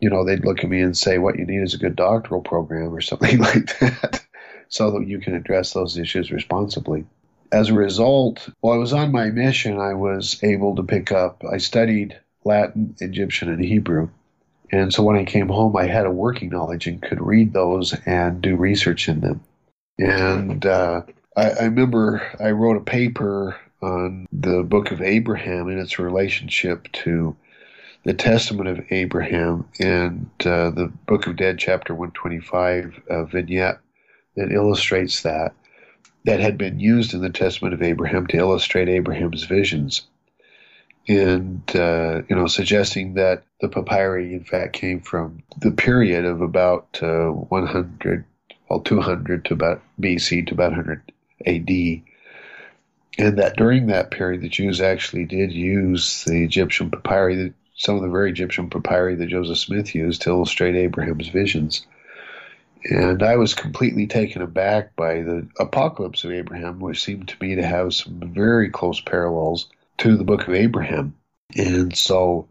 you 0.00 0.10
know, 0.10 0.24
they'd 0.24 0.44
look 0.44 0.62
at 0.62 0.70
me 0.70 0.80
and 0.80 0.96
say, 0.96 1.18
what 1.18 1.38
you 1.38 1.46
need 1.46 1.62
is 1.62 1.74
a 1.74 1.78
good 1.78 1.96
doctoral 1.96 2.40
program 2.40 2.94
or 2.94 3.00
something 3.00 3.38
like 3.38 3.78
that, 3.78 4.24
so 4.68 4.92
that 4.92 5.06
you 5.06 5.18
can 5.18 5.34
address 5.34 5.72
those 5.72 5.98
issues 5.98 6.30
responsibly. 6.30 7.04
As 7.50 7.70
a 7.70 7.74
result, 7.74 8.48
while 8.60 8.74
I 8.74 8.78
was 8.78 8.92
on 8.92 9.10
my 9.10 9.30
mission, 9.30 9.78
I 9.78 9.94
was 9.94 10.42
able 10.42 10.76
to 10.76 10.82
pick 10.82 11.12
up, 11.12 11.42
I 11.50 11.56
studied 11.58 12.18
Latin, 12.44 12.94
Egyptian, 13.00 13.48
and 13.48 13.64
Hebrew. 13.64 14.10
And 14.70 14.92
so 14.92 15.02
when 15.02 15.16
I 15.16 15.24
came 15.24 15.48
home, 15.48 15.74
I 15.76 15.86
had 15.86 16.04
a 16.04 16.10
working 16.10 16.50
knowledge 16.50 16.86
and 16.86 17.00
could 17.00 17.22
read 17.22 17.54
those 17.54 17.94
and 18.04 18.42
do 18.42 18.54
research 18.54 19.08
in 19.08 19.20
them. 19.20 19.40
And 19.98 20.64
uh, 20.66 21.02
I, 21.36 21.50
I 21.50 21.62
remember 21.64 22.22
I 22.38 22.50
wrote 22.50 22.76
a 22.76 22.84
paper 22.84 23.56
on 23.80 24.26
the 24.32 24.62
book 24.62 24.90
of 24.90 25.00
Abraham 25.00 25.68
and 25.68 25.78
its 25.78 25.98
relationship 25.98 26.90
to 26.92 27.36
the 28.04 28.14
Testament 28.14 28.68
of 28.68 28.84
Abraham 28.90 29.68
and 29.80 30.30
uh, 30.40 30.70
the 30.70 30.90
Book 31.06 31.26
of 31.26 31.36
Dead, 31.36 31.58
chapter 31.58 31.94
125 31.94 33.00
uh, 33.10 33.24
vignette 33.24 33.78
that 34.36 34.52
illustrates 34.52 35.22
that, 35.22 35.52
that 36.24 36.40
had 36.40 36.56
been 36.56 36.78
used 36.78 37.14
in 37.14 37.20
the 37.20 37.30
Testament 37.30 37.74
of 37.74 37.82
Abraham 37.82 38.26
to 38.28 38.36
illustrate 38.36 38.88
Abraham's 38.88 39.44
visions. 39.44 40.02
And, 41.08 41.62
uh, 41.74 42.22
you 42.28 42.36
know, 42.36 42.46
suggesting 42.46 43.14
that 43.14 43.42
the 43.60 43.68
papyri, 43.68 44.34
in 44.34 44.44
fact, 44.44 44.74
came 44.74 45.00
from 45.00 45.42
the 45.58 45.70
period 45.70 46.24
of 46.24 46.42
about 46.42 46.98
uh, 47.02 47.28
100, 47.28 48.24
well, 48.68 48.80
200 48.80 49.46
to 49.46 49.54
about 49.54 49.82
BC 50.00 50.46
to 50.46 50.54
about 50.54 50.72
100 50.72 51.12
AD 51.46 52.02
and 53.18 53.36
that 53.38 53.56
during 53.56 53.86
that 53.86 54.10
period 54.10 54.42
the 54.42 54.48
Jews 54.48 54.80
actually 54.80 55.24
did 55.24 55.52
use 55.52 56.24
the 56.24 56.44
Egyptian 56.44 56.90
papyri 56.90 57.52
some 57.78 57.96
of 57.96 58.02
the 58.02 58.08
very 58.08 58.30
Egyptian 58.30 58.68
papyri 58.68 59.14
that 59.14 59.28
Joseph 59.28 59.56
Smith 59.56 59.94
used 59.94 60.22
to 60.22 60.30
illustrate 60.30 60.74
Abraham's 60.74 61.28
visions. 61.28 61.86
And 62.84 63.22
I 63.22 63.36
was 63.36 63.54
completely 63.54 64.06
taken 64.06 64.42
aback 64.42 64.94
by 64.96 65.22
the 65.22 65.48
Apocalypse 65.58 66.24
of 66.24 66.32
Abraham, 66.32 66.80
which 66.80 67.02
seemed 67.02 67.28
to 67.28 67.36
me 67.40 67.54
to 67.54 67.66
have 67.66 67.94
some 67.94 68.20
very 68.34 68.68
close 68.68 69.00
parallels 69.00 69.68
to 69.98 70.16
the 70.16 70.24
book 70.24 70.46
of 70.46 70.54
Abraham. 70.54 71.14
And 71.56 71.96
so 71.96 72.48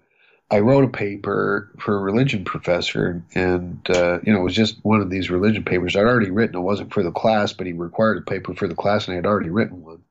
I 0.50 0.60
wrote 0.60 0.86
a 0.86 0.90
paper 0.90 1.72
for 1.78 1.98
a 1.98 2.02
religion 2.02 2.46
professor, 2.46 3.22
and 3.36 3.80
uh, 3.90 4.20
you 4.24 4.32
know 4.32 4.40
it 4.40 4.44
was 4.44 4.56
just 4.56 4.84
one 4.84 5.02
of 5.02 5.10
these 5.10 5.30
religion 5.30 5.64
papers 5.64 5.96
I'd 5.96 6.06
already 6.06 6.32
written. 6.32 6.56
It 6.56 6.62
wasn't 6.62 6.94
for 6.94 7.04
the 7.04 7.12
class, 7.12 7.52
but 7.52 7.68
he 7.68 7.74
required 7.74 8.18
a 8.20 8.22
paper 8.22 8.54
for 8.54 8.68
the 8.68 8.76
class, 8.76 9.08
and 9.08 9.14
I 9.14 9.16
had 9.18 9.26
already 9.26 9.50
written 9.50 9.84
one. 9.84 10.04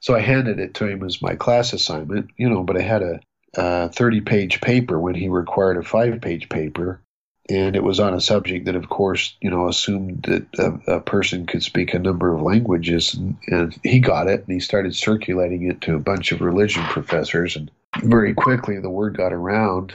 So 0.00 0.14
I 0.14 0.20
handed 0.20 0.60
it 0.60 0.74
to 0.74 0.86
him 0.86 1.04
as 1.04 1.20
my 1.20 1.34
class 1.34 1.74
assignment, 1.74 2.30
you 2.38 2.48
know. 2.48 2.62
But 2.62 2.78
I 2.78 2.82
had 2.82 3.02
a 3.02 3.20
uh, 3.56 3.88
30 3.88 4.20
page 4.22 4.60
paper 4.60 4.98
when 4.98 5.14
he 5.14 5.28
required 5.28 5.76
a 5.76 5.82
five 5.82 6.20
page 6.20 6.48
paper. 6.48 7.00
And 7.48 7.74
it 7.74 7.82
was 7.82 7.98
on 7.98 8.14
a 8.14 8.20
subject 8.20 8.66
that, 8.66 8.76
of 8.76 8.88
course, 8.88 9.34
you 9.40 9.50
know, 9.50 9.66
assumed 9.66 10.22
that 10.28 10.46
a, 10.58 10.96
a 10.96 11.00
person 11.00 11.46
could 11.46 11.64
speak 11.64 11.94
a 11.94 11.98
number 11.98 12.32
of 12.32 12.42
languages. 12.42 13.14
And, 13.14 13.36
and 13.48 13.76
he 13.82 13.98
got 13.98 14.28
it 14.28 14.40
and 14.40 14.52
he 14.52 14.60
started 14.60 14.94
circulating 14.94 15.68
it 15.68 15.80
to 15.82 15.96
a 15.96 16.00
bunch 16.00 16.30
of 16.30 16.42
religion 16.42 16.84
professors. 16.84 17.56
And 17.56 17.68
very 18.02 18.34
quickly 18.34 18.78
the 18.78 18.90
word 18.90 19.16
got 19.16 19.32
around. 19.32 19.92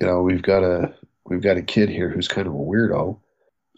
You 0.00 0.06
know, 0.06 0.22
we've 0.22 0.42
got 0.42 0.62
a 0.62 0.94
we've 1.24 1.42
got 1.42 1.56
a 1.56 1.62
kid 1.62 1.88
here 1.88 2.08
who's 2.08 2.28
kind 2.28 2.46
of 2.46 2.54
a 2.54 2.56
weirdo. 2.56 3.18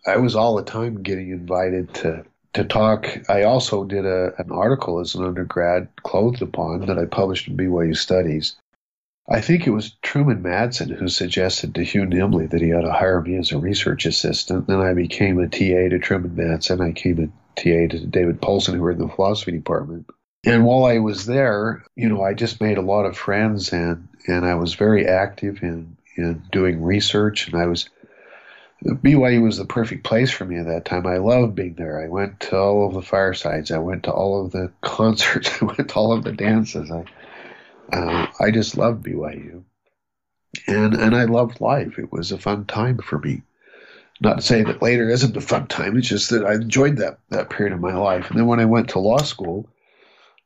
I 0.07 0.17
was 0.17 0.35
all 0.35 0.57
the 0.57 0.65
time 0.65 1.03
getting 1.03 1.31
invited 1.31 1.95
to 1.95 2.25
to 2.55 2.65
talk. 2.65 3.09
I 3.29 3.45
also 3.45 3.85
did 3.85 4.05
a, 4.05 4.35
an 4.39 4.51
article 4.51 5.01
as 5.01 5.15
an 5.15 5.25
undergrad, 5.25 5.89
Clothed 6.03 6.43
Upon, 6.43 6.87
that 6.87 6.99
I 6.99 7.07
published 7.07 7.49
in 7.49 7.57
BYU 7.57 7.97
Studies. 7.97 8.57
I 9.29 9.41
think 9.41 9.67
it 9.67 9.71
was 9.71 9.97
Truman 10.03 10.43
Madsen 10.43 10.91
who 10.91 11.09
suggested 11.09 11.75
to 11.75 11.85
Hugh 11.85 12.07
Nibley 12.07 12.51
that 12.51 12.61
he 12.61 12.73
ought 12.73 12.83
to 12.83 12.93
hire 12.93 13.21
me 13.21 13.37
as 13.37 13.53
a 13.53 13.59
research 13.59 14.05
assistant. 14.05 14.67
Then 14.67 14.81
I 14.81 14.95
became 14.95 15.39
a 15.39 15.49
TA 15.49 15.89
to 15.91 15.99
Truman 15.99 16.35
Madsen. 16.37 16.81
I 16.81 16.89
became 16.89 17.19
a 17.21 17.61
TA 17.61 17.97
to 17.97 18.07
David 18.07 18.41
Paulsen, 18.41 18.75
who 18.75 18.81
were 18.81 18.91
in 18.91 18.99
the 18.99 19.09
philosophy 19.09 19.53
department. 19.53 20.07
And 20.45 20.65
while 20.65 20.85
I 20.85 20.99
was 20.99 21.25
there, 21.25 21.85
you 21.95 22.09
know, 22.09 22.23
I 22.23 22.35
just 22.35 22.61
made 22.61 22.79
a 22.79 22.83
lot 22.83 23.07
of 23.07 23.17
friends 23.17 23.73
and, 23.73 24.09
and 24.27 24.45
I 24.45 24.57
was 24.57 24.75
very 24.75 25.07
active 25.07 25.63
in, 25.63 25.97
in 26.17 26.43
doing 26.51 26.83
research 26.83 27.47
and 27.47 27.61
I 27.61 27.67
was 27.67 27.89
BYU 28.85 29.43
was 29.43 29.59
the 29.59 29.65
perfect 29.65 30.03
place 30.03 30.33
for 30.33 30.45
me 30.45 30.59
at 30.59 30.67
that 30.67 30.85
time. 30.85 31.07
I 31.07 31.19
loved 31.19 31.55
being 31.55 31.75
there. 31.75 32.03
I 32.03 32.09
went 32.09 32.41
to 32.41 32.59
all 32.59 32.89
of 32.89 32.95
the 32.95 33.03
firesides. 33.03 33.71
I 33.71 33.79
went 33.79 34.03
to 34.05 34.13
all 34.13 34.45
of 34.45 34.51
the 34.51 34.73
concerts. 34.81 35.63
I 35.63 35.67
went 35.67 35.89
to 35.91 35.95
all 35.95 36.13
of 36.13 36.25
the 36.25 36.33
dances. 36.33 36.91
I 36.91 37.05
uh, 37.93 38.27
I 38.41 38.51
just 38.51 38.77
loved 38.77 39.05
BYU, 39.05 39.63
and 40.67 40.95
and 40.95 41.15
I 41.15 41.25
loved 41.25 41.61
life. 41.61 41.99
It 41.99 42.11
was 42.11 42.33
a 42.33 42.39
fun 42.39 42.65
time 42.65 42.99
for 42.99 43.19
me. 43.19 43.43
Not 44.21 44.37
to 44.37 44.43
say 44.43 44.63
that 44.63 44.83
later 44.83 45.09
isn't 45.11 45.37
a 45.37 45.41
fun 45.41 45.67
time. 45.67 45.97
It's 45.97 46.09
just 46.09 46.31
that 46.31 46.45
I 46.45 46.55
enjoyed 46.55 46.99
that 46.99 47.19
that 47.31 47.51
period 47.51 47.73
of 47.73 47.81
my 47.81 47.95
life. 47.95 48.31
And 48.31 48.39
then 48.39 48.47
when 48.47 48.61
I 48.61 48.67
went 48.67 48.91
to 48.91 48.99
law 48.99 49.19
school, 49.19 49.69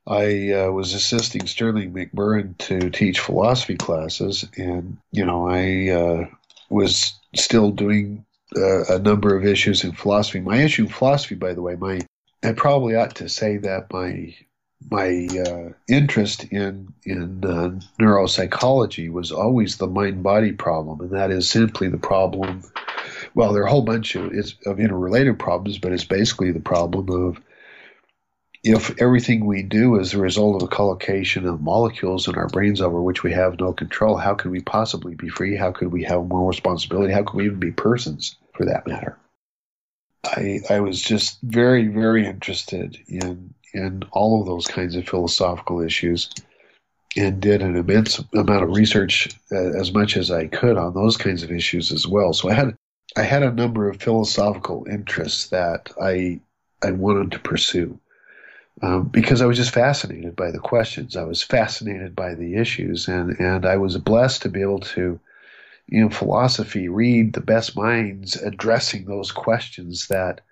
I 0.06 0.52
uh, 0.52 0.70
was 0.70 0.94
assisting 0.94 1.46
Sterling 1.46 1.92
McMurrin 1.92 2.56
to 2.58 2.90
teach 2.90 3.20
philosophy 3.20 3.76
classes, 3.76 4.44
and 4.56 4.98
you 5.12 5.24
know 5.24 5.48
I 5.48 5.90
uh, 5.90 6.26
was 6.68 7.14
still 7.34 7.70
doing 7.70 8.24
uh, 8.56 8.84
a 8.84 8.98
number 8.98 9.36
of 9.36 9.44
issues 9.44 9.84
in 9.84 9.92
philosophy. 9.92 10.40
My 10.40 10.62
issue 10.62 10.84
in 10.84 10.88
philosophy, 10.88 11.34
by 11.34 11.54
the 11.54 11.62
way, 11.62 11.76
my 11.76 12.00
I 12.42 12.52
probably 12.52 12.94
ought 12.94 13.16
to 13.16 13.28
say 13.28 13.56
that 13.58 13.92
my 13.92 14.34
my 14.90 15.28
uh, 15.46 15.72
interest 15.88 16.44
in 16.44 16.92
in 17.04 17.44
uh, 17.44 17.80
neuropsychology 18.00 19.10
was 19.10 19.32
always 19.32 19.76
the 19.76 19.86
mind 19.86 20.22
body 20.22 20.52
problem, 20.52 21.00
and 21.00 21.10
that 21.10 21.30
is 21.30 21.48
simply 21.48 21.88
the 21.88 21.98
problem. 21.98 22.62
Well, 23.34 23.52
there 23.52 23.62
are 23.62 23.66
a 23.66 23.70
whole 23.70 23.82
bunch 23.82 24.14
of, 24.14 24.32
of 24.66 24.80
interrelated 24.80 25.38
problems, 25.38 25.78
but 25.78 25.92
it's 25.92 26.04
basically 26.04 26.52
the 26.52 26.60
problem 26.60 27.08
of 27.10 27.40
if 28.62 29.00
everything 29.00 29.46
we 29.46 29.62
do 29.62 29.98
is 30.00 30.12
a 30.12 30.18
result 30.18 30.60
of 30.60 30.66
a 30.66 30.70
collocation 30.70 31.46
of 31.46 31.60
molecules 31.60 32.26
in 32.26 32.34
our 32.34 32.48
brains 32.48 32.80
over 32.80 33.00
which 33.00 33.22
we 33.22 33.32
have 33.32 33.60
no 33.60 33.72
control, 33.72 34.16
how 34.16 34.34
can 34.34 34.50
we 34.50 34.60
possibly 34.60 35.14
be 35.14 35.28
free? 35.28 35.56
How 35.56 35.70
could 35.70 35.92
we 35.92 36.02
have 36.04 36.26
more 36.26 36.48
responsibility? 36.48 37.12
How 37.12 37.22
could 37.22 37.36
we 37.36 37.46
even 37.46 37.60
be 37.60 37.70
persons 37.70 38.36
for 38.54 38.66
that 38.66 38.86
matter? 38.86 39.16
I, 40.24 40.60
I 40.68 40.80
was 40.80 41.00
just 41.00 41.40
very, 41.42 41.86
very 41.86 42.26
interested 42.26 42.98
in 43.06 43.54
in 43.74 44.02
all 44.12 44.40
of 44.40 44.46
those 44.46 44.66
kinds 44.66 44.96
of 44.96 45.08
philosophical 45.08 45.80
issues 45.80 46.30
and 47.16 47.40
did 47.40 47.62
an 47.62 47.76
immense 47.76 48.18
amount 48.34 48.62
of 48.62 48.76
research 48.76 49.28
uh, 49.52 49.78
as 49.78 49.92
much 49.92 50.16
as 50.16 50.30
I 50.30 50.46
could 50.46 50.76
on 50.76 50.94
those 50.94 51.16
kinds 51.16 51.42
of 51.42 51.50
issues 51.50 51.92
as 51.92 52.06
well. 52.06 52.32
So 52.32 52.50
I 52.50 52.54
had 52.54 52.76
I 53.16 53.22
had 53.22 53.42
a 53.42 53.52
number 53.52 53.88
of 53.88 54.02
philosophical 54.02 54.86
interests 54.90 55.48
that 55.48 55.90
I 56.00 56.40
I 56.82 56.90
wanted 56.90 57.32
to 57.32 57.38
pursue 57.38 57.98
um, 58.82 59.04
because 59.04 59.40
I 59.40 59.46
was 59.46 59.56
just 59.56 59.72
fascinated 59.72 60.36
by 60.36 60.50
the 60.50 60.58
questions. 60.58 61.16
I 61.16 61.24
was 61.24 61.42
fascinated 61.42 62.14
by 62.14 62.34
the 62.34 62.56
issues, 62.56 63.08
and 63.08 63.38
and 63.40 63.64
I 63.64 63.76
was 63.76 63.96
blessed 63.96 64.42
to 64.42 64.48
be 64.48 64.60
able 64.60 64.80
to, 64.80 65.18
in 65.88 66.10
philosophy, 66.10 66.88
read 66.88 67.32
the 67.32 67.40
best 67.40 67.76
minds 67.76 68.36
addressing 68.36 69.06
those 69.06 69.32
questions 69.32 70.08
that 70.08 70.42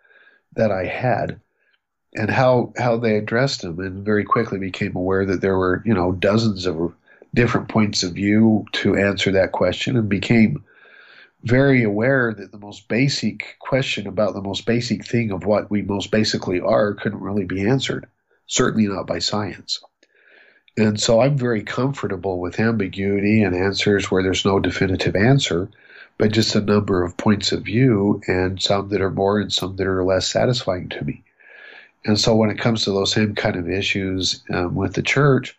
that 0.54 0.70
I 0.70 0.86
had, 0.86 1.40
and 2.14 2.30
how 2.30 2.72
how 2.76 2.96
they 2.96 3.16
addressed 3.16 3.62
them, 3.62 3.78
and 3.80 4.04
very 4.04 4.24
quickly 4.24 4.58
became 4.58 4.94
aware 4.96 5.24
that 5.26 5.40
there 5.40 5.58
were 5.58 5.82
you 5.84 5.94
know 5.94 6.12
dozens 6.12 6.66
of 6.66 6.94
different 7.34 7.68
points 7.68 8.02
of 8.02 8.12
view 8.12 8.64
to 8.72 8.96
answer 8.96 9.32
that 9.32 9.52
question, 9.52 9.96
and 9.96 10.08
became 10.08 10.62
very 11.42 11.82
aware 11.82 12.32
that 12.32 12.52
the 12.52 12.58
most 12.58 12.88
basic 12.88 13.56
question 13.58 14.06
about 14.06 14.34
the 14.34 14.40
most 14.40 14.64
basic 14.64 15.04
thing 15.04 15.30
of 15.30 15.44
what 15.44 15.70
we 15.70 15.82
most 15.82 16.10
basically 16.10 16.60
are 16.60 16.94
couldn't 16.94 17.20
really 17.20 17.44
be 17.44 17.66
answered 17.68 18.06
certainly 18.46 18.86
not 18.86 19.06
by 19.06 19.18
science. 19.18 19.80
And 20.76 21.00
so 21.00 21.20
I'm 21.20 21.38
very 21.38 21.62
comfortable 21.62 22.40
with 22.40 22.58
ambiguity 22.58 23.42
and 23.42 23.54
answers 23.54 24.10
where 24.10 24.22
there's 24.22 24.44
no 24.44 24.58
definitive 24.58 25.14
answer, 25.14 25.70
but 26.18 26.32
just 26.32 26.54
a 26.54 26.60
number 26.60 27.04
of 27.04 27.16
points 27.16 27.52
of 27.52 27.62
view 27.62 28.20
and 28.26 28.60
some 28.60 28.88
that 28.88 29.00
are 29.00 29.10
more 29.10 29.40
and 29.40 29.52
some 29.52 29.76
that 29.76 29.86
are 29.86 30.04
less 30.04 30.26
satisfying 30.26 30.88
to 30.90 31.04
me. 31.04 31.22
And 32.04 32.18
so 32.18 32.34
when 32.34 32.50
it 32.50 32.58
comes 32.58 32.84
to 32.84 32.90
those 32.90 33.12
same 33.12 33.34
kind 33.34 33.56
of 33.56 33.68
issues 33.68 34.42
um, 34.52 34.74
with 34.74 34.94
the 34.94 35.02
church, 35.02 35.58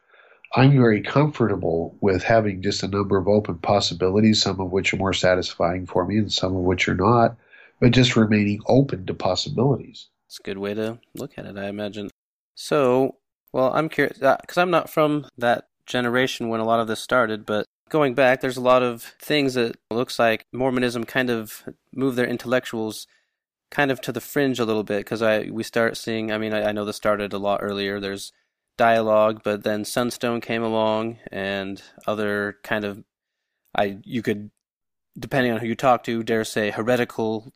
I'm 0.56 0.72
very 0.72 1.02
comfortable 1.02 1.98
with 2.02 2.24
having 2.24 2.62
just 2.62 2.84
a 2.84 2.88
number 2.88 3.18
of 3.18 3.28
open 3.28 3.58
possibilities, 3.58 4.42
some 4.42 4.60
of 4.60 4.72
which 4.72 4.94
are 4.94 4.98
more 4.98 5.14
satisfying 5.14 5.86
for 5.86 6.06
me 6.06 6.18
and 6.18 6.32
some 6.32 6.56
of 6.56 6.64
which 6.64 6.88
are 6.88 6.96
not, 6.96 7.36
but 7.82 7.92
just 7.92 8.16
remaining 8.16 8.62
open 8.68 9.06
to 9.08 9.14
possibilities. 9.14 10.08
It's 10.28 10.40
a 10.40 10.44
good 10.44 10.58
way 10.58 10.74
to 10.76 11.00
look 11.16 11.38
at 11.38 11.46
it, 11.46 11.58
I 11.58 11.68
imagine. 11.68 12.10
So, 12.54 13.16
well, 13.52 13.74
I'm 13.74 13.90
curious 13.90 14.18
because 14.18 14.58
uh, 14.58 14.62
I'm 14.62 14.72
not 14.72 14.90
from 14.90 15.28
that 15.38 15.68
generation 15.86 16.50
when 16.50 16.62
a 16.62 16.66
lot 16.66 16.80
of 16.80 16.88
this 16.88 17.02
started, 17.02 17.46
but 17.46 17.66
going 17.90 18.14
back, 18.14 18.42
there's 18.42 18.58
a 18.58 18.62
lot 18.62 18.82
of 18.82 19.02
things 19.20 19.56
that 19.56 19.76
looks 19.92 20.18
like 20.18 20.46
Mormonism 20.54 21.04
kind 21.04 21.30
of 21.30 21.64
moved 21.94 22.18
their 22.18 22.28
intellectuals 22.28 23.08
kind 23.76 23.92
of 23.92 24.00
to 24.00 24.14
the 24.14 24.22
fringe 24.22 24.58
a 24.58 24.66
little 24.66 24.86
bit 24.86 25.00
because 25.00 25.22
I 25.22 25.50
we 25.52 25.62
start 25.64 25.98
seeing. 25.98 26.32
I 26.32 26.38
mean, 26.38 26.54
I, 26.54 26.70
I 26.70 26.72
know 26.72 26.86
this 26.86 26.96
started 26.96 27.34
a 27.34 27.38
lot 27.38 27.60
earlier. 27.62 28.00
There's 28.00 28.32
dialogue, 28.78 29.42
but 29.44 29.64
then 29.64 29.84
Sunstone 29.84 30.40
came 30.40 30.64
along 30.64 31.18
and 31.30 31.82
other 32.08 32.58
kind 32.64 32.86
of 32.86 33.04
I 33.78 33.98
you 34.04 34.22
could 34.22 34.52
depending 35.20 35.52
on 35.52 35.60
who 35.60 35.68
you 35.68 35.76
talk 35.76 36.04
to 36.06 36.24
dare 36.24 36.46
say 36.46 36.72
heretical 36.72 37.54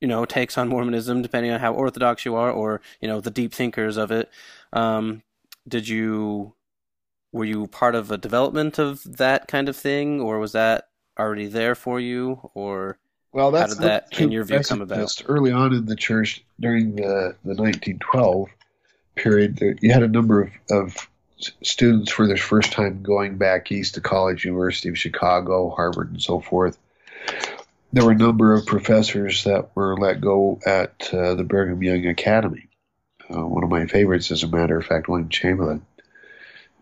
you 0.00 0.08
know 0.08 0.26
takes 0.26 0.58
on 0.58 0.68
Mormonism, 0.68 1.22
depending 1.22 1.52
on 1.52 1.60
how 1.60 1.72
orthodox 1.72 2.26
you 2.26 2.36
are, 2.36 2.50
or 2.50 2.82
you 3.00 3.08
know 3.08 3.20
the 3.22 3.30
deep 3.30 3.54
thinkers 3.54 3.96
of 3.96 4.10
it. 4.10 4.30
Um, 4.74 5.22
did 5.66 5.88
you 5.88 6.54
were 7.32 7.46
you 7.46 7.66
part 7.68 7.94
of 7.94 8.10
a 8.10 8.18
development 8.18 8.78
of 8.78 9.16
that 9.16 9.48
kind 9.48 9.70
of 9.70 9.76
thing, 9.76 10.20
or 10.20 10.38
was 10.38 10.52
that 10.52 10.88
already 11.18 11.46
there 11.46 11.74
for 11.74 11.98
you, 11.98 12.50
or 12.52 12.98
well, 13.34 13.54
how 13.54 13.66
did 13.66 13.78
that, 13.78 14.18
in 14.18 14.30
your 14.30 14.44
view, 14.44 14.60
come 14.60 14.80
about? 14.80 15.22
Early 15.26 15.52
on 15.52 15.74
in 15.74 15.86
the 15.86 15.96
church, 15.96 16.42
during 16.58 16.96
the 16.96 17.36
the 17.44 17.54
1912 17.54 18.48
period, 19.16 19.78
you 19.80 19.92
had 19.92 20.02
a 20.02 20.08
number 20.08 20.42
of, 20.42 20.50
of 20.70 21.08
students 21.62 22.10
for 22.10 22.26
their 22.26 22.36
first 22.36 22.72
time 22.72 23.02
going 23.02 23.36
back 23.36 23.70
east 23.70 23.94
to 23.94 24.00
college, 24.00 24.44
University 24.44 24.88
of 24.88 24.98
Chicago, 24.98 25.70
Harvard, 25.70 26.10
and 26.10 26.22
so 26.22 26.40
forth 26.40 26.78
there 27.94 28.04
were 28.04 28.10
a 28.10 28.16
number 28.16 28.52
of 28.52 28.66
professors 28.66 29.44
that 29.44 29.70
were 29.76 29.96
let 29.96 30.20
go 30.20 30.58
at 30.66 31.14
uh, 31.14 31.34
the 31.36 31.44
Brigham 31.44 31.80
Young 31.80 32.06
Academy. 32.06 32.68
Uh, 33.30 33.46
one 33.46 33.62
of 33.62 33.70
my 33.70 33.86
favorites, 33.86 34.32
as 34.32 34.42
a 34.42 34.48
matter 34.48 34.76
of 34.76 34.84
fact, 34.84 35.08
William 35.08 35.28
Chamberlin. 35.28 35.86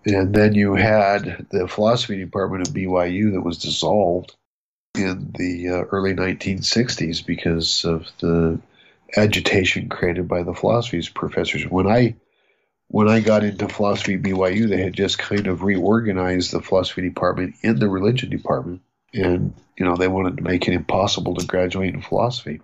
And 0.06 0.34
then 0.34 0.54
you 0.54 0.74
had 0.74 1.46
the 1.50 1.68
philosophy 1.68 2.16
department 2.16 2.66
of 2.66 2.74
BYU 2.74 3.32
that 3.32 3.42
was 3.42 3.58
dissolved 3.58 4.34
in 4.94 5.32
the 5.38 5.68
uh, 5.68 5.82
early 5.90 6.14
1960s 6.14 7.24
because 7.24 7.84
of 7.84 8.06
the 8.20 8.60
agitation 9.16 9.88
created 9.88 10.28
by 10.28 10.42
the 10.42 10.54
philosophy 10.54 11.02
professors. 11.14 11.64
When 11.64 11.86
I 11.86 12.16
when 12.88 13.08
I 13.08 13.20
got 13.20 13.42
into 13.42 13.68
philosophy 13.68 14.14
at 14.14 14.22
BYU, 14.22 14.68
they 14.68 14.82
had 14.82 14.92
just 14.92 15.18
kind 15.18 15.46
of 15.46 15.62
reorganized 15.62 16.50
the 16.50 16.60
philosophy 16.60 17.00
department 17.00 17.54
in 17.62 17.78
the 17.78 17.88
religion 17.88 18.28
department 18.28 18.82
and 19.14 19.54
you 19.78 19.84
know 19.84 19.96
they 19.96 20.08
wanted 20.08 20.36
to 20.36 20.42
make 20.42 20.66
it 20.68 20.74
impossible 20.74 21.34
to 21.34 21.46
graduate 21.46 21.94
in 21.94 22.02
philosophy. 22.02 22.60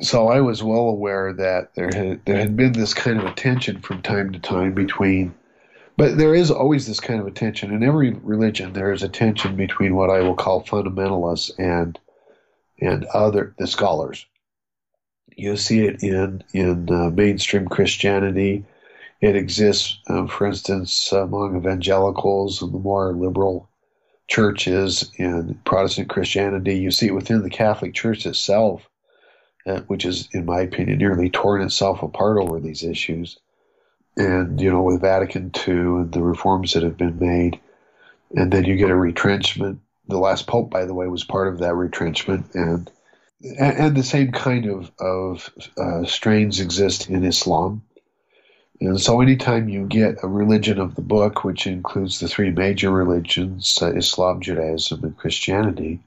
So 0.00 0.28
I 0.28 0.40
was 0.40 0.62
well 0.62 0.88
aware 0.88 1.32
that 1.34 1.74
there 1.74 1.90
had 1.92 2.24
there 2.24 2.38
had 2.38 2.56
been 2.56 2.72
this 2.72 2.94
kind 2.94 3.18
of 3.18 3.26
a 3.26 3.32
tension 3.32 3.80
from 3.80 4.02
time 4.02 4.32
to 4.32 4.38
time 4.38 4.74
between, 4.74 5.34
but 5.98 6.16
there 6.16 6.32
is 6.32 6.48
always 6.48 6.86
this 6.86 7.00
kind 7.00 7.20
of 7.20 7.26
a 7.26 7.32
tension 7.32 7.72
in 7.74 7.82
every 7.82 8.12
religion. 8.12 8.72
There 8.72 8.92
is 8.92 9.02
a 9.02 9.08
tension 9.08 9.56
between 9.56 9.96
what 9.96 10.10
I 10.10 10.20
will 10.20 10.36
call 10.36 10.62
fundamentalists 10.62 11.50
and 11.58 11.98
and 12.80 13.04
other 13.06 13.52
the 13.58 13.66
scholars. 13.66 14.24
You 15.36 15.56
see 15.56 15.80
it 15.80 16.00
in 16.04 16.44
in 16.54 16.88
uh, 16.88 17.10
mainstream 17.10 17.66
Christianity. 17.66 18.64
It 19.20 19.34
exists, 19.34 19.98
um, 20.08 20.28
for 20.28 20.46
instance, 20.46 21.10
among 21.10 21.56
evangelicals 21.56 22.62
and 22.62 22.72
the 22.72 22.78
more 22.78 23.12
liberal 23.12 23.68
churches 24.28 25.10
in 25.16 25.60
Protestant 25.64 26.08
Christianity. 26.08 26.78
You 26.78 26.92
see 26.92 27.08
it 27.08 27.14
within 27.14 27.42
the 27.42 27.50
Catholic 27.50 27.92
Church 27.92 28.24
itself, 28.24 28.88
uh, 29.66 29.80
which 29.88 30.04
is, 30.04 30.28
in 30.30 30.44
my 30.44 30.60
opinion, 30.60 30.98
nearly 30.98 31.28
torn 31.28 31.60
itself 31.60 32.04
apart 32.04 32.38
over 32.38 32.60
these 32.60 32.84
issues. 32.84 33.40
And, 34.18 34.60
you 34.60 34.70
know, 34.70 34.82
with 34.82 35.00
Vatican 35.00 35.52
II 35.66 35.74
and 35.74 36.12
the 36.12 36.22
reforms 36.22 36.72
that 36.72 36.82
have 36.82 36.96
been 36.96 37.18
made, 37.18 37.60
and 38.34 38.52
then 38.52 38.64
you 38.64 38.76
get 38.76 38.90
a 38.90 38.96
retrenchment. 38.96 39.80
The 40.08 40.18
last 40.18 40.46
pope, 40.46 40.70
by 40.70 40.84
the 40.84 40.94
way, 40.94 41.06
was 41.06 41.24
part 41.24 41.48
of 41.48 41.58
that 41.58 41.74
retrenchment. 41.74 42.54
And 42.54 42.90
and, 43.40 43.96
the 43.96 44.02
same 44.02 44.32
kind 44.32 44.66
of 44.66 44.90
of 44.98 45.50
uh, 45.76 46.04
strains 46.04 46.58
exist 46.60 47.08
in 47.08 47.24
Islam. 47.24 47.82
And 48.80 49.00
so, 49.00 49.20
anytime 49.20 49.68
you 49.68 49.86
get 49.86 50.22
a 50.22 50.28
religion 50.28 50.80
of 50.80 50.94
the 50.94 51.02
book, 51.02 51.44
which 51.44 51.66
includes 51.66 52.20
the 52.20 52.28
three 52.28 52.50
major 52.50 52.90
religions 52.90 53.78
uh, 53.80 53.92
Islam, 53.94 54.40
Judaism, 54.40 55.04
and 55.04 55.16
Christianity, 55.16 56.00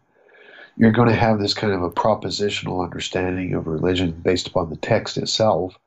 you're 0.78 0.92
going 0.92 1.10
to 1.10 1.16
have 1.16 1.40
this 1.40 1.54
kind 1.54 1.74
of 1.74 1.84
a 1.84 1.90
propositional 1.90 2.84
understanding 2.84 3.54
of 3.54 3.68
religion 3.68 4.12
based 4.12 4.48
upon 4.48 4.70
the 4.70 4.78
text 4.78 5.18
itself. 5.18 5.78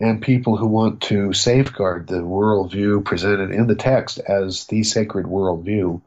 And 0.00 0.22
people 0.22 0.56
who 0.56 0.66
want 0.66 1.02
to 1.02 1.32
safeguard 1.32 2.06
the 2.06 2.20
worldview 2.20 3.04
presented 3.04 3.50
in 3.50 3.66
the 3.66 3.74
text 3.74 4.18
as 4.20 4.66
the 4.66 4.84
sacred 4.84 5.26
worldview, 5.26 6.00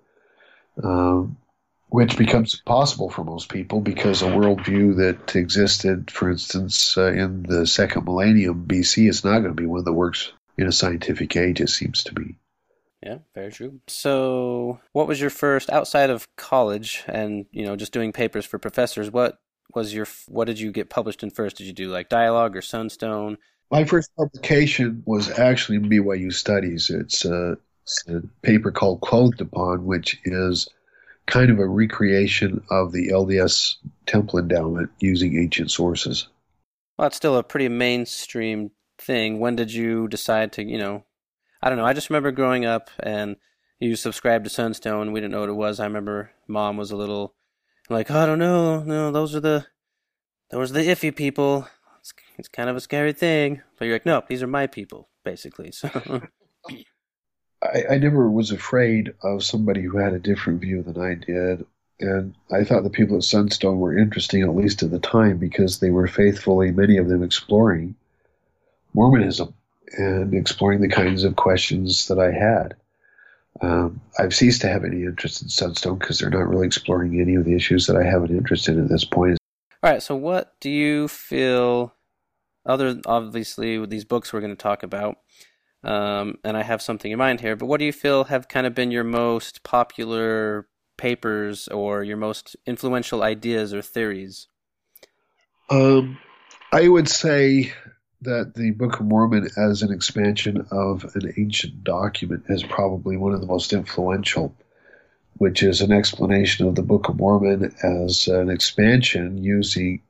um, 0.82 1.38
which 1.90 2.18
becomes 2.18 2.54
impossible 2.54 3.10
for 3.10 3.26
most 3.26 3.50
people 3.50 3.82
because 3.82 4.22
a 4.22 4.28
worldview 4.28 4.96
that 4.98 5.36
existed, 5.36 6.10
for 6.10 6.32
instance, 6.32 6.98
uh, 6.98 7.12
in 7.12 7.44
the 7.44 7.68
second 7.68 8.06
millennium 8.06 8.66
BC 8.66 9.10
is 9.10 9.26
not 9.26 9.40
going 9.40 9.54
to 9.54 9.62
be 9.62 9.66
one 9.66 9.84
that 9.84 9.92
works 9.92 10.32
in 10.58 10.68
a 10.68 10.72
scientific 10.72 11.36
age, 11.36 11.60
it 11.60 11.70
seems 11.70 12.06
to 12.06 12.14
be. 12.14 12.38
Yeah, 13.04 13.18
very 13.34 13.52
true. 13.52 13.82
So, 13.88 14.80
what 14.94 15.08
was 15.08 15.20
your 15.20 15.32
first 15.32 15.70
outside 15.70 16.12
of 16.12 16.28
college 16.36 17.04
and 17.08 17.46
you 17.52 17.66
know 17.66 17.76
just 17.76 17.94
doing 17.94 18.14
papers 18.14 18.46
for 18.46 18.60
professors? 18.60 19.10
What 19.10 19.40
was 19.74 19.94
your 19.94 20.06
what 20.28 20.46
did 20.46 20.60
you 20.60 20.72
get 20.72 20.90
published 20.90 21.24
in 21.24 21.32
first? 21.32 21.58
Did 21.58 21.66
you 21.66 21.74
do 21.74 21.90
like 21.90 22.10
dialogue 22.10 22.56
or 22.56 22.62
Sunstone? 22.62 23.38
My 23.72 23.86
first 23.86 24.12
publication 24.18 25.02
was 25.06 25.30
actually 25.40 25.80
BYU 25.80 26.34
Studies. 26.34 26.90
It's 26.90 27.24
a, 27.24 27.58
it's 27.84 28.04
a 28.10 28.22
paper 28.42 28.70
called 28.70 29.00
Clothed 29.02 29.40
Upon, 29.40 29.86
which 29.86 30.20
is 30.26 30.68
kind 31.26 31.50
of 31.50 31.60
a 31.60 31.66
recreation 31.66 32.62
of 32.70 32.92
the 32.92 33.10
LDS 33.10 33.76
Temple 34.06 34.40
Endowment 34.40 34.90
using 35.00 35.38
ancient 35.38 35.72
sources. 35.72 36.28
Well, 36.98 37.08
it's 37.08 37.16
still 37.16 37.38
a 37.38 37.44
pretty 37.44 37.70
mainstream 37.70 38.72
thing. 38.98 39.40
When 39.40 39.56
did 39.56 39.74
you 39.74 40.10
decide 40.10 40.52
to, 40.54 40.64
you 40.64 40.78
know, 40.78 41.06
I 41.62 41.70
don't 41.70 41.78
know. 41.78 41.86
I 41.86 41.94
just 41.94 42.10
remember 42.10 42.32
growing 42.32 42.66
up 42.66 42.90
and 43.00 43.38
you 43.80 43.96
subscribed 43.96 44.44
to 44.44 44.50
Sunstone. 44.50 45.14
We 45.14 45.22
didn't 45.22 45.32
know 45.32 45.42
what 45.42 45.50
it 45.50 45.54
was. 45.54 45.80
I 45.80 45.86
remember 45.86 46.32
mom 46.48 46.76
was 46.76 46.92
a 46.92 46.98
little 46.98 47.36
like, 47.90 48.12
oh, 48.12 48.20
I 48.20 48.26
don't 48.26 48.40
know. 48.40 48.84
No, 48.84 49.12
those 49.12 49.34
are 49.36 49.40
the 49.40 49.66
those 50.50 50.72
are 50.72 50.74
the 50.74 50.88
iffy 50.88 51.16
people. 51.16 51.68
It's, 52.02 52.14
it's 52.38 52.48
kind 52.48 52.70
of 52.70 52.76
a 52.76 52.82
scary 52.82 53.14
thing. 53.14 53.62
But 53.78 53.86
you're 53.86 53.96
like, 53.96 54.06
no, 54.06 54.24
these 54.28 54.44
are 54.44 54.48
my 54.48 54.68
people, 54.68 55.10
basically. 55.24 55.72
So. 55.72 55.90
I, 57.64 57.84
I 57.92 57.98
never 57.98 58.30
was 58.30 58.52
afraid 58.52 59.14
of 59.24 59.44
somebody 59.44 59.82
who 59.82 59.98
had 59.98 60.14
a 60.14 60.20
different 60.20 60.62
view 60.62 60.82
than 60.82 61.00
I 61.00 61.14
did. 61.16 61.66
And 62.00 62.34
I 62.52 62.64
thought 62.64 62.84
the 62.84 62.90
people 62.90 63.18
at 63.18 63.24
Sunstone 63.24 63.80
were 63.80 63.96
interesting, 63.96 64.42
at 64.42 64.56
least 64.56 64.82
at 64.82 64.90
the 64.90 65.00
time, 65.00 65.38
because 65.38 65.80
they 65.80 65.92
were 65.92 66.08
faithfully, 66.08 66.72
many 66.72 66.98
of 66.98 67.08
them, 67.08 67.22
exploring 67.22 67.96
Mormonism 68.94 69.54
and 69.98 70.34
exploring 70.34 70.82
the 70.82 70.88
kinds 70.88 71.24
of 71.24 71.36
questions 71.36 72.08
that 72.08 72.18
I 72.18 72.32
had. 72.32 72.76
Um, 73.62 74.02
I've 74.18 74.34
ceased 74.34 74.62
to 74.62 74.70
have 74.70 74.84
any 74.84 75.04
interest 75.04 75.44
in 75.44 75.50
Sunstone 75.50 76.00
because 76.00 76.20
they're 76.20 76.30
not 76.32 76.48
really 76.48 76.66
exploring 76.66 77.22
any 77.22 77.36
of 77.36 77.46
the 77.46 77.54
issues 77.54 77.86
that 77.86 77.96
I 77.98 78.04
have 78.04 78.24
an 78.24 78.36
interest 78.36 78.68
in 78.68 78.82
at 78.82 78.90
this 78.90 79.06
point. 79.06 79.38
All 79.84 79.92
right. 79.92 80.02
So, 80.02 80.16
what 80.16 80.60
do 80.60 80.70
you 80.70 81.08
feel? 81.08 81.94
Other 82.64 83.02
obviously 83.08 83.80
with 83.80 83.90
these 83.90 84.06
books 84.06 84.32
we're 84.32 84.40
going 84.40 84.56
to 84.56 84.56
talk 84.56 84.84
about, 84.84 85.18
um, 85.84 86.36
and 86.44 86.56
I 86.56 86.62
have 86.62 86.82
something 86.82 87.12
in 87.12 87.18
mind 87.18 87.42
here. 87.42 87.56
But 87.56 87.66
what 87.66 87.80
do 87.80 87.86
you 87.86 87.94
feel 87.94 88.26
have 88.26 88.48
kind 88.48 88.68
of 88.68 88.76
been 88.76 88.92
your 88.92 89.04
most 89.04 89.64
popular 89.64 90.68
papers 90.98 91.68
or 91.70 92.04
your 92.04 92.18
most 92.18 92.56
influential 92.68 93.24
ideas 93.24 93.74
or 93.74 93.82
theories? 93.82 94.48
Um, 95.72 96.20
I 96.72 96.88
would 96.88 97.10
say 97.10 97.74
that 98.22 98.54
the 98.54 98.72
Book 98.72 99.00
of 99.00 99.08
Mormon, 99.08 99.50
as 99.58 99.82
an 99.82 99.92
expansion 99.92 100.68
of 100.70 101.16
an 101.16 101.34
ancient 101.38 101.84
document, 101.84 102.44
is 102.50 102.62
probably 102.62 103.18
one 103.18 103.34
of 103.34 103.42
the 103.42 103.48
most 103.48 103.74
influential, 103.74 104.56
which 105.38 105.64
is 105.64 105.82
an 105.82 105.92
explanation 105.92 106.68
of 106.68 106.76
the 106.76 106.84
Book 106.84 107.10
of 107.10 107.18
Mormon 107.18 107.74
as 107.84 108.28
an 108.28 108.50
expansion 108.50 109.38
using, 109.38 110.02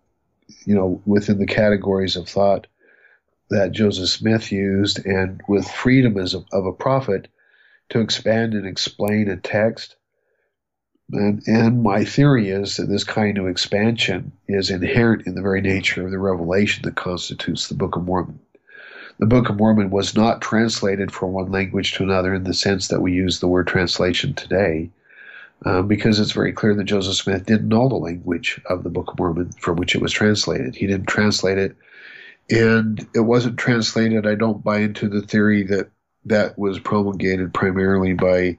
you 0.65 0.75
know, 0.75 1.01
within 1.05 1.39
the 1.39 1.45
categories 1.45 2.15
of 2.15 2.27
thought 2.27 2.67
that 3.49 3.71
Joseph 3.71 4.09
Smith 4.09 4.51
used 4.51 5.05
and 5.05 5.41
with 5.47 5.67
freedom 5.67 6.17
as 6.17 6.33
a, 6.33 6.43
of 6.51 6.65
a 6.65 6.73
prophet 6.73 7.27
to 7.89 7.99
expand 7.99 8.53
and 8.53 8.65
explain 8.65 9.29
a 9.29 9.37
text 9.37 9.95
and, 11.13 11.43
and, 11.45 11.83
my 11.83 12.05
theory 12.05 12.49
is 12.49 12.77
that 12.77 12.87
this 12.87 13.03
kind 13.03 13.37
of 13.37 13.47
expansion 13.47 14.31
is 14.47 14.69
inherent 14.69 15.27
in 15.27 15.35
the 15.35 15.41
very 15.41 15.59
nature 15.59 16.05
of 16.05 16.11
the 16.11 16.17
revelation 16.17 16.83
that 16.83 16.95
constitutes 16.95 17.67
the 17.67 17.75
Book 17.75 17.97
of 17.97 18.05
Mormon. 18.05 18.39
The 19.19 19.25
Book 19.25 19.49
of 19.49 19.57
Mormon 19.57 19.89
was 19.89 20.15
not 20.15 20.41
translated 20.41 21.11
from 21.11 21.33
one 21.33 21.51
language 21.51 21.93
to 21.93 22.03
another 22.03 22.33
in 22.33 22.45
the 22.45 22.53
sense 22.53 22.87
that 22.87 23.01
we 23.01 23.11
use 23.11 23.39
the 23.39 23.47
word 23.47 23.67
translation 23.67 24.33
today, 24.33 24.89
uh, 25.65 25.81
because 25.81 26.19
it's 26.19 26.31
very 26.31 26.51
clear 26.51 26.73
that 26.75 26.85
Joseph 26.85 27.15
Smith 27.15 27.45
didn't 27.45 27.67
know 27.67 27.87
the 27.87 27.95
language 27.95 28.59
of 28.65 28.83
the 28.83 28.89
Book 28.89 29.11
of 29.11 29.19
Mormon 29.19 29.51
from 29.59 29.75
which 29.75 29.95
it 29.95 30.01
was 30.01 30.11
translated. 30.11 30.75
He 30.75 30.87
didn't 30.87 31.07
translate 31.07 31.57
it, 31.57 31.75
and 32.49 33.05
it 33.13 33.21
wasn't 33.21 33.57
translated. 33.57 34.25
I 34.25 34.35
don't 34.35 34.63
buy 34.63 34.79
into 34.79 35.07
the 35.07 35.21
theory 35.21 35.63
that 35.63 35.89
that 36.25 36.57
was 36.57 36.79
promulgated 36.79 37.53
primarily 37.53 38.13
by 38.13 38.57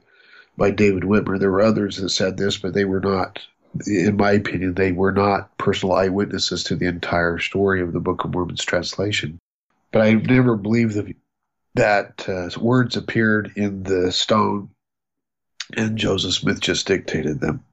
by 0.56 0.70
David 0.70 1.02
Whitmer. 1.02 1.38
There 1.38 1.50
were 1.50 1.62
others 1.62 1.96
that 1.96 2.10
said 2.10 2.36
this, 2.36 2.58
but 2.58 2.74
they 2.74 2.84
were 2.84 3.00
not, 3.00 3.40
in 3.86 4.16
my 4.16 4.32
opinion, 4.32 4.74
they 4.74 4.92
were 4.92 5.12
not 5.12 5.56
personal 5.58 5.94
eyewitnesses 5.94 6.64
to 6.64 6.76
the 6.76 6.86
entire 6.86 7.38
story 7.38 7.80
of 7.80 7.92
the 7.92 8.00
Book 8.00 8.24
of 8.24 8.32
Mormon's 8.32 8.64
translation. 8.64 9.38
But 9.92 10.02
I 10.02 10.14
never 10.14 10.56
believed 10.56 10.94
that, 10.94 11.14
that 11.74 12.28
uh, 12.28 12.60
words 12.60 12.96
appeared 12.96 13.52
in 13.56 13.82
the 13.82 14.12
stone 14.12 14.70
and 15.76 15.98
Joseph 15.98 16.34
Smith 16.34 16.60
just 16.60 16.86
dictated 16.86 17.40
them. 17.40 17.64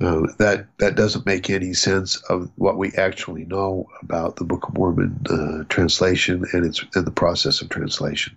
Uh, 0.00 0.28
that 0.38 0.66
that 0.78 0.94
doesn't 0.94 1.26
make 1.26 1.50
any 1.50 1.74
sense 1.74 2.16
of 2.28 2.50
what 2.54 2.78
we 2.78 2.92
actually 2.92 3.44
know 3.44 3.88
about 4.00 4.36
the 4.36 4.44
Book 4.44 4.68
of 4.68 4.74
Mormon 4.74 5.20
uh, 5.28 5.64
translation 5.68 6.44
and 6.52 6.64
its 6.64 6.84
and 6.94 7.04
the 7.04 7.10
process 7.10 7.62
of 7.62 7.68
translation. 7.68 8.36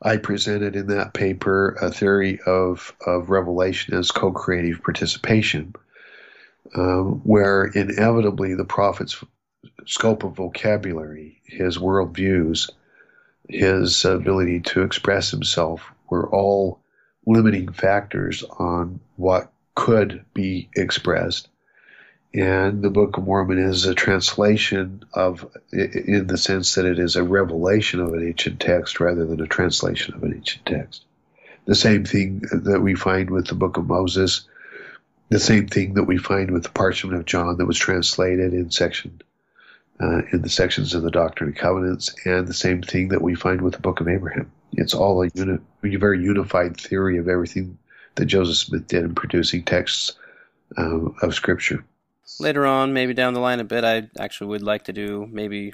I 0.00 0.16
presented 0.16 0.76
in 0.76 0.86
that 0.88 1.12
paper 1.12 1.76
a 1.80 1.90
theory 1.90 2.38
of, 2.46 2.94
of 3.04 3.30
revelation 3.30 3.94
as 3.94 4.12
co 4.12 4.30
creative 4.30 4.82
participation, 4.82 5.74
um, 6.76 7.20
where 7.24 7.64
inevitably 7.64 8.54
the 8.54 8.64
prophet's 8.64 9.22
scope 9.86 10.22
of 10.22 10.36
vocabulary, 10.36 11.40
his 11.44 11.78
worldviews, 11.78 12.70
his 13.48 14.04
ability 14.04 14.60
to 14.60 14.82
express 14.82 15.32
himself 15.32 15.82
were 16.08 16.28
all 16.30 16.80
limiting 17.28 17.72
factors 17.72 18.42
on 18.42 19.00
what 19.16 19.52
could 19.74 20.24
be 20.34 20.68
expressed 20.74 21.48
and 22.34 22.82
the 22.82 22.90
Book 22.90 23.16
of 23.16 23.24
Mormon 23.24 23.58
is 23.58 23.86
a 23.86 23.94
translation 23.94 25.04
of, 25.14 25.50
in 25.72 26.26
the 26.26 26.36
sense 26.36 26.74
that 26.74 26.84
it 26.84 26.98
is 26.98 27.16
a 27.16 27.22
revelation 27.22 28.00
of 28.00 28.12
an 28.12 28.26
ancient 28.26 28.60
text 28.60 29.00
rather 29.00 29.24
than 29.24 29.40
a 29.40 29.46
translation 29.46 30.14
of 30.14 30.22
an 30.22 30.34
ancient 30.34 30.66
text. 30.66 31.04
The 31.64 31.74
same 31.74 32.04
thing 32.04 32.42
that 32.52 32.80
we 32.80 32.94
find 32.94 33.30
with 33.30 33.46
the 33.46 33.54
Book 33.54 33.78
of 33.78 33.86
Moses, 33.86 34.46
the 35.30 35.40
same 35.40 35.68
thing 35.68 35.94
that 35.94 36.04
we 36.04 36.18
find 36.18 36.50
with 36.50 36.64
the 36.64 36.70
Parchment 36.70 37.18
of 37.18 37.24
John 37.24 37.56
that 37.56 37.66
was 37.66 37.78
translated 37.78 38.52
in 38.52 38.70
section 38.70 39.22
uh, 40.00 40.22
in 40.30 40.42
the 40.42 40.48
sections 40.48 40.94
of 40.94 41.02
the 41.02 41.10
Doctrine 41.10 41.50
and 41.50 41.58
Covenants, 41.58 42.14
and 42.24 42.46
the 42.46 42.54
same 42.54 42.82
thing 42.82 43.08
that 43.08 43.22
we 43.22 43.34
find 43.34 43.60
with 43.62 43.74
the 43.74 43.80
Book 43.80 44.00
of 44.00 44.08
Abraham. 44.08 44.52
It's 44.72 44.94
all 44.94 45.22
a, 45.22 45.28
uni- 45.34 45.58
very 45.82 46.22
unified 46.22 46.80
theory 46.80 47.18
of 47.18 47.28
everything 47.28 47.78
that 48.16 48.26
Joseph 48.26 48.56
Smith 48.56 48.86
did 48.86 49.04
in 49.04 49.14
producing 49.14 49.62
texts 49.64 50.14
uh, 50.76 51.08
of 51.22 51.34
Scripture 51.34 51.84
later 52.40 52.66
on, 52.66 52.92
maybe 52.92 53.14
down 53.14 53.34
the 53.34 53.40
line 53.40 53.60
a 53.60 53.64
bit, 53.64 53.84
I 53.84 54.08
actually 54.18 54.48
would 54.48 54.62
like 54.62 54.84
to 54.84 54.92
do 54.92 55.28
maybe 55.30 55.72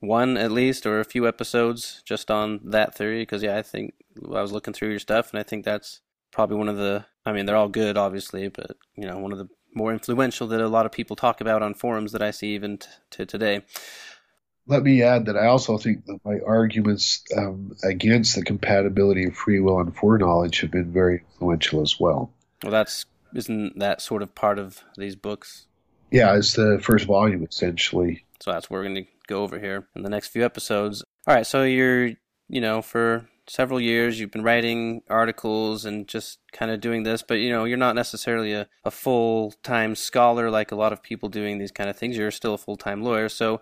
one 0.00 0.36
at 0.36 0.50
least 0.50 0.86
or 0.86 1.00
a 1.00 1.04
few 1.04 1.28
episodes 1.28 2.02
just 2.04 2.30
on 2.30 2.60
that 2.64 2.94
theory 2.94 3.22
because 3.22 3.42
yeah, 3.42 3.56
I 3.56 3.62
think 3.62 3.94
I 4.24 4.42
was 4.42 4.52
looking 4.52 4.74
through 4.74 4.90
your 4.90 4.98
stuff 4.98 5.30
and 5.30 5.38
I 5.38 5.42
think 5.42 5.64
that's 5.64 6.00
probably 6.32 6.56
one 6.56 6.68
of 6.68 6.76
the 6.76 7.06
I 7.24 7.32
mean, 7.32 7.46
they're 7.46 7.56
all 7.56 7.68
good 7.68 7.96
obviously, 7.96 8.48
but 8.48 8.76
you 8.96 9.06
know, 9.06 9.18
one 9.18 9.32
of 9.32 9.38
the 9.38 9.48
more 9.74 9.92
influential 9.92 10.46
that 10.48 10.60
a 10.60 10.68
lot 10.68 10.86
of 10.86 10.92
people 10.92 11.16
talk 11.16 11.40
about 11.40 11.62
on 11.62 11.74
forums 11.74 12.12
that 12.12 12.22
I 12.22 12.30
see 12.30 12.54
even 12.54 12.78
t- 12.78 12.88
to 13.10 13.24
today. 13.24 13.62
Let 14.66 14.82
me 14.82 15.02
add 15.02 15.26
that 15.26 15.36
I 15.36 15.46
also 15.46 15.76
think 15.76 16.06
that 16.06 16.20
my 16.24 16.38
arguments 16.46 17.24
um, 17.36 17.76
against 17.82 18.36
the 18.36 18.42
compatibility 18.42 19.26
of 19.26 19.34
free 19.34 19.60
will 19.60 19.80
and 19.80 19.94
foreknowledge 19.94 20.60
have 20.60 20.70
been 20.70 20.92
very 20.92 21.24
influential 21.32 21.82
as 21.82 21.98
well. 21.98 22.32
Well, 22.62 22.70
that's 22.72 23.06
isn't 23.34 23.78
that 23.78 24.00
sort 24.00 24.22
of 24.22 24.34
part 24.34 24.58
of 24.58 24.84
these 24.96 25.16
books? 25.16 25.66
Yeah, 26.10 26.36
it's 26.36 26.52
the 26.52 26.78
first 26.82 27.06
volume 27.06 27.44
essentially. 27.44 28.24
So 28.40 28.52
that's 28.52 28.68
what 28.68 28.78
we're 28.78 28.84
going 28.84 29.04
to 29.04 29.06
go 29.26 29.42
over 29.42 29.58
here 29.58 29.88
in 29.96 30.02
the 30.02 30.10
next 30.10 30.28
few 30.28 30.44
episodes. 30.44 31.02
All 31.26 31.34
right, 31.34 31.46
so 31.46 31.62
you're, 31.62 32.08
you 32.48 32.60
know, 32.60 32.82
for 32.82 33.28
several 33.48 33.80
years. 33.80 34.18
You've 34.18 34.30
been 34.30 34.42
writing 34.42 35.02
articles 35.08 35.84
and 35.84 36.06
just 36.06 36.38
kind 36.52 36.70
of 36.70 36.80
doing 36.80 37.02
this, 37.02 37.22
but 37.22 37.34
you 37.34 37.50
know, 37.50 37.64
you're 37.64 37.76
not 37.76 37.94
necessarily 37.94 38.52
a, 38.52 38.68
a 38.84 38.90
full 38.90 39.52
time 39.62 39.94
scholar 39.94 40.50
like 40.50 40.72
a 40.72 40.76
lot 40.76 40.92
of 40.92 41.02
people 41.02 41.28
doing 41.28 41.58
these 41.58 41.72
kind 41.72 41.90
of 41.90 41.96
things. 41.96 42.16
You're 42.16 42.30
still 42.30 42.54
a 42.54 42.58
full 42.58 42.76
time 42.76 43.02
lawyer. 43.02 43.28
So, 43.28 43.60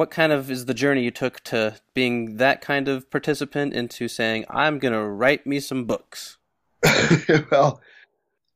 what 0.00 0.10
kind 0.10 0.32
of 0.32 0.50
is 0.50 0.64
the 0.64 0.72
journey 0.72 1.04
you 1.04 1.10
took 1.10 1.40
to 1.40 1.76
being 1.92 2.38
that 2.38 2.62
kind 2.62 2.88
of 2.88 3.10
participant 3.10 3.74
into 3.74 4.08
saying, 4.08 4.46
I'm 4.48 4.78
going 4.78 4.94
to 4.94 5.04
write 5.04 5.46
me 5.46 5.60
some 5.60 5.84
books? 5.84 6.38
well, 7.50 7.82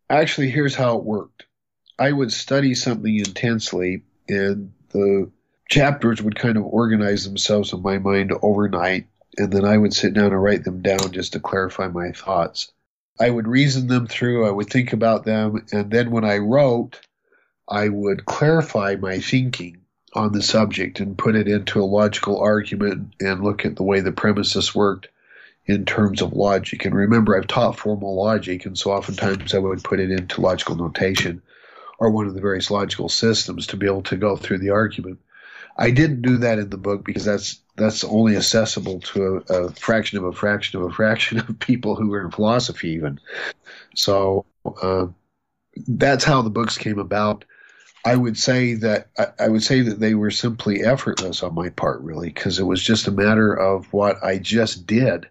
actually, 0.09 0.49
here's 0.49 0.75
how 0.75 0.97
it 0.97 1.05
worked 1.05 1.45
I 1.99 2.13
would 2.13 2.33
study 2.33 2.75
something 2.75 3.15
intensely, 3.15 4.05
and 4.27 4.73
the 4.89 5.31
chapters 5.69 6.23
would 6.23 6.35
kind 6.35 6.57
of 6.57 6.65
organize 6.65 7.27
themselves 7.27 7.75
in 7.75 7.83
my 7.83 7.99
mind 7.99 8.33
overnight, 8.41 9.09
and 9.37 9.53
then 9.53 9.67
I 9.67 9.77
would 9.77 9.93
sit 9.93 10.15
down 10.15 10.33
and 10.33 10.43
write 10.43 10.65
them 10.65 10.81
down 10.81 11.13
just 11.13 11.35
to 11.35 11.41
clarify 11.41 11.89
my 11.89 12.13
thoughts. 12.13 12.73
I 13.21 13.29
would 13.29 13.47
reason 13.47 13.89
them 13.89 14.07
through, 14.07 14.49
I 14.49 14.51
would 14.51 14.71
think 14.71 14.95
about 14.95 15.27
them, 15.27 15.67
and 15.73 15.91
then 15.91 16.11
when 16.11 16.25
I 16.25 16.39
wrote, 16.39 17.03
I 17.69 17.91
would 17.91 18.25
clarify 18.25 18.97
my 18.99 19.19
thinking 19.19 19.84
on 20.15 20.33
the 20.33 20.43
subject 20.43 21.01
and 21.01 21.19
put 21.19 21.35
it 21.35 21.49
into 21.49 21.83
a 21.83 21.85
logical 21.85 22.39
argument 22.39 23.15
and 23.21 23.43
look 23.43 23.65
at 23.65 23.77
the 23.77 23.83
way 23.83 24.01
the 24.01 24.13
premises 24.13 24.75
worked 24.75 25.09
in 25.67 25.85
terms 25.85 26.23
of 26.23 26.33
logic. 26.33 26.85
And 26.85 26.95
remember, 26.95 27.37
I've 27.37 27.47
taught 27.47 27.79
formal 27.79 28.15
logic, 28.15 28.67
and 28.67 28.79
so 28.79 28.93
oftentimes 28.93 29.55
I 29.55 29.59
would 29.59 29.83
put 29.83 30.01
it 30.01 30.11
into 30.11 30.41
logical 30.41 30.77
notation 30.77 31.43
or 31.99 32.11
one 32.11 32.27
of 32.27 32.35
the 32.35 32.41
various 32.41 32.71
logical 32.71 33.09
systems 33.09 33.67
to 33.69 33.77
be 33.77 33.87
able 33.87 34.03
to 34.03 34.17
go 34.17 34.37
through 34.37 34.59
the 34.59 34.71
argument. 34.71 35.19
I 35.77 35.91
didn't 35.91 36.23
do 36.23 36.37
that 36.39 36.59
in 36.59 36.71
the 36.71 36.77
book 36.77 37.05
because 37.05 37.25
that's 37.25 37.61
that's 37.77 38.05
only 38.05 38.37
accessible 38.37 39.01
to 39.01 39.45
a, 39.49 39.55
a 39.55 39.71
fraction 39.73 40.19
of 40.19 40.25
a 40.25 40.33
fraction 40.33 40.81
of 40.81 40.87
a 40.87 40.95
fraction 40.95 41.39
of 41.41 41.59
people 41.59 41.97
who 41.97 42.13
are 42.15 42.25
in 42.25 42.31
philosophy, 42.31 42.91
even. 42.91 43.19
So 43.97 44.45
uh, 44.81 45.07
that's 45.89 46.23
how 46.23 46.43
the 46.43 46.51
books 46.51 46.79
came 46.79 46.99
about. 46.99 47.45
I 48.05 48.17
would 48.17 48.37
say 48.37 48.75
that 48.75 49.09
I, 49.19 49.27
I 49.41 49.49
would 49.49 49.63
say 49.63 49.81
that 49.81 50.01
they 50.01 50.15
were 50.15 50.31
simply 50.31 50.83
effortless 50.83 51.43
on 51.43 51.55
my 51.55 51.71
part, 51.71 52.01
really, 52.03 52.29
because 52.29 52.59
it 52.59 52.65
was 52.65 52.83
just 52.83 53.07
a 53.07 53.13
matter 53.13 53.55
of 53.55 53.93
what 53.93 54.23
I 54.23 54.39
just 54.39 54.87
did. 54.87 55.29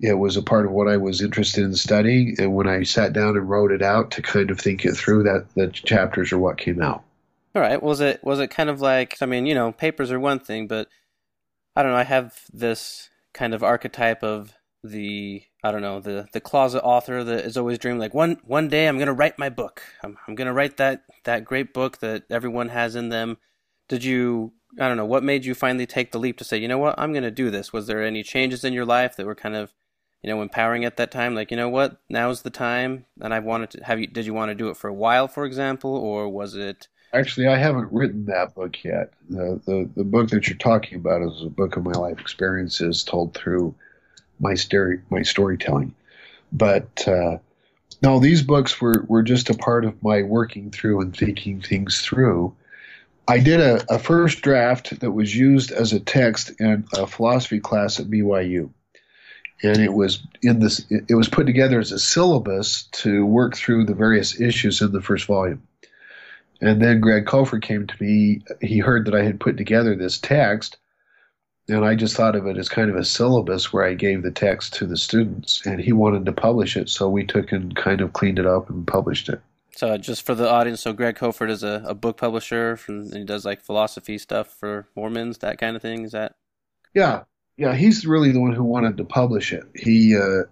It 0.00 0.14
was 0.14 0.36
a 0.36 0.42
part 0.42 0.66
of 0.66 0.72
what 0.72 0.88
I 0.88 0.96
was 0.96 1.22
interested 1.22 1.62
in 1.62 1.74
studying, 1.74 2.34
and 2.38 2.54
when 2.56 2.66
I 2.66 2.82
sat 2.82 3.12
down 3.12 3.36
and 3.36 3.48
wrote 3.48 3.70
it 3.70 3.82
out 3.82 4.10
to 4.12 4.22
kind 4.22 4.50
of 4.50 4.60
think 4.60 4.84
it 4.84 4.94
through, 4.94 5.22
that 5.24 5.46
the 5.54 5.68
chapters 5.68 6.32
are 6.32 6.38
what 6.38 6.58
came 6.58 6.82
out. 6.82 7.04
All 7.54 7.62
right. 7.62 7.80
Was 7.80 8.00
it 8.00 8.24
was 8.24 8.40
it 8.40 8.48
kind 8.48 8.70
of 8.70 8.80
like 8.80 9.18
I 9.20 9.26
mean, 9.26 9.46
you 9.46 9.54
know, 9.54 9.72
papers 9.72 10.10
are 10.10 10.18
one 10.18 10.40
thing, 10.40 10.66
but 10.66 10.88
I 11.76 11.82
don't 11.82 11.92
know. 11.92 11.98
I 11.98 12.04
have 12.04 12.34
this 12.52 13.10
kind 13.32 13.54
of 13.54 13.62
archetype 13.62 14.22
of 14.22 14.54
the 14.82 15.42
I 15.62 15.70
don't 15.70 15.82
know 15.82 16.00
the 16.00 16.28
the 16.32 16.40
closet 16.40 16.82
author 16.82 17.22
that 17.22 17.44
is 17.44 17.56
always 17.56 17.78
dreaming 17.78 18.00
like 18.00 18.14
one 18.14 18.38
one 18.44 18.68
day 18.68 18.88
I'm 18.88 18.98
gonna 18.98 19.12
write 19.12 19.38
my 19.38 19.48
book. 19.48 19.82
I'm 20.02 20.18
I'm 20.26 20.34
gonna 20.34 20.52
write 20.52 20.76
that 20.78 21.04
that 21.24 21.44
great 21.44 21.72
book 21.72 21.98
that 21.98 22.24
everyone 22.30 22.68
has 22.70 22.96
in 22.96 23.10
them. 23.10 23.38
Did 23.88 24.02
you 24.02 24.52
I 24.80 24.88
don't 24.88 24.96
know 24.96 25.06
what 25.06 25.22
made 25.22 25.44
you 25.44 25.54
finally 25.54 25.86
take 25.86 26.10
the 26.10 26.18
leap 26.18 26.38
to 26.38 26.44
say 26.44 26.58
you 26.58 26.68
know 26.68 26.78
what 26.78 26.98
I'm 26.98 27.12
gonna 27.12 27.30
do 27.30 27.50
this? 27.50 27.72
Was 27.72 27.86
there 27.86 28.02
any 28.02 28.22
changes 28.24 28.64
in 28.64 28.72
your 28.72 28.84
life 28.84 29.16
that 29.16 29.26
were 29.26 29.36
kind 29.36 29.54
of 29.54 29.72
you 30.22 30.30
know 30.30 30.42
empowering 30.42 30.84
at 30.84 30.96
that 30.96 31.12
time? 31.12 31.34
Like 31.34 31.52
you 31.52 31.56
know 31.56 31.68
what 31.68 32.00
now's 32.08 32.42
the 32.42 32.50
time, 32.50 33.06
and 33.20 33.32
I 33.32 33.38
wanted 33.38 33.70
to 33.70 33.84
have 33.84 34.00
you. 34.00 34.08
Did 34.08 34.26
you 34.26 34.34
want 34.34 34.50
to 34.50 34.56
do 34.56 34.68
it 34.68 34.76
for 34.76 34.88
a 34.88 34.94
while, 34.94 35.28
for 35.28 35.44
example, 35.44 35.94
or 35.94 36.28
was 36.28 36.56
it? 36.56 36.88
Actually, 37.12 37.46
I 37.46 37.58
haven't 37.58 37.92
written 37.92 38.24
that 38.24 38.54
book 38.54 38.82
yet. 38.82 39.12
The, 39.28 39.60
the 39.64 39.88
the 39.94 40.04
book 40.04 40.30
that 40.30 40.48
you're 40.48 40.58
talking 40.58 40.98
about 40.98 41.22
is 41.22 41.42
a 41.42 41.50
book 41.50 41.76
of 41.76 41.84
my 41.84 41.92
life 41.92 42.18
experiences 42.18 43.04
told 43.04 43.34
through 43.34 43.76
my 44.42 44.54
story 44.54 45.00
my 45.08 45.22
storytelling. 45.22 45.94
But 46.52 47.08
uh, 47.08 47.38
no, 48.02 48.18
these 48.18 48.42
books 48.42 48.80
were 48.80 49.04
were 49.08 49.22
just 49.22 49.48
a 49.48 49.54
part 49.54 49.84
of 49.84 50.02
my 50.02 50.22
working 50.22 50.70
through 50.70 51.00
and 51.00 51.16
thinking 51.16 51.60
things 51.60 52.02
through. 52.02 52.54
I 53.28 53.38
did 53.38 53.60
a, 53.60 53.94
a 53.94 53.98
first 53.98 54.42
draft 54.42 55.00
that 55.00 55.12
was 55.12 55.34
used 55.34 55.70
as 55.70 55.92
a 55.92 56.00
text 56.00 56.50
in 56.60 56.84
a 56.94 57.06
philosophy 57.06 57.60
class 57.60 58.00
at 58.00 58.10
BYU, 58.10 58.70
and 59.62 59.78
it 59.78 59.92
was 59.92 60.20
in 60.42 60.58
this. 60.58 60.84
It 60.90 61.14
was 61.14 61.28
put 61.28 61.46
together 61.46 61.78
as 61.78 61.92
a 61.92 61.98
syllabus 61.98 62.84
to 62.92 63.24
work 63.24 63.56
through 63.56 63.86
the 63.86 63.94
various 63.94 64.40
issues 64.40 64.82
in 64.82 64.92
the 64.92 65.00
first 65.00 65.26
volume. 65.26 65.62
And 66.60 66.80
then 66.80 67.00
Greg 67.00 67.24
Kofford 67.24 67.62
came 67.62 67.86
to 67.86 68.02
me. 68.02 68.42
He 68.60 68.78
heard 68.78 69.06
that 69.06 69.16
I 69.16 69.24
had 69.24 69.40
put 69.40 69.56
together 69.56 69.96
this 69.96 70.18
text, 70.18 70.76
and 71.68 71.84
I 71.84 71.94
just 71.94 72.16
thought 72.16 72.36
of 72.36 72.46
it 72.46 72.58
as 72.58 72.68
kind 72.68 72.90
of 72.90 72.96
a 72.96 73.04
syllabus 73.04 73.72
where 73.72 73.84
I 73.84 73.94
gave 73.94 74.22
the 74.22 74.30
text 74.30 74.74
to 74.74 74.86
the 74.86 74.96
students, 74.96 75.64
and 75.64 75.80
he 75.80 75.92
wanted 75.92 76.26
to 76.26 76.32
publish 76.32 76.76
it, 76.76 76.88
so 76.88 77.08
we 77.08 77.24
took 77.24 77.52
and 77.52 77.74
kind 77.76 78.00
of 78.00 78.12
cleaned 78.12 78.38
it 78.38 78.46
up 78.46 78.68
and 78.68 78.86
published 78.86 79.28
it. 79.28 79.40
So, 79.74 79.96
just 79.96 80.26
for 80.26 80.34
the 80.34 80.48
audience, 80.48 80.82
so 80.82 80.92
Greg 80.92 81.16
Kofford 81.16 81.50
is 81.50 81.62
a, 81.62 81.82
a 81.86 81.94
book 81.94 82.18
publisher, 82.18 82.76
from, 82.76 83.10
he 83.10 83.24
does 83.24 83.44
like 83.44 83.62
philosophy 83.62 84.18
stuff 84.18 84.48
for 84.48 84.86
Mormons, 84.94 85.38
that 85.38 85.58
kind 85.58 85.76
of 85.76 85.82
thing. 85.82 86.04
Is 86.04 86.12
that? 86.12 86.34
Yeah, 86.94 87.22
yeah. 87.56 87.74
He's 87.74 88.06
really 88.06 88.32
the 88.32 88.40
one 88.40 88.52
who 88.52 88.64
wanted 88.64 88.98
to 88.98 89.04
publish 89.04 89.52
it. 89.52 89.64
He 89.74 90.16
uh, 90.16 90.42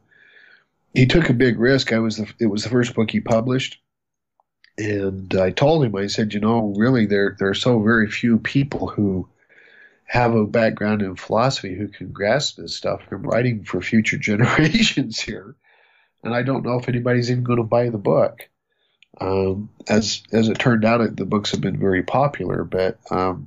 he 0.95 1.07
took 1.07 1.29
a 1.29 1.35
big 1.35 1.59
risk. 1.59 1.93
I 1.93 1.99
was 1.99 2.17
the, 2.17 2.33
it 2.39 2.47
was 2.47 2.63
the 2.63 2.71
first 2.71 2.95
book 2.95 3.11
he 3.11 3.21
published, 3.21 3.79
and 4.79 5.35
I 5.35 5.51
told 5.51 5.85
him, 5.85 5.95
I 5.97 6.07
said, 6.07 6.33
you 6.33 6.41
know, 6.41 6.73
really, 6.77 7.05
there 7.05 7.37
there 7.39 7.51
are 7.51 7.55
so 7.55 7.83
very 7.83 8.09
few 8.11 8.39
people 8.39 8.87
who 8.87 9.29
have 10.11 10.35
a 10.35 10.45
background 10.45 11.03
in 11.03 11.15
philosophy 11.15 11.73
who 11.77 11.87
can 11.87 12.11
grasp 12.11 12.57
this 12.57 12.75
stuff. 12.75 13.01
I'm 13.13 13.23
writing 13.23 13.63
for 13.63 13.81
future 13.81 14.19
generations 14.19 15.21
here, 15.21 15.55
and 16.25 16.35
I 16.35 16.43
don't 16.43 16.65
know 16.65 16.81
if 16.81 16.89
anybody's 16.89 17.31
even 17.31 17.45
going 17.45 17.59
to 17.59 17.63
buy 17.63 17.91
the 17.91 17.99
book. 17.99 18.49
Um, 19.21 19.71
as 19.89 20.25
as 20.33 20.49
it 20.49 20.59
turned 20.59 20.85
out, 20.85 21.01
it, 21.01 21.17
the 21.17 21.25
books 21.25 21.53
have 21.53 21.61
been 21.61 21.79
very 21.79 22.03
popular, 22.03 22.65
but 22.65 22.99
um, 23.13 23.47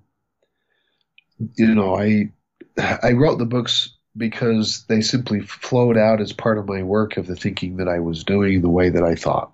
you 1.57 1.76
know, 1.76 1.97
I 1.97 2.32
I 2.78 3.11
wrote 3.11 3.39
the 3.39 3.45
books 3.45 3.97
because 4.16 4.86
they 4.88 5.01
simply 5.01 5.41
flowed 5.41 5.97
out 5.97 6.22
as 6.22 6.32
part 6.32 6.57
of 6.57 6.66
my 6.66 6.82
work 6.82 7.18
of 7.18 7.28
the 7.28 7.36
thinking 7.36 7.76
that 7.78 7.89
I 7.89 7.99
was 7.99 8.24
doing, 8.24 8.61
the 8.61 8.70
way 8.70 8.88
that 8.88 9.03
I 9.03 9.16
thought. 9.16 9.51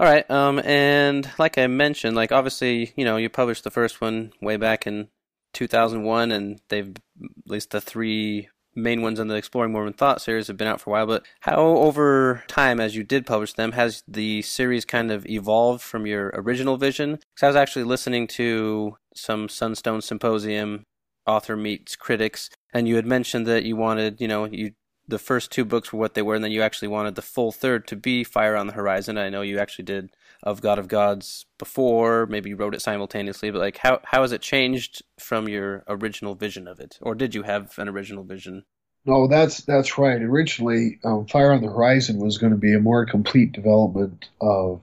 All 0.00 0.06
right, 0.06 0.28
um, 0.28 0.58
and 0.64 1.30
like 1.38 1.56
I 1.56 1.68
mentioned, 1.68 2.16
like 2.16 2.32
obviously, 2.32 2.92
you 2.96 3.04
know, 3.04 3.16
you 3.16 3.28
published 3.28 3.62
the 3.62 3.70
first 3.70 4.00
one 4.00 4.32
way 4.40 4.56
back 4.56 4.84
in 4.84 5.08
2001, 5.52 6.32
and 6.32 6.60
they've 6.68 6.90
at 6.90 7.50
least 7.50 7.70
the 7.70 7.80
three 7.80 8.48
main 8.74 9.02
ones 9.02 9.18
in 9.18 9.28
the 9.28 9.34
Exploring 9.34 9.72
Mormon 9.72 9.92
Thought 9.92 10.22
series 10.22 10.46
have 10.46 10.56
been 10.56 10.68
out 10.68 10.80
for 10.80 10.90
a 10.90 10.92
while. 10.92 11.06
But 11.06 11.26
how, 11.40 11.56
over 11.56 12.44
time, 12.48 12.80
as 12.80 12.96
you 12.96 13.04
did 13.04 13.26
publish 13.26 13.54
them, 13.54 13.72
has 13.72 14.02
the 14.06 14.42
series 14.42 14.84
kind 14.84 15.10
of 15.10 15.26
evolved 15.26 15.82
from 15.82 16.06
your 16.06 16.30
original 16.34 16.76
vision? 16.76 17.18
Because 17.34 17.42
I 17.42 17.46
was 17.48 17.56
actually 17.56 17.84
listening 17.84 18.26
to 18.28 18.96
some 19.14 19.48
Sunstone 19.48 20.00
Symposium 20.00 20.84
author 21.26 21.56
meets 21.56 21.96
critics, 21.96 22.48
and 22.72 22.88
you 22.88 22.96
had 22.96 23.06
mentioned 23.06 23.46
that 23.46 23.64
you 23.64 23.76
wanted, 23.76 24.20
you 24.20 24.28
know, 24.28 24.44
you 24.46 24.72
the 25.08 25.18
first 25.18 25.50
two 25.50 25.64
books 25.64 25.90
were 25.90 25.98
what 25.98 26.12
they 26.14 26.22
were, 26.22 26.34
and 26.34 26.44
then 26.44 26.52
you 26.52 26.62
actually 26.62 26.88
wanted 26.88 27.14
the 27.14 27.22
full 27.22 27.50
third 27.50 27.86
to 27.86 27.96
be 27.96 28.22
Fire 28.22 28.54
on 28.54 28.66
the 28.66 28.74
Horizon. 28.74 29.16
I 29.16 29.30
know 29.30 29.40
you 29.40 29.58
actually 29.58 29.86
did 29.86 30.10
of 30.42 30.60
God 30.60 30.78
of 30.78 30.88
Gods 30.88 31.46
before, 31.58 32.26
maybe 32.26 32.50
you 32.50 32.56
wrote 32.56 32.74
it 32.74 32.82
simultaneously, 32.82 33.50
but 33.50 33.58
like 33.58 33.78
how 33.78 34.00
how 34.04 34.22
has 34.22 34.32
it 34.32 34.40
changed 34.40 35.02
from 35.18 35.48
your 35.48 35.84
original 35.88 36.34
vision 36.34 36.68
of 36.68 36.80
it, 36.80 36.98
or 37.02 37.14
did 37.14 37.34
you 37.34 37.42
have 37.42 37.78
an 37.78 37.88
original 37.88 38.24
vision? 38.24 38.64
No, 39.04 39.26
that's 39.26 39.62
that's 39.62 39.98
right. 39.98 40.20
Originally, 40.20 40.98
um, 41.04 41.26
Fire 41.26 41.52
on 41.52 41.62
the 41.62 41.68
Horizon 41.68 42.18
was 42.18 42.38
going 42.38 42.52
to 42.52 42.58
be 42.58 42.74
a 42.74 42.80
more 42.80 43.06
complete 43.06 43.52
development 43.52 44.28
of 44.40 44.82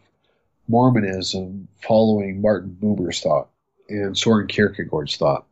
Mormonism 0.67 1.67
following 1.81 2.41
Martin 2.41 2.75
Buber's 2.81 3.21
thought 3.21 3.49
and 3.87 4.17
Soren 4.17 4.47
Kierkegaard's 4.47 5.17
thought. 5.17 5.45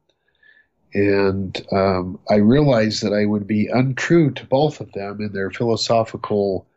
And 0.94 1.66
um, 1.72 2.20
I 2.30 2.36
realized 2.36 3.04
that 3.04 3.14
I 3.14 3.26
would 3.26 3.48
be 3.48 3.68
untrue 3.68 4.32
to 4.32 4.46
both 4.46 4.80
of 4.80 4.92
them 4.92 5.22
in 5.22 5.34
their 5.34 5.50
philosophical 5.50 6.68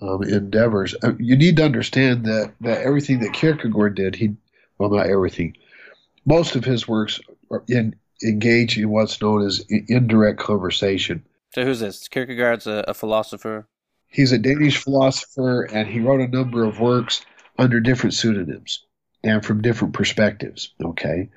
um, 0.00 0.22
endeavors. 0.22 0.94
Uh, 1.02 1.12
you 1.18 1.36
need 1.36 1.56
to 1.56 1.64
understand 1.64 2.24
that, 2.26 2.52
that 2.60 2.82
everything 2.82 3.20
that 3.20 3.32
Kierkegaard 3.32 3.94
did, 3.94 4.14
he 4.14 4.34
well, 4.78 4.90
not 4.90 5.08
everything, 5.08 5.56
most 6.24 6.56
of 6.56 6.64
his 6.64 6.88
works 6.88 7.20
are 7.50 7.62
in, 7.68 7.94
engage 8.24 8.78
in 8.78 8.88
what's 8.88 9.20
known 9.20 9.44
as 9.46 9.64
indirect 9.68 10.40
conversation. 10.40 11.22
So 11.54 11.64
who's 11.64 11.80
this? 11.80 12.08
Kierkegaard's 12.08 12.66
a, 12.66 12.84
a 12.88 12.94
philosopher. 12.94 13.66
He's 14.06 14.32
a 14.32 14.38
Danish 14.38 14.78
philosopher, 14.78 15.62
and 15.64 15.86
he 15.86 16.00
wrote 16.00 16.20
a 16.20 16.28
number 16.28 16.64
of 16.64 16.80
works 16.80 17.24
under 17.58 17.78
different 17.78 18.14
pseudonyms 18.14 18.84
and 19.22 19.44
from 19.44 19.62
different 19.62 19.94
perspectives. 19.94 20.72
Okay, 20.82 21.28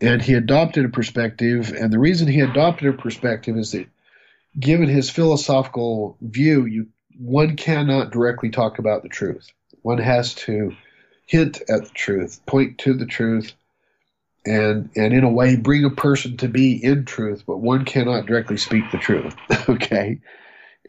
and 0.00 0.22
he 0.22 0.34
adopted 0.34 0.84
a 0.84 0.88
perspective, 0.88 1.72
and 1.72 1.92
the 1.92 1.98
reason 1.98 2.28
he 2.28 2.40
adopted 2.40 2.88
a 2.88 2.96
perspective 2.96 3.56
is 3.56 3.72
that, 3.72 3.86
given 4.58 4.88
his 4.88 5.10
philosophical 5.10 6.16
view, 6.20 6.64
you 6.64 6.88
one 7.18 7.56
cannot 7.56 8.10
directly 8.10 8.50
talk 8.50 8.78
about 8.78 9.02
the 9.02 9.08
truth. 9.08 9.48
One 9.82 9.98
has 9.98 10.34
to 10.34 10.74
hint 11.26 11.62
at 11.68 11.84
the 11.84 11.90
truth, 11.94 12.40
point 12.46 12.78
to 12.78 12.94
the 12.94 13.06
truth, 13.06 13.52
and 14.46 14.90
and 14.96 15.12
in 15.12 15.24
a 15.24 15.30
way 15.30 15.56
bring 15.56 15.84
a 15.84 15.90
person 15.90 16.36
to 16.38 16.48
be 16.48 16.82
in 16.82 17.04
truth, 17.04 17.44
but 17.46 17.58
one 17.58 17.84
cannot 17.84 18.26
directly 18.26 18.56
speak 18.56 18.90
the 18.90 18.98
truth. 18.98 19.34
okay, 19.68 20.20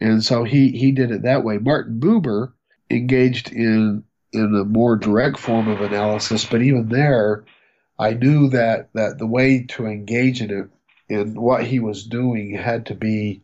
and 0.00 0.22
so 0.22 0.44
he 0.44 0.70
he 0.70 0.92
did 0.92 1.10
it 1.10 1.22
that 1.22 1.44
way. 1.44 1.58
Martin 1.58 2.00
Buber 2.00 2.52
engaged 2.90 3.52
in 3.52 4.04
in 4.32 4.54
a 4.54 4.64
more 4.64 4.96
direct 4.96 5.38
form 5.38 5.68
of 5.68 5.80
analysis, 5.80 6.44
but 6.44 6.62
even 6.62 6.88
there, 6.88 7.44
I 7.98 8.14
knew 8.14 8.50
that 8.50 8.90
that 8.94 9.18
the 9.18 9.26
way 9.26 9.64
to 9.70 9.86
engage 9.86 10.42
in 10.42 10.50
it 10.50 10.68
in 11.08 11.40
what 11.40 11.64
he 11.64 11.78
was 11.78 12.04
doing 12.04 12.54
had 12.54 12.86
to 12.86 12.94
be 12.94 13.42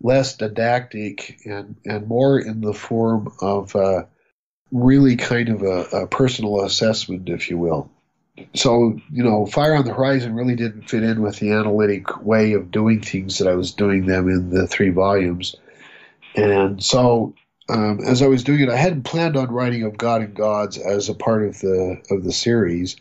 less 0.00 0.36
didactic 0.36 1.40
and 1.44 1.76
and 1.84 2.06
more 2.06 2.38
in 2.38 2.60
the 2.60 2.72
form 2.72 3.32
of 3.40 3.76
uh, 3.76 4.04
really 4.72 5.16
kind 5.16 5.48
of 5.48 5.62
a, 5.62 6.02
a 6.02 6.06
personal 6.06 6.62
assessment, 6.64 7.28
if 7.28 7.50
you 7.50 7.58
will. 7.58 7.90
So 8.54 8.98
you 9.10 9.22
know 9.22 9.46
fire 9.46 9.74
on 9.74 9.84
the 9.84 9.94
horizon 9.94 10.34
really 10.34 10.56
didn't 10.56 10.88
fit 10.88 11.02
in 11.02 11.20
with 11.22 11.38
the 11.38 11.52
analytic 11.52 12.22
way 12.22 12.54
of 12.54 12.70
doing 12.70 13.02
things 13.02 13.38
that 13.38 13.48
i 13.48 13.54
was 13.54 13.72
doing 13.72 14.06
them 14.06 14.28
in 14.28 14.50
the 14.50 14.66
three 14.66 14.90
volumes. 14.90 15.56
And 16.36 16.82
so 16.82 17.34
um, 17.68 18.00
as 18.00 18.22
i 18.22 18.26
was 18.28 18.42
doing 18.42 18.60
it 18.60 18.70
i 18.70 18.76
hadn't 18.76 19.02
planned 19.02 19.36
on 19.36 19.52
writing 19.52 19.82
of 19.82 19.98
god 19.98 20.22
and 20.22 20.34
gods 20.34 20.78
as 20.78 21.08
a 21.08 21.14
part 21.14 21.44
of 21.44 21.60
the 21.60 22.00
of 22.10 22.24
the 22.24 22.32
series 22.32 22.96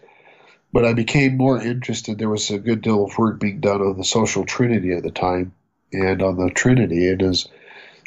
but 0.73 0.83
i 0.83 0.93
became 0.93 1.37
more 1.37 1.61
interested. 1.61 2.17
There 2.17 2.29
was 2.29 2.49
a 2.49 2.59
good 2.59 2.81
deal 2.81 3.05
of 3.05 3.17
work 3.17 3.39
being 3.39 3.61
done 3.61 3.81
on 3.81 3.97
the 3.97 4.03
social 4.03 4.45
trinity 4.45 4.91
at 4.91 5.03
the 5.03 5.11
time 5.11 5.53
and 5.91 6.21
on 6.21 6.37
the 6.37 6.49
trinity 6.49 7.09
and 7.09 7.21
as 7.21 7.47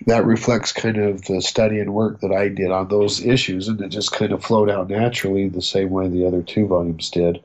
that 0.07 0.25
reflects 0.25 0.73
kind 0.73 0.97
of 0.97 1.23
the 1.23 1.41
study 1.41 1.79
and 1.79 1.95
work 1.95 2.21
that 2.21 2.33
I 2.33 2.49
did 2.49 2.71
on 2.71 2.89
those 2.89 3.25
issues, 3.25 3.69
and 3.69 3.81
it 3.81 3.89
just 3.89 4.13
kind 4.13 4.33
of 4.33 4.45
flowed 4.45 4.71
out 4.71 4.91
naturally 4.91 5.49
the 5.49 5.63
same 5.63 5.91
way 5.91 6.09
the 6.09 6.27
other 6.27 6.43
two 6.43 6.67
volumes 6.67 7.11
did. 7.11 7.43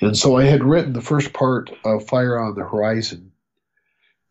And 0.00 0.16
so 0.16 0.36
I 0.36 0.44
had 0.44 0.64
written 0.64 0.92
the 0.92 1.00
first 1.00 1.32
part 1.32 1.70
of 1.84 2.06
Fire 2.06 2.38
on 2.38 2.54
the 2.54 2.64
Horizon, 2.64 3.32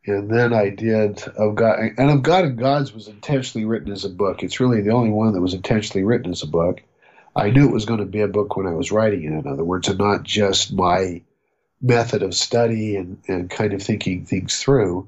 and 0.06 0.30
then 0.30 0.54
I 0.54 0.70
did 0.70 1.22
of 1.38 1.56
God 1.56 1.80
and 1.98 2.10
of 2.10 2.24
God 2.24 2.46
and 2.46 2.58
Gods 2.58 2.94
was 2.94 3.08
intentionally 3.08 3.66
written 3.66 3.92
as 3.92 4.06
a 4.06 4.10
book. 4.10 4.44
It's 4.44 4.60
really 4.60 4.82
the 4.82 4.92
only 4.92 5.12
one 5.12 5.34
that 5.34 5.42
was 5.42 5.54
intentionally 5.54 6.04
written 6.04 6.32
as 6.32 6.44
a 6.44 6.48
book. 6.48 6.82
I 7.36 7.52
knew 7.52 7.68
it 7.68 7.74
was 7.74 7.86
going 7.86 8.00
to 8.00 8.06
be 8.06 8.22
a 8.22 8.28
book 8.28 8.58
when 8.58 8.66
I 8.66 8.74
was 8.74 8.92
writing 8.92 9.24
it, 9.24 9.46
in 9.46 9.48
other 9.48 9.64
words, 9.64 9.88
and 9.88 10.00
not 10.00 10.24
just 10.24 10.74
my 10.74 11.22
method 11.82 12.24
of 12.24 12.34
study 12.34 12.96
and, 12.96 13.20
and 13.28 13.50
kind 13.50 13.74
of 13.74 13.82
thinking 13.82 14.26
things 14.26 14.60
through 14.60 15.08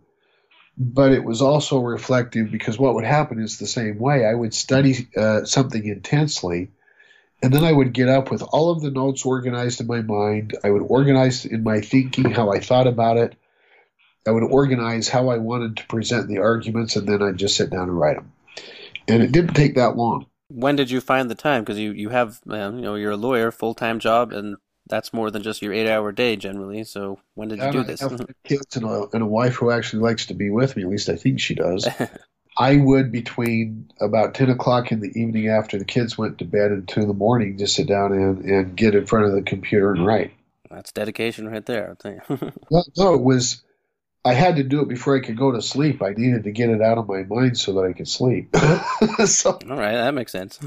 but 0.78 1.11
it 1.11 1.24
was 1.24 1.41
also 1.41 1.80
reflective 1.80 2.51
because 2.51 2.80
what 2.80 2.95
would 2.95 3.03
happen 3.03 3.41
is 3.41 3.57
the 3.57 3.67
same 3.67 3.99
way. 3.99 4.26
I 4.26 4.34
would 4.34 4.53
study 4.53 5.07
uh, 5.15 5.45
something 5.45 5.86
intensely, 5.86 6.69
and 7.41 7.53
then 7.53 7.63
I 7.63 7.72
would 7.72 7.93
get 7.93 8.09
up 8.09 8.32
with 8.32 8.41
all 8.41 8.72
of 8.72 8.82
the 8.82 8.91
notes 8.91 9.26
organized 9.26 9.82
in 9.82 9.88
my 9.88 10.01
mind. 10.01 10.57
I 10.63 10.69
would 10.69 10.84
organize 10.84 11.45
in 11.45 11.63
my 11.63 11.82
thinking 11.82 12.32
how 12.32 12.51
I 12.51 12.59
thought 12.59 12.88
about 12.88 13.17
it. 13.17 13.36
I 14.28 14.32
would 14.32 14.43
organize 14.43 15.07
how 15.07 15.30
I 15.30 15.38
wanted 15.38 15.78
to 15.78 15.88
present 15.88 16.28
the 16.28 16.38
arguments, 16.38 16.95
and 16.95 17.07
then 17.07 17.22
I'd 17.22 17.38
just 17.38 17.57
sit 17.57 17.72
down 17.72 17.89
and 17.89 17.99
write 17.99 18.17
them. 18.17 18.32
And 19.07 19.24
it 19.24 19.32
didn't 19.32 19.55
take 19.55 19.76
that 19.76 19.97
long. 19.97 20.28
When 20.47 20.76
did 20.76 20.91
you 20.91 21.01
find 21.01 21.30
the 21.30 21.36
time? 21.36 21.63
Because 21.63 21.80
you 21.80 21.91
you 21.91 22.09
have 22.09 22.39
uh, 22.49 22.72
you 22.72 22.82
know 22.82 22.95
you're 22.95 23.11
a 23.11 23.17
lawyer, 23.17 23.51
full 23.51 23.74
time 23.74 23.99
job, 23.99 24.32
and 24.32 24.57
that's 24.92 25.14
more 25.14 25.32
than 25.32 25.42
just 25.42 25.64
your 25.64 25.74
eight 25.74 25.89
hour 25.89 26.12
day 26.12 26.36
generally. 26.36 26.84
So 26.84 27.20
when 27.34 27.48
did 27.48 27.60
you 27.60 27.72
do 27.72 27.84
this? 27.84 28.02
Have 28.02 28.22
kids 28.44 28.76
and 28.76 28.86
a, 28.86 29.08
and 29.14 29.24
a 29.24 29.26
wife 29.26 29.56
who 29.56 29.72
actually 29.72 30.04
likes 30.04 30.28
to 30.28 30.36
be 30.36 30.52
with 30.52 30.76
me. 30.76 30.84
At 30.84 30.89
least 30.89 31.10
I 31.10 31.16
think 31.16 31.39
she 31.39 31.56
does. 31.56 31.88
I 32.58 32.76
would 32.76 33.12
between 33.12 33.89
about 34.00 34.36
ten 34.36 34.50
o'clock 34.50 34.92
in 34.92 35.00
the 35.00 35.08
evening 35.20 35.48
after 35.48 35.80
the 35.80 35.86
kids 35.86 36.18
went 36.18 36.38
to 36.39 36.46
bed 36.46 36.72
and 36.72 36.88
two 36.88 37.00
in 37.00 37.08
the 37.08 37.14
morning 37.14 37.58
just 37.58 37.76
sit 37.76 37.88
down 37.88 38.12
and, 38.12 38.44
and 38.46 38.76
get 38.76 38.94
in 38.94 39.08
front 39.08 39.26
of 39.26 39.32
the 39.32 39.42
computer 39.42 39.94
and 39.94 40.06
write. 40.06 40.34
That's 40.70 40.92
dedication 40.92 41.50
right 41.50 41.66
there, 41.66 41.96
tell 42.00 42.12
you. 42.12 42.52
no, 42.70 42.84
no, 42.98 43.14
it 43.16 43.22
was 43.22 43.64
I 44.24 44.34
had 44.34 44.58
to 44.58 44.64
do 44.64 44.82
it 44.82 44.89
before 44.89 45.16
I 45.16 45.22
could 45.22 45.38
go 45.38 45.52
to 45.52 45.62
sleep. 45.62 46.04
I 46.04 46.12
needed 46.12 46.44
to 46.44 46.52
get 46.52 46.70
it 46.70 46.82
out 46.82 46.98
of 46.98 47.08
my 47.08 47.24
mind 47.24 47.58
so 47.58 47.74
that 47.74 47.86
I 47.86 47.94
could 47.94 48.08
sleep. 48.08 48.56
so, 49.26 49.58
all 49.70 49.78
right, 49.78 49.94
that 49.94 50.14
makes 50.14 50.32
sense. 50.32 50.60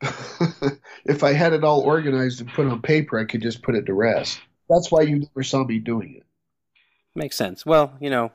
if 1.04 1.24
I 1.24 1.32
had 1.32 1.52
it 1.52 1.64
all 1.64 1.80
organized 1.80 2.40
and 2.40 2.52
put 2.52 2.66
on 2.66 2.82
paper, 2.82 3.18
I 3.18 3.24
could 3.24 3.42
just 3.42 3.62
put 3.62 3.74
it 3.74 3.86
to 3.86 3.94
rest. 3.94 4.40
That's 4.68 4.90
why 4.90 5.02
you 5.02 5.20
never 5.20 5.42
saw 5.42 5.64
me 5.64 5.78
doing 5.78 6.16
it. 6.16 6.24
Makes 7.14 7.36
sense. 7.36 7.66
Well, 7.66 7.94
you 8.00 8.10
know, 8.10 8.30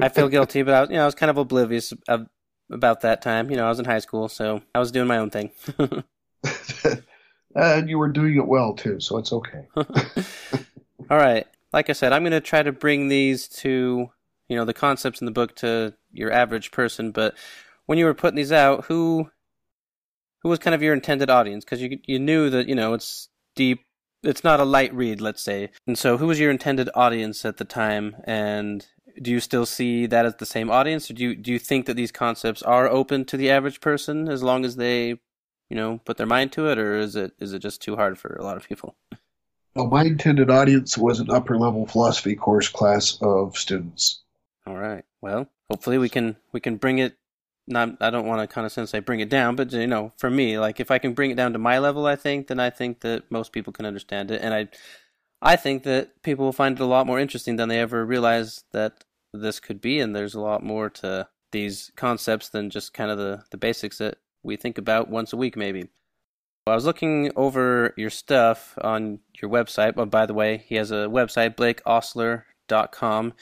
I 0.00 0.08
feel 0.08 0.28
guilty, 0.28 0.62
but 0.62 0.74
I 0.74 0.80
was, 0.82 0.90
you 0.90 0.96
know, 0.96 1.02
I 1.02 1.06
was 1.06 1.14
kind 1.14 1.30
of 1.30 1.38
oblivious 1.38 1.92
of, 2.06 2.28
about 2.70 3.00
that 3.00 3.22
time. 3.22 3.50
You 3.50 3.56
know, 3.56 3.66
I 3.66 3.68
was 3.68 3.78
in 3.78 3.84
high 3.84 3.98
school, 3.98 4.28
so 4.28 4.62
I 4.74 4.78
was 4.78 4.92
doing 4.92 5.08
my 5.08 5.18
own 5.18 5.30
thing. 5.30 5.50
and 7.54 7.88
you 7.88 7.98
were 7.98 8.08
doing 8.08 8.36
it 8.36 8.46
well 8.46 8.74
too, 8.74 9.00
so 9.00 9.18
it's 9.18 9.32
okay. 9.32 9.66
all 9.76 11.18
right. 11.18 11.46
Like 11.72 11.90
I 11.90 11.92
said, 11.92 12.12
I'm 12.12 12.22
going 12.22 12.32
to 12.32 12.40
try 12.40 12.62
to 12.62 12.72
bring 12.72 13.08
these 13.08 13.48
to, 13.48 14.10
you 14.48 14.56
know, 14.56 14.64
the 14.64 14.74
concepts 14.74 15.20
in 15.20 15.24
the 15.24 15.32
book 15.32 15.56
to 15.56 15.94
your 16.12 16.30
average 16.30 16.70
person. 16.70 17.10
But 17.10 17.34
when 17.86 17.98
you 17.98 18.04
were 18.04 18.14
putting 18.14 18.36
these 18.36 18.52
out, 18.52 18.84
who 18.84 19.30
who 20.44 20.50
was 20.50 20.60
kind 20.60 20.74
of 20.74 20.82
your 20.82 20.94
intended 20.94 21.30
audience? 21.30 21.64
Because 21.64 21.82
you 21.82 21.98
you 22.06 22.20
knew 22.20 22.50
that 22.50 22.68
you 22.68 22.76
know 22.76 22.94
it's 22.94 23.28
deep, 23.56 23.80
it's 24.22 24.44
not 24.44 24.60
a 24.60 24.64
light 24.64 24.94
read, 24.94 25.20
let's 25.20 25.42
say. 25.42 25.70
And 25.86 25.98
so, 25.98 26.18
who 26.18 26.26
was 26.28 26.38
your 26.38 26.50
intended 26.50 26.88
audience 26.94 27.44
at 27.44 27.56
the 27.56 27.64
time? 27.64 28.16
And 28.24 28.86
do 29.20 29.30
you 29.30 29.40
still 29.40 29.66
see 29.66 30.06
that 30.06 30.26
as 30.26 30.36
the 30.36 30.46
same 30.46 30.70
audience, 30.70 31.10
or 31.10 31.14
do 31.14 31.24
you 31.24 31.34
do 31.34 31.50
you 31.50 31.58
think 31.58 31.86
that 31.86 31.94
these 31.94 32.12
concepts 32.12 32.62
are 32.62 32.88
open 32.88 33.24
to 33.24 33.36
the 33.36 33.50
average 33.50 33.80
person 33.80 34.28
as 34.28 34.42
long 34.42 34.64
as 34.64 34.76
they, 34.76 35.08
you 35.08 35.76
know, 35.76 35.98
put 36.04 36.18
their 36.18 36.26
mind 36.26 36.52
to 36.52 36.68
it, 36.68 36.78
or 36.78 36.98
is 36.98 37.16
it 37.16 37.32
is 37.40 37.54
it 37.54 37.60
just 37.60 37.80
too 37.80 37.96
hard 37.96 38.18
for 38.18 38.36
a 38.36 38.44
lot 38.44 38.58
of 38.58 38.68
people? 38.68 38.94
Well, 39.74 39.88
my 39.88 40.04
intended 40.04 40.50
audience 40.50 40.96
was 40.96 41.18
an 41.18 41.30
upper 41.30 41.58
level 41.58 41.86
philosophy 41.86 42.36
course 42.36 42.68
class 42.68 43.18
of 43.20 43.56
students. 43.56 44.22
All 44.66 44.76
right. 44.76 45.04
Well, 45.20 45.48
hopefully 45.70 45.98
we 45.98 46.10
can 46.10 46.36
we 46.52 46.60
can 46.60 46.76
bring 46.76 46.98
it 46.98 47.16
not 47.66 47.96
I 48.00 48.10
don't 48.10 48.26
want 48.26 48.40
to 48.40 48.52
kind 48.52 48.66
of 48.66 48.72
sense 48.72 48.94
I 48.94 49.00
bring 49.00 49.20
it 49.20 49.28
down, 49.28 49.56
but 49.56 49.72
you 49.72 49.86
know, 49.86 50.12
for 50.16 50.30
me, 50.30 50.58
like 50.58 50.80
if 50.80 50.90
I 50.90 50.98
can 50.98 51.14
bring 51.14 51.30
it 51.30 51.36
down 51.36 51.52
to 51.52 51.58
my 51.58 51.78
level, 51.78 52.06
I 52.06 52.16
think 52.16 52.48
then 52.48 52.60
I 52.60 52.70
think 52.70 53.00
that 53.00 53.30
most 53.30 53.52
people 53.52 53.72
can 53.72 53.86
understand 53.86 54.30
it, 54.30 54.42
and 54.42 54.54
I 54.54 54.68
I 55.42 55.56
think 55.56 55.82
that 55.84 56.22
people 56.22 56.44
will 56.44 56.52
find 56.52 56.78
it 56.78 56.82
a 56.82 56.86
lot 56.86 57.06
more 57.06 57.20
interesting 57.20 57.56
than 57.56 57.68
they 57.68 57.80
ever 57.80 58.04
realize 58.04 58.64
that 58.72 59.04
this 59.32 59.60
could 59.60 59.80
be, 59.80 60.00
and 60.00 60.14
there's 60.14 60.34
a 60.34 60.40
lot 60.40 60.62
more 60.62 60.90
to 60.90 61.28
these 61.52 61.92
concepts 61.96 62.48
than 62.48 62.70
just 62.70 62.94
kind 62.94 63.10
of 63.10 63.18
the 63.18 63.44
the 63.50 63.56
basics 63.56 63.98
that 63.98 64.18
we 64.42 64.56
think 64.56 64.78
about 64.78 65.08
once 65.08 65.32
a 65.32 65.36
week, 65.36 65.56
maybe. 65.56 65.88
I 66.66 66.74
was 66.74 66.86
looking 66.86 67.30
over 67.36 67.92
your 67.98 68.08
stuff 68.08 68.78
on 68.80 69.18
your 69.40 69.50
website. 69.50 69.94
But 69.96 70.10
by 70.10 70.24
the 70.24 70.32
way, 70.32 70.64
he 70.66 70.76
has 70.76 70.90
a 70.90 71.08
website, 71.08 71.56
blakeostler.com. 71.56 73.34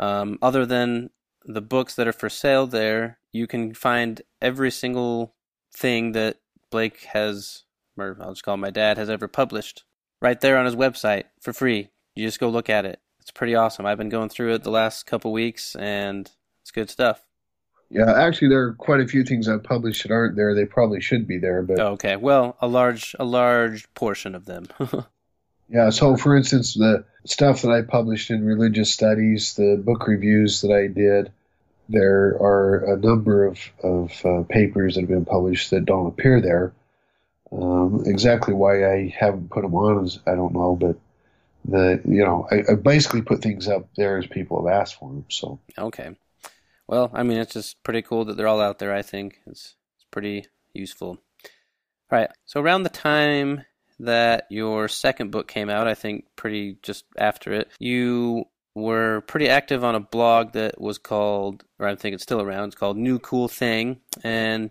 Um, 0.00 0.38
other 0.42 0.66
than 0.66 1.10
the 1.44 1.60
books 1.60 1.94
that 1.94 2.08
are 2.08 2.12
for 2.12 2.28
sale 2.28 2.66
there, 2.66 3.18
you 3.34 3.48
can 3.48 3.74
find 3.74 4.22
every 4.40 4.70
single 4.70 5.34
thing 5.76 6.12
that 6.12 6.36
Blake 6.70 7.00
has, 7.12 7.64
or 7.98 8.16
I'll 8.20 8.30
just 8.30 8.44
call 8.44 8.56
my 8.56 8.70
dad, 8.70 8.96
has 8.96 9.10
ever 9.10 9.26
published 9.26 9.82
right 10.22 10.40
there 10.40 10.56
on 10.56 10.64
his 10.64 10.76
website 10.76 11.24
for 11.40 11.52
free. 11.52 11.90
You 12.14 12.24
just 12.24 12.38
go 12.38 12.48
look 12.48 12.70
at 12.70 12.86
it. 12.86 13.00
It's 13.20 13.32
pretty 13.32 13.56
awesome. 13.56 13.86
I've 13.86 13.98
been 13.98 14.08
going 14.08 14.28
through 14.28 14.54
it 14.54 14.62
the 14.62 14.70
last 14.70 15.06
couple 15.06 15.32
weeks, 15.32 15.74
and 15.74 16.30
it's 16.62 16.70
good 16.70 16.88
stuff. 16.90 17.22
Yeah, 17.90 18.12
actually, 18.12 18.48
there 18.48 18.62
are 18.62 18.74
quite 18.74 19.00
a 19.00 19.08
few 19.08 19.24
things 19.24 19.48
I've 19.48 19.64
published 19.64 20.04
that 20.04 20.12
aren't 20.12 20.36
there. 20.36 20.54
They 20.54 20.64
probably 20.64 21.00
should 21.00 21.26
be 21.26 21.38
there, 21.38 21.62
but 21.62 21.80
okay. 21.80 22.14
Well, 22.14 22.56
a 22.60 22.68
large, 22.68 23.16
a 23.18 23.24
large 23.24 23.92
portion 23.94 24.36
of 24.36 24.44
them. 24.44 24.68
yeah. 25.68 25.90
So, 25.90 26.16
for 26.16 26.36
instance, 26.36 26.74
the 26.74 27.04
stuff 27.24 27.62
that 27.62 27.72
I 27.72 27.82
published 27.82 28.30
in 28.30 28.44
religious 28.44 28.92
studies, 28.92 29.54
the 29.54 29.80
book 29.84 30.06
reviews 30.06 30.60
that 30.60 30.72
I 30.72 30.86
did, 30.86 31.32
there 31.88 32.36
are 32.40 32.94
a 32.94 32.96
number 32.96 33.46
of, 33.46 33.58
of 33.82 34.24
uh, 34.24 34.42
papers 34.48 34.94
that 34.94 35.02
have 35.02 35.10
been 35.10 35.24
published 35.24 35.70
that 35.70 35.84
don't 35.84 36.06
appear 36.06 36.40
there. 36.40 36.72
Um, 37.52 38.02
exactly 38.06 38.54
why 38.54 38.90
I 38.90 39.14
haven't 39.16 39.50
put 39.50 39.62
them 39.62 39.74
on 39.74 40.04
is 40.04 40.18
I 40.26 40.34
don't 40.34 40.54
know, 40.54 40.74
but 40.74 40.96
the 41.64 42.00
you 42.04 42.24
know 42.24 42.48
I, 42.50 42.72
I, 42.72 42.74
basically 42.74 43.22
put 43.22 43.42
things 43.42 43.68
up 43.68 43.88
there 43.96 44.18
as 44.18 44.26
people 44.26 44.64
have 44.64 44.74
asked 44.74 44.98
for 44.98 45.08
them. 45.08 45.24
So 45.28 45.60
okay, 45.78 46.16
well, 46.88 47.10
I 47.12 47.22
mean 47.22 47.38
it's 47.38 47.52
just 47.52 47.82
pretty 47.82 48.02
cool 48.02 48.24
that 48.24 48.36
they're 48.36 48.48
all 48.48 48.60
out 48.60 48.78
there. 48.78 48.92
I 48.92 49.02
think 49.02 49.40
it's 49.46 49.76
it's 49.96 50.06
pretty 50.10 50.46
useful. 50.72 51.18
All 52.10 52.18
right, 52.18 52.30
so 52.44 52.60
around 52.60 52.82
the 52.82 52.88
time 52.90 53.64
that 54.00 54.46
your 54.50 54.88
second 54.88 55.30
book 55.30 55.46
came 55.46 55.70
out, 55.70 55.86
I 55.86 55.94
think 55.94 56.24
pretty 56.36 56.78
just 56.82 57.04
after 57.16 57.52
it, 57.52 57.70
you 57.78 58.46
were 58.74 59.22
pretty 59.22 59.48
active 59.48 59.84
on 59.84 59.94
a 59.94 60.00
blog 60.00 60.52
that 60.52 60.80
was 60.80 60.98
called, 60.98 61.64
or 61.78 61.86
I 61.86 61.94
think 61.94 62.14
it's 62.14 62.22
still 62.22 62.40
around, 62.40 62.68
it's 62.68 62.76
called 62.76 62.96
New 62.96 63.18
Cool 63.18 63.48
Thang. 63.48 64.00
And 64.22 64.70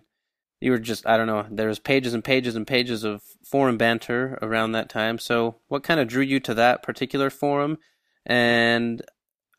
you 0.60 0.70
were 0.70 0.78
just, 0.78 1.06
I 1.06 1.16
don't 1.16 1.26
know, 1.26 1.46
there 1.50 1.68
was 1.68 1.78
pages 1.78 2.14
and 2.14 2.24
pages 2.24 2.56
and 2.56 2.66
pages 2.66 3.04
of 3.04 3.22
forum 3.44 3.76
banter 3.76 4.38
around 4.42 4.72
that 4.72 4.88
time. 4.88 5.18
So 5.18 5.56
what 5.68 5.82
kind 5.82 6.00
of 6.00 6.08
drew 6.08 6.22
you 6.22 6.40
to 6.40 6.54
that 6.54 6.82
particular 6.82 7.30
forum? 7.30 7.78
And 8.26 9.02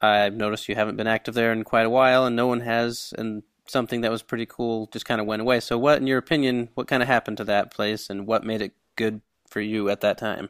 I've 0.02 0.34
noticed 0.34 0.68
you 0.68 0.76
haven't 0.76 0.98
been 0.98 1.08
active 1.08 1.34
there 1.34 1.52
in 1.52 1.64
quite 1.64 1.86
a 1.86 1.90
while, 1.90 2.26
and 2.26 2.36
no 2.36 2.48
one 2.48 2.62
has, 2.62 3.14
and 3.18 3.44
something 3.68 4.02
that 4.02 4.12
was 4.12 4.22
pretty 4.22 4.46
cool 4.46 4.88
just 4.92 5.06
kind 5.06 5.22
of 5.22 5.28
went 5.28 5.42
away. 5.42 5.60
So, 5.60 5.78
what, 5.78 6.00
in 6.00 6.08
your 6.08 6.18
opinion, 6.18 6.70
what 6.76 6.88
kind 6.88 7.02
of 7.02 7.08
happened 7.08 7.38
to 7.38 7.44
that 7.46 7.72
place, 7.72 8.10
and 8.10 8.28
what 8.28 8.44
made 8.44 8.62
it 8.62 8.74
good 8.96 9.22
for 9.50 9.62
you 9.62 9.90
at 9.90 10.02
that 10.02 10.18
time? 10.18 10.50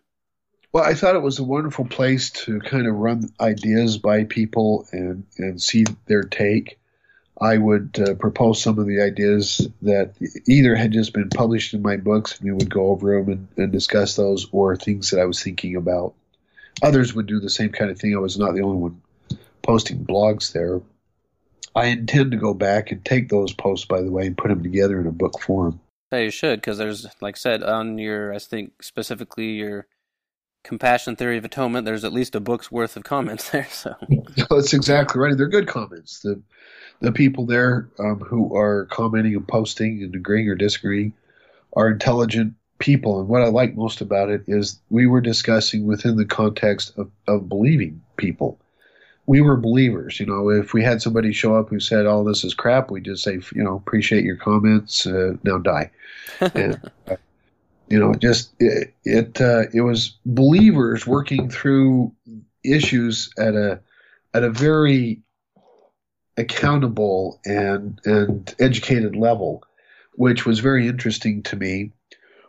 Well, 0.75 0.83
I 0.83 0.93
thought 0.93 1.15
it 1.15 1.21
was 1.21 1.39
a 1.39 1.43
wonderful 1.45 1.85
place 1.85 2.31
to 2.31 2.59
kind 2.59 2.85
of 2.85 2.95
run 2.95 3.29
ideas 3.39 3.97
by 3.97 4.25
people 4.25 4.85
and, 4.91 5.25
and 5.37 5.61
see 5.61 5.85
their 6.07 6.23
take. 6.23 6.77
I 7.39 7.57
would 7.57 7.97
uh, 7.97 8.15
propose 8.15 8.61
some 8.61 8.77
of 8.77 8.85
the 8.85 9.01
ideas 9.01 9.69
that 9.83 10.15
either 10.49 10.75
had 10.75 10.91
just 10.91 11.13
been 11.13 11.29
published 11.29 11.73
in 11.73 11.81
my 11.81 11.95
books, 11.95 12.37
and 12.37 12.49
we 12.49 12.51
would 12.51 12.69
go 12.69 12.87
over 12.87 13.17
them 13.17 13.29
and, 13.31 13.47
and 13.55 13.71
discuss 13.71 14.17
those, 14.17 14.47
or 14.51 14.75
things 14.75 15.11
that 15.11 15.21
I 15.21 15.23
was 15.23 15.41
thinking 15.41 15.77
about. 15.77 16.13
Others 16.83 17.13
would 17.13 17.27
do 17.27 17.39
the 17.39 17.49
same 17.49 17.69
kind 17.69 17.89
of 17.89 17.97
thing. 17.97 18.13
I 18.13 18.19
was 18.19 18.37
not 18.37 18.53
the 18.53 18.63
only 18.63 18.79
one 18.79 19.01
posting 19.61 20.03
blogs 20.03 20.51
there. 20.51 20.81
I 21.73 21.85
intend 21.85 22.31
to 22.31 22.37
go 22.37 22.53
back 22.53 22.91
and 22.91 23.05
take 23.05 23.29
those 23.29 23.53
posts, 23.53 23.85
by 23.85 24.01
the 24.01 24.11
way, 24.11 24.27
and 24.27 24.37
put 24.37 24.49
them 24.49 24.61
together 24.61 24.99
in 24.99 25.07
a 25.07 25.11
book 25.11 25.39
form. 25.39 25.79
Yeah, 26.11 26.19
you 26.19 26.31
should, 26.31 26.59
because 26.59 26.77
there's, 26.77 27.07
like 27.21 27.37
I 27.37 27.39
said, 27.39 27.63
on 27.63 27.97
your, 27.97 28.33
I 28.33 28.39
think 28.39 28.83
specifically 28.83 29.51
your 29.51 29.87
compassion 30.65 31.15
theory 31.15 31.37
of 31.37 31.45
atonement, 31.45 31.85
there's 31.85 32.03
at 32.03 32.11
least 32.11 32.35
a 32.35 32.39
book's 32.39 32.71
worth 32.71 32.97
of 32.97 33.03
comments 33.03 33.49
there. 33.51 33.67
So 33.69 33.95
that's 34.49 34.73
exactly 34.73 35.21
right. 35.21 35.37
They're 35.37 35.47
good 35.47 35.67
comments. 35.67 36.19
The 36.19 36.41
the 37.01 37.11
people 37.11 37.45
there 37.45 37.89
um, 37.99 38.19
who 38.21 38.55
are 38.55 38.85
commenting 38.85 39.35
and 39.35 39.47
posting 39.47 40.01
and 40.01 40.15
agreeing 40.15 40.47
or 40.47 40.55
disagreeing 40.55 41.13
are 41.73 41.89
intelligent 41.89 42.53
people. 42.79 43.19
And 43.19 43.27
what 43.27 43.41
I 43.41 43.47
like 43.47 43.75
most 43.75 43.99
about 43.99 44.29
it 44.29 44.43
is 44.47 44.79
we 44.89 45.05
were 45.05 45.21
discussing 45.21 45.85
within 45.85 46.15
the 46.15 46.25
context 46.25 46.97
of, 46.97 47.11
of 47.27 47.49
believing 47.49 48.01
people. 48.17 48.59
We 49.27 49.41
were 49.41 49.57
believers. 49.57 50.19
You 50.19 50.25
know, 50.25 50.49
if 50.49 50.73
we 50.73 50.83
had 50.83 51.01
somebody 51.01 51.33
show 51.33 51.55
up 51.55 51.69
who 51.69 51.79
said, 51.79 52.05
"Oh, 52.05 52.23
this 52.23 52.43
is 52.43 52.53
crap," 52.53 52.91
we 52.91 53.01
just 53.01 53.23
say, 53.23 53.39
you 53.53 53.63
know, 53.63 53.75
appreciate 53.75 54.23
your 54.23 54.37
comments. 54.37 55.07
Uh, 55.07 55.33
now 55.43 55.57
die. 55.57 55.89
and, 56.39 56.79
uh, 57.09 57.15
you 57.89 57.99
know, 57.99 58.13
just 58.15 58.51
it 58.59 58.93
it, 59.03 59.41
uh, 59.41 59.63
it 59.73 59.81
was 59.81 60.17
believers 60.25 61.05
working 61.05 61.49
through 61.49 62.13
issues 62.63 63.29
at 63.37 63.53
a 63.53 63.79
at 64.33 64.43
a 64.43 64.49
very 64.49 65.21
accountable 66.37 67.39
and 67.45 67.99
and 68.05 68.53
educated 68.59 69.15
level, 69.15 69.63
which 70.13 70.45
was 70.45 70.59
very 70.59 70.87
interesting 70.87 71.43
to 71.43 71.55
me. 71.55 71.91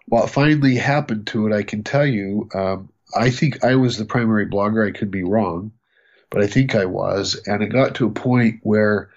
What 0.07 0.30
finally 0.30 0.76
happened 0.76 1.26
to 1.28 1.47
it, 1.47 1.53
I 1.53 1.64
can 1.64 1.82
tell 1.82 2.07
you, 2.07 2.49
um, 2.55 2.91
I 3.14 3.30
think 3.30 3.64
I 3.64 3.74
was 3.74 3.99
the 3.99 4.05
primary 4.05 4.47
blogger. 4.47 4.87
I 4.87 4.97
could 4.97 5.11
be 5.11 5.24
wrong, 5.24 5.72
but 6.30 6.43
I 6.43 6.47
think 6.47 6.74
I 6.74 6.87
was, 6.87 7.34
and 7.47 7.62
it 7.62 7.68
got 7.68 7.97
to 7.97 8.07
a 8.07 8.11
point 8.11 8.61
where 8.62 9.11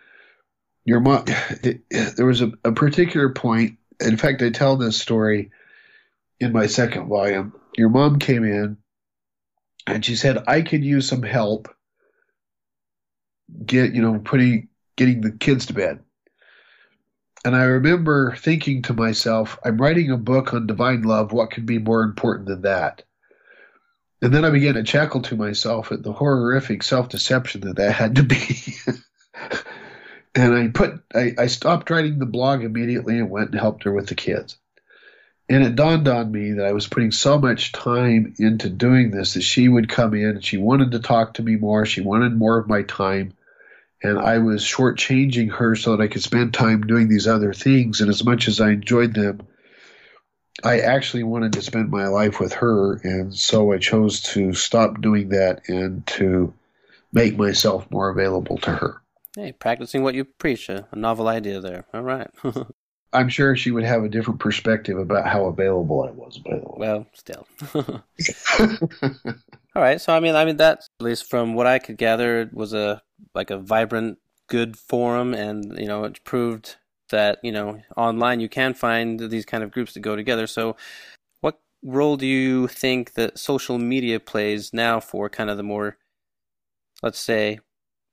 your 0.86 1.00
mom. 1.00 1.26
It, 1.64 1.82
there 2.18 2.26
was 2.26 2.42
a, 2.42 2.52
a 2.64 2.72
particular 2.72 3.30
point. 3.30 3.78
In 4.00 4.18
fact, 4.18 4.42
I 4.42 4.50
tell 4.50 4.78
this 4.78 4.98
story 4.98 5.52
in 6.40 6.54
my 6.54 6.68
second 6.68 7.08
volume, 7.08 7.54
your 7.76 7.90
mom 7.90 8.20
came 8.20 8.44
in 8.44 8.78
and 9.88 10.04
she 10.04 10.16
said, 10.16 10.44
I 10.48 10.62
could 10.62 10.84
use 10.84 11.08
some 11.08 11.24
help 11.24 11.68
get, 13.66 13.94
you 13.94 14.02
know, 14.02 14.20
putting, 14.20 14.70
getting 14.96 15.22
the 15.22 15.32
kids 15.32 15.66
to 15.68 15.74
bed. 15.74 16.00
And 17.46 17.56
I 17.56 17.64
remember 17.64 18.36
thinking 18.36 18.82
to 18.84 18.94
myself, 18.94 19.58
I'm 19.64 19.78
writing 19.78 20.12
a 20.12 20.18
book 20.18 20.54
on 20.54 20.68
divine 20.68 21.04
love. 21.04 21.32
What 21.32 21.52
could 21.52 21.66
be 21.66 21.80
more 21.80 22.04
important 22.04 22.48
than 22.48 22.64
that? 22.64 23.04
And 24.22 24.34
then 24.34 24.44
I 24.44 24.50
began 24.50 24.74
to 24.74 24.84
chuckle 24.84 25.22
to 25.24 25.38
myself 25.38 25.92
at 25.94 26.04
the 26.04 26.12
horrific 26.12 26.84
self 26.84 27.08
deception 27.08 27.62
that 27.62 27.78
that 27.78 27.94
had 27.94 28.18
to 28.18 28.24
be. 28.24 28.76
and 30.36 30.54
I 30.54 30.68
put, 30.68 31.02
I, 31.16 31.34
I 31.38 31.48
stopped 31.48 31.90
writing 31.90 32.20
the 32.20 32.26
blog 32.26 32.64
immediately 32.64 33.18
and 33.18 33.30
went 33.30 33.52
and 33.52 33.60
helped 33.60 33.86
her 33.86 33.94
with 33.94 34.08
the 34.08 34.16
kids. 34.16 34.59
And 35.50 35.64
it 35.64 35.76
dawned 35.76 36.08
on 36.08 36.32
me 36.32 36.54
that 36.54 36.66
I 36.66 36.74
was 36.74 36.88
putting 36.88 37.12
so 37.12 37.40
much 37.40 37.72
time 37.72 38.36
into 38.38 38.70
doing 38.70 39.10
this 39.10 39.34
that 39.34 39.42
she 39.42 39.68
would 39.68 39.90
come 39.90 40.14
in 40.14 40.30
and 40.30 40.46
she 40.46 40.58
wanted 40.58 40.92
to 40.92 41.00
talk 41.00 41.34
to 41.36 41.44
me 41.44 41.56
more. 41.56 41.88
She 41.88 42.02
wanted 42.02 42.38
more 42.38 42.60
of 42.60 42.70
my 42.70 42.84
time. 42.84 43.34
And 44.04 44.20
I 44.20 44.38
was 44.38 44.64
shortchanging 44.64 45.52
her 45.54 45.76
so 45.76 45.98
that 45.98 46.04
I 46.04 46.08
could 46.08 46.22
spend 46.22 46.54
time 46.54 46.82
doing 46.82 47.10
these 47.10 47.28
other 47.28 47.52
things. 47.52 48.00
And 48.00 48.10
as 48.10 48.24
much 48.24 48.48
as 48.48 48.62
I 48.62 48.70
enjoyed 48.70 49.16
them, 49.16 49.42
I 50.64 50.82
actually 50.82 51.24
wanted 51.24 51.54
to 51.54 51.64
spend 51.64 51.90
my 51.90 52.08
life 52.08 52.40
with 52.40 52.54
her. 52.54 52.98
And 53.04 53.36
so 53.36 53.74
I 53.74 53.80
chose 53.80 54.22
to 54.34 54.54
stop 54.54 55.02
doing 55.02 55.30
that 55.30 55.68
and 55.68 56.06
to 56.08 56.54
make 57.12 57.38
myself 57.38 57.90
more 57.90 58.10
available 58.10 58.58
to 58.60 58.72
her. 58.72 59.02
Hey, 59.36 59.52
practicing 59.52 60.04
what 60.04 60.16
you 60.16 60.26
preach, 60.26 60.70
a, 60.70 60.88
novel 60.94 61.28
idea 61.28 61.60
there. 61.60 61.86
All 61.94 62.04
right. 62.04 62.30
I'm 63.12 63.30
sure 63.30 63.56
she 63.56 63.72
would 63.72 63.84
have 63.84 64.04
a 64.04 64.10
different 64.10 64.40
perspective 64.40 64.98
about 64.98 65.28
how 65.28 65.46
available 65.46 66.04
I 66.04 66.12
was. 66.12 66.38
By 66.38 66.60
the 66.60 66.66
way, 66.66 66.76
well, 66.78 67.08
still. 67.14 67.48
All 69.76 69.82
right, 69.82 70.00
so 70.00 70.14
I 70.14 70.20
mean, 70.20 70.36
I 70.36 70.46
mean 70.46 70.58
that 70.58 70.88
at 71.00 71.04
least 71.04 71.30
from 71.30 71.56
what 71.56 71.68
I 71.68 71.80
could 71.80 71.98
gather 71.98 72.50
was 72.54 72.74
a 72.74 73.02
like 73.34 73.50
a 73.50 73.58
vibrant, 73.58 74.20
good 74.48 74.78
forum, 74.78 75.34
and 75.34 75.78
you 75.80 75.88
know 75.88 76.04
it 76.04 76.24
proved 76.24 76.76
that 77.10 77.40
you 77.44 77.52
know 77.52 77.82
online 77.98 78.40
you 78.40 78.50
can 78.50 78.74
find 78.74 79.20
these 79.20 79.46
kind 79.46 79.64
of 79.64 79.72
groups 79.72 79.94
that 79.94 80.02
go 80.02 80.16
together. 80.16 80.46
So, 80.46 80.76
what 81.42 81.60
role 81.84 82.16
do 82.16 82.28
you 82.28 82.68
think 82.68 83.14
that 83.14 83.40
social 83.40 83.80
media 83.80 84.20
plays 84.20 84.72
now 84.72 85.00
for 85.00 85.30
kind 85.30 85.50
of 85.50 85.58
the 85.58 85.64
more, 85.64 85.98
let's 87.02 87.20
say, 87.20 87.60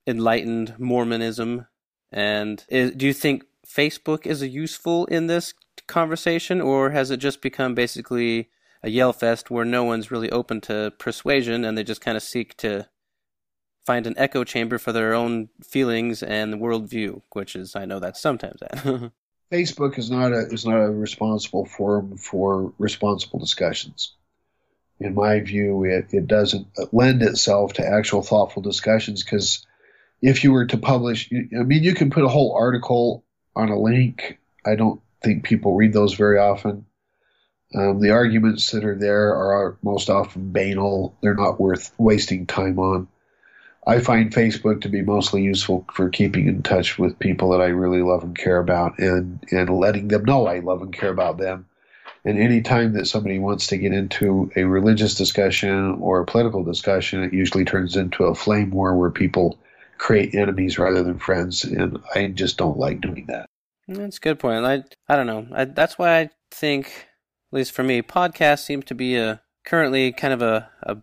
enlightened 0.07 0.75
Mormonism? 0.79 1.67
And 2.11 2.63
is, 2.69 2.91
do 2.91 3.05
you 3.05 3.13
think 3.13 3.43
Facebook 3.67 4.25
is 4.25 4.41
useful 4.41 5.05
in 5.05 5.27
this 5.27 5.53
conversation, 5.87 6.61
or 6.61 6.91
has 6.91 7.11
it 7.11 7.17
just 7.17 7.41
become 7.41 7.75
basically 7.75 8.49
a 8.83 8.89
yell 8.89 9.13
fest 9.13 9.49
where 9.51 9.65
no 9.65 9.83
one's 9.83 10.11
really 10.11 10.29
open 10.31 10.61
to 10.61 10.93
persuasion 10.99 11.65
and 11.65 11.77
they 11.77 11.83
just 11.83 12.01
kind 12.01 12.15
of 12.15 12.23
seek 12.23 12.55
to 12.57 12.87
find 13.85 14.05
an 14.05 14.13
echo 14.17 14.43
chamber 14.43 14.77
for 14.77 14.91
their 14.91 15.13
own 15.13 15.49
feelings 15.63 16.21
and 16.21 16.55
worldview, 16.55 17.21
which 17.31 17.55
is 17.55 17.75
I 17.75 17.85
know 17.85 17.99
that's 17.99 18.21
sometimes 18.21 18.59
that. 18.59 19.11
Facebook 19.51 19.97
is 19.97 20.11
not 20.11 20.33
a 20.33 20.47
is 20.47 20.65
not 20.65 20.81
a 20.81 20.89
responsible 20.89 21.65
forum 21.65 22.17
for 22.17 22.73
responsible 22.77 23.39
discussions. 23.39 24.13
In 24.99 25.13
my 25.13 25.39
view, 25.39 25.83
it, 25.83 26.07
it 26.11 26.27
doesn't 26.27 26.67
lend 26.91 27.21
itself 27.21 27.73
to 27.73 27.87
actual 27.87 28.23
thoughtful 28.23 28.61
discussions 28.61 29.23
because 29.23 29.65
if 30.21 30.43
you 30.43 30.51
were 30.51 30.65
to 30.65 30.77
publish, 30.77 31.29
I 31.31 31.63
mean, 31.63 31.83
you 31.83 31.93
can 31.93 32.09
put 32.09 32.23
a 32.23 32.27
whole 32.27 32.53
article 32.53 33.23
on 33.57 33.69
a 33.69 33.79
link. 33.79 34.39
I 34.65 34.75
don't 34.75 35.01
think 35.23 35.43
people 35.43 35.75
read 35.75 35.93
those 35.93 36.13
very 36.13 36.37
often. 36.37 36.85
Um, 37.75 37.99
the 37.99 38.11
arguments 38.11 38.71
that 38.71 38.85
are 38.85 38.97
there 38.97 39.35
are 39.35 39.77
most 39.81 40.09
often 40.09 40.51
banal. 40.51 41.15
They're 41.21 41.33
not 41.33 41.59
worth 41.59 41.91
wasting 41.97 42.45
time 42.45 42.79
on. 42.79 43.07
I 43.85 43.99
find 43.99 44.33
Facebook 44.33 44.81
to 44.81 44.89
be 44.89 45.01
mostly 45.01 45.43
useful 45.43 45.85
for 45.93 46.09
keeping 46.09 46.47
in 46.47 46.61
touch 46.61 46.99
with 46.99 47.19
people 47.19 47.51
that 47.51 47.61
I 47.61 47.67
really 47.67 48.01
love 48.01 48.23
and 48.23 48.37
care 48.37 48.59
about 48.59 48.99
and, 48.99 49.43
and 49.49 49.69
letting 49.69 50.09
them 50.09 50.25
know 50.25 50.45
I 50.45 50.59
love 50.59 50.81
and 50.81 50.93
care 50.93 51.09
about 51.09 51.37
them. 51.37 51.65
And 52.25 52.37
any 52.37 52.61
time 52.61 52.93
that 52.93 53.07
somebody 53.07 53.39
wants 53.39 53.67
to 53.67 53.77
get 53.77 53.93
into 53.93 54.51
a 54.57 54.63
religious 54.65 55.15
discussion 55.15 55.99
or 56.01 56.19
a 56.19 56.25
political 56.25 56.63
discussion, 56.63 57.23
it 57.23 57.33
usually 57.33 57.63
turns 57.63 57.95
into 57.95 58.25
a 58.25 58.35
flame 58.35 58.71
war 58.71 58.93
where 58.95 59.09
people 59.09 59.57
create 59.97 60.35
enemies 60.35 60.77
rather 60.77 61.03
than 61.03 61.19
friends, 61.19 61.63
and 61.63 61.99
I 62.13 62.27
just 62.27 62.57
don't 62.57 62.77
like 62.77 63.01
doing 63.01 63.25
that. 63.27 63.47
That's 63.87 64.17
a 64.17 64.21
good 64.21 64.39
point. 64.39 64.65
I 64.65 64.83
I 65.11 65.15
don't 65.15 65.27
know. 65.27 65.47
I, 65.53 65.65
that's 65.65 65.97
why 65.97 66.19
I 66.19 66.29
think, 66.51 66.87
at 67.51 67.57
least 67.57 67.71
for 67.71 67.83
me, 67.83 68.01
podcasts 68.01 68.63
seem 68.65 68.81
to 68.83 68.95
be 68.95 69.15
a 69.17 69.41
currently 69.65 70.11
kind 70.11 70.33
of 70.33 70.41
a, 70.41 70.69
a 70.83 70.97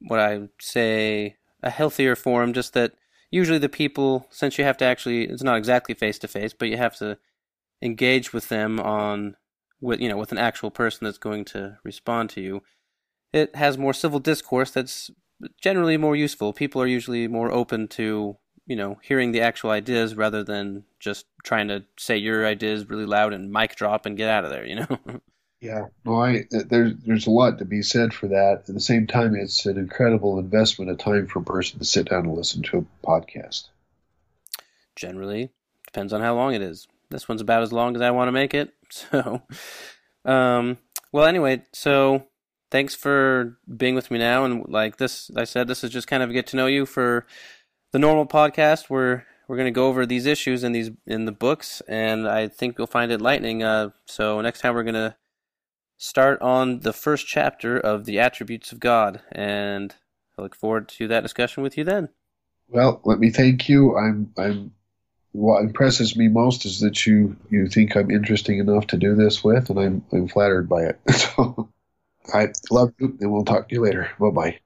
what 0.00 0.20
I 0.20 0.48
say 0.60 1.36
a 1.62 1.70
healthier 1.70 2.16
form. 2.16 2.52
Just 2.52 2.74
that 2.74 2.92
usually 3.30 3.58
the 3.58 3.68
people, 3.68 4.26
since 4.30 4.58
you 4.58 4.64
have 4.64 4.76
to 4.78 4.84
actually, 4.84 5.24
it's 5.24 5.42
not 5.42 5.56
exactly 5.56 5.94
face 5.94 6.18
to 6.20 6.28
face, 6.28 6.52
but 6.52 6.68
you 6.68 6.76
have 6.76 6.96
to 6.96 7.18
engage 7.82 8.32
with 8.32 8.48
them 8.48 8.78
on 8.78 9.36
with 9.80 10.00
you 10.00 10.08
know 10.08 10.18
with 10.18 10.32
an 10.32 10.38
actual 10.38 10.70
person 10.70 11.04
that's 11.04 11.18
going 11.18 11.44
to 11.46 11.78
respond 11.84 12.30
to 12.30 12.40
you. 12.40 12.62
It 13.32 13.54
has 13.56 13.78
more 13.78 13.94
civil 13.94 14.18
discourse 14.18 14.70
that's 14.70 15.10
generally 15.60 15.96
more 15.96 16.16
useful. 16.16 16.52
People 16.52 16.82
are 16.82 16.86
usually 16.86 17.28
more 17.28 17.50
open 17.50 17.88
to 17.88 18.36
you 18.66 18.76
know 18.76 18.98
hearing 19.02 19.32
the 19.32 19.40
actual 19.40 19.70
ideas 19.70 20.14
rather 20.14 20.44
than 20.44 20.84
just 20.98 21.26
trying 21.42 21.68
to 21.68 21.84
say 21.98 22.16
your 22.16 22.46
ideas 22.46 22.88
really 22.88 23.06
loud 23.06 23.32
and 23.32 23.50
mic 23.50 23.74
drop 23.76 24.06
and 24.06 24.16
get 24.16 24.28
out 24.28 24.44
of 24.44 24.50
there. 24.50 24.66
You 24.66 24.76
know. 24.76 24.98
yeah, 25.60 25.86
well, 26.04 26.22
I 26.22 26.44
there's 26.50 26.92
there's 27.04 27.26
a 27.26 27.30
lot 27.30 27.58
to 27.58 27.64
be 27.64 27.82
said 27.82 28.14
for 28.14 28.28
that. 28.28 28.64
At 28.68 28.74
the 28.74 28.80
same 28.80 29.06
time, 29.06 29.34
it's 29.34 29.66
an 29.66 29.78
incredible 29.78 30.38
investment 30.38 30.90
of 30.90 30.98
time 30.98 31.26
for 31.26 31.40
a 31.40 31.44
person 31.44 31.78
to 31.78 31.84
sit 31.84 32.08
down 32.08 32.26
and 32.26 32.36
listen 32.36 32.62
to 32.64 32.78
a 32.78 33.06
podcast. 33.06 33.68
Generally, 34.96 35.50
depends 35.86 36.12
on 36.12 36.20
how 36.20 36.34
long 36.34 36.54
it 36.54 36.62
is. 36.62 36.86
This 37.10 37.28
one's 37.28 37.40
about 37.40 37.62
as 37.62 37.72
long 37.72 37.96
as 37.96 38.02
I 38.02 38.12
want 38.12 38.28
to 38.28 38.32
make 38.32 38.54
it. 38.54 38.72
So, 38.92 39.40
um, 40.24 40.78
well, 41.12 41.24
anyway, 41.24 41.62
so 41.72 42.26
thanks 42.70 42.94
for 42.94 43.58
being 43.76 43.94
with 43.94 44.10
me 44.10 44.18
now. 44.18 44.44
And 44.44 44.64
like 44.68 44.96
this, 44.96 45.30
I 45.36 45.44
said, 45.44 45.68
this 45.68 45.84
is 45.84 45.90
just 45.90 46.06
kind 46.06 46.22
of 46.22 46.30
a 46.30 46.32
get 46.32 46.46
to 46.48 46.56
know 46.56 46.66
you 46.66 46.86
for 46.86 47.26
the 47.92 47.98
normal 47.98 48.26
podcast. 48.26 48.88
We're 48.88 49.24
we're 49.48 49.56
going 49.56 49.66
to 49.66 49.72
go 49.72 49.88
over 49.88 50.06
these 50.06 50.26
issues 50.26 50.62
in 50.62 50.72
these 50.72 50.90
in 51.06 51.24
the 51.24 51.32
books, 51.32 51.82
and 51.88 52.28
I 52.28 52.48
think 52.48 52.76
you'll 52.78 52.86
find 52.86 53.10
it 53.10 53.20
lightning. 53.20 53.62
Uh, 53.62 53.90
so 54.06 54.40
next 54.40 54.60
time 54.60 54.74
we're 54.74 54.84
going 54.84 54.94
to 54.94 55.16
start 55.98 56.40
on 56.40 56.80
the 56.80 56.92
first 56.92 57.26
chapter 57.26 57.78
of 57.78 58.04
the 58.04 58.20
attributes 58.20 58.72
of 58.72 58.80
God, 58.80 59.20
and 59.32 59.94
I 60.38 60.42
look 60.42 60.54
forward 60.54 60.88
to 60.90 61.08
that 61.08 61.22
discussion 61.22 61.62
with 61.62 61.76
you 61.76 61.84
then. 61.84 62.10
Well, 62.68 63.00
let 63.04 63.18
me 63.18 63.30
thank 63.30 63.68
you. 63.68 63.96
I'm 63.96 64.32
I'm 64.38 64.72
what 65.32 65.62
impresses 65.62 66.16
me 66.16 66.28
most 66.28 66.64
is 66.64 66.80
that 66.80 67.06
you 67.06 67.36
you 67.50 67.66
think 67.66 67.96
I'm 67.96 68.10
interesting 68.10 68.58
enough 68.58 68.88
to 68.88 68.96
do 68.96 69.14
this 69.14 69.42
with, 69.42 69.70
and 69.70 69.78
I'm 69.78 70.04
I'm 70.12 70.28
flattered 70.28 70.68
by 70.68 70.84
it. 70.84 71.00
So 71.12 71.68
I 72.34 72.48
love 72.70 72.92
you, 72.98 73.16
and 73.20 73.32
we'll 73.32 73.44
talk 73.44 73.68
to 73.68 73.74
you 73.74 73.82
later. 73.82 74.10
Bye 74.18 74.30
bye. 74.30 74.60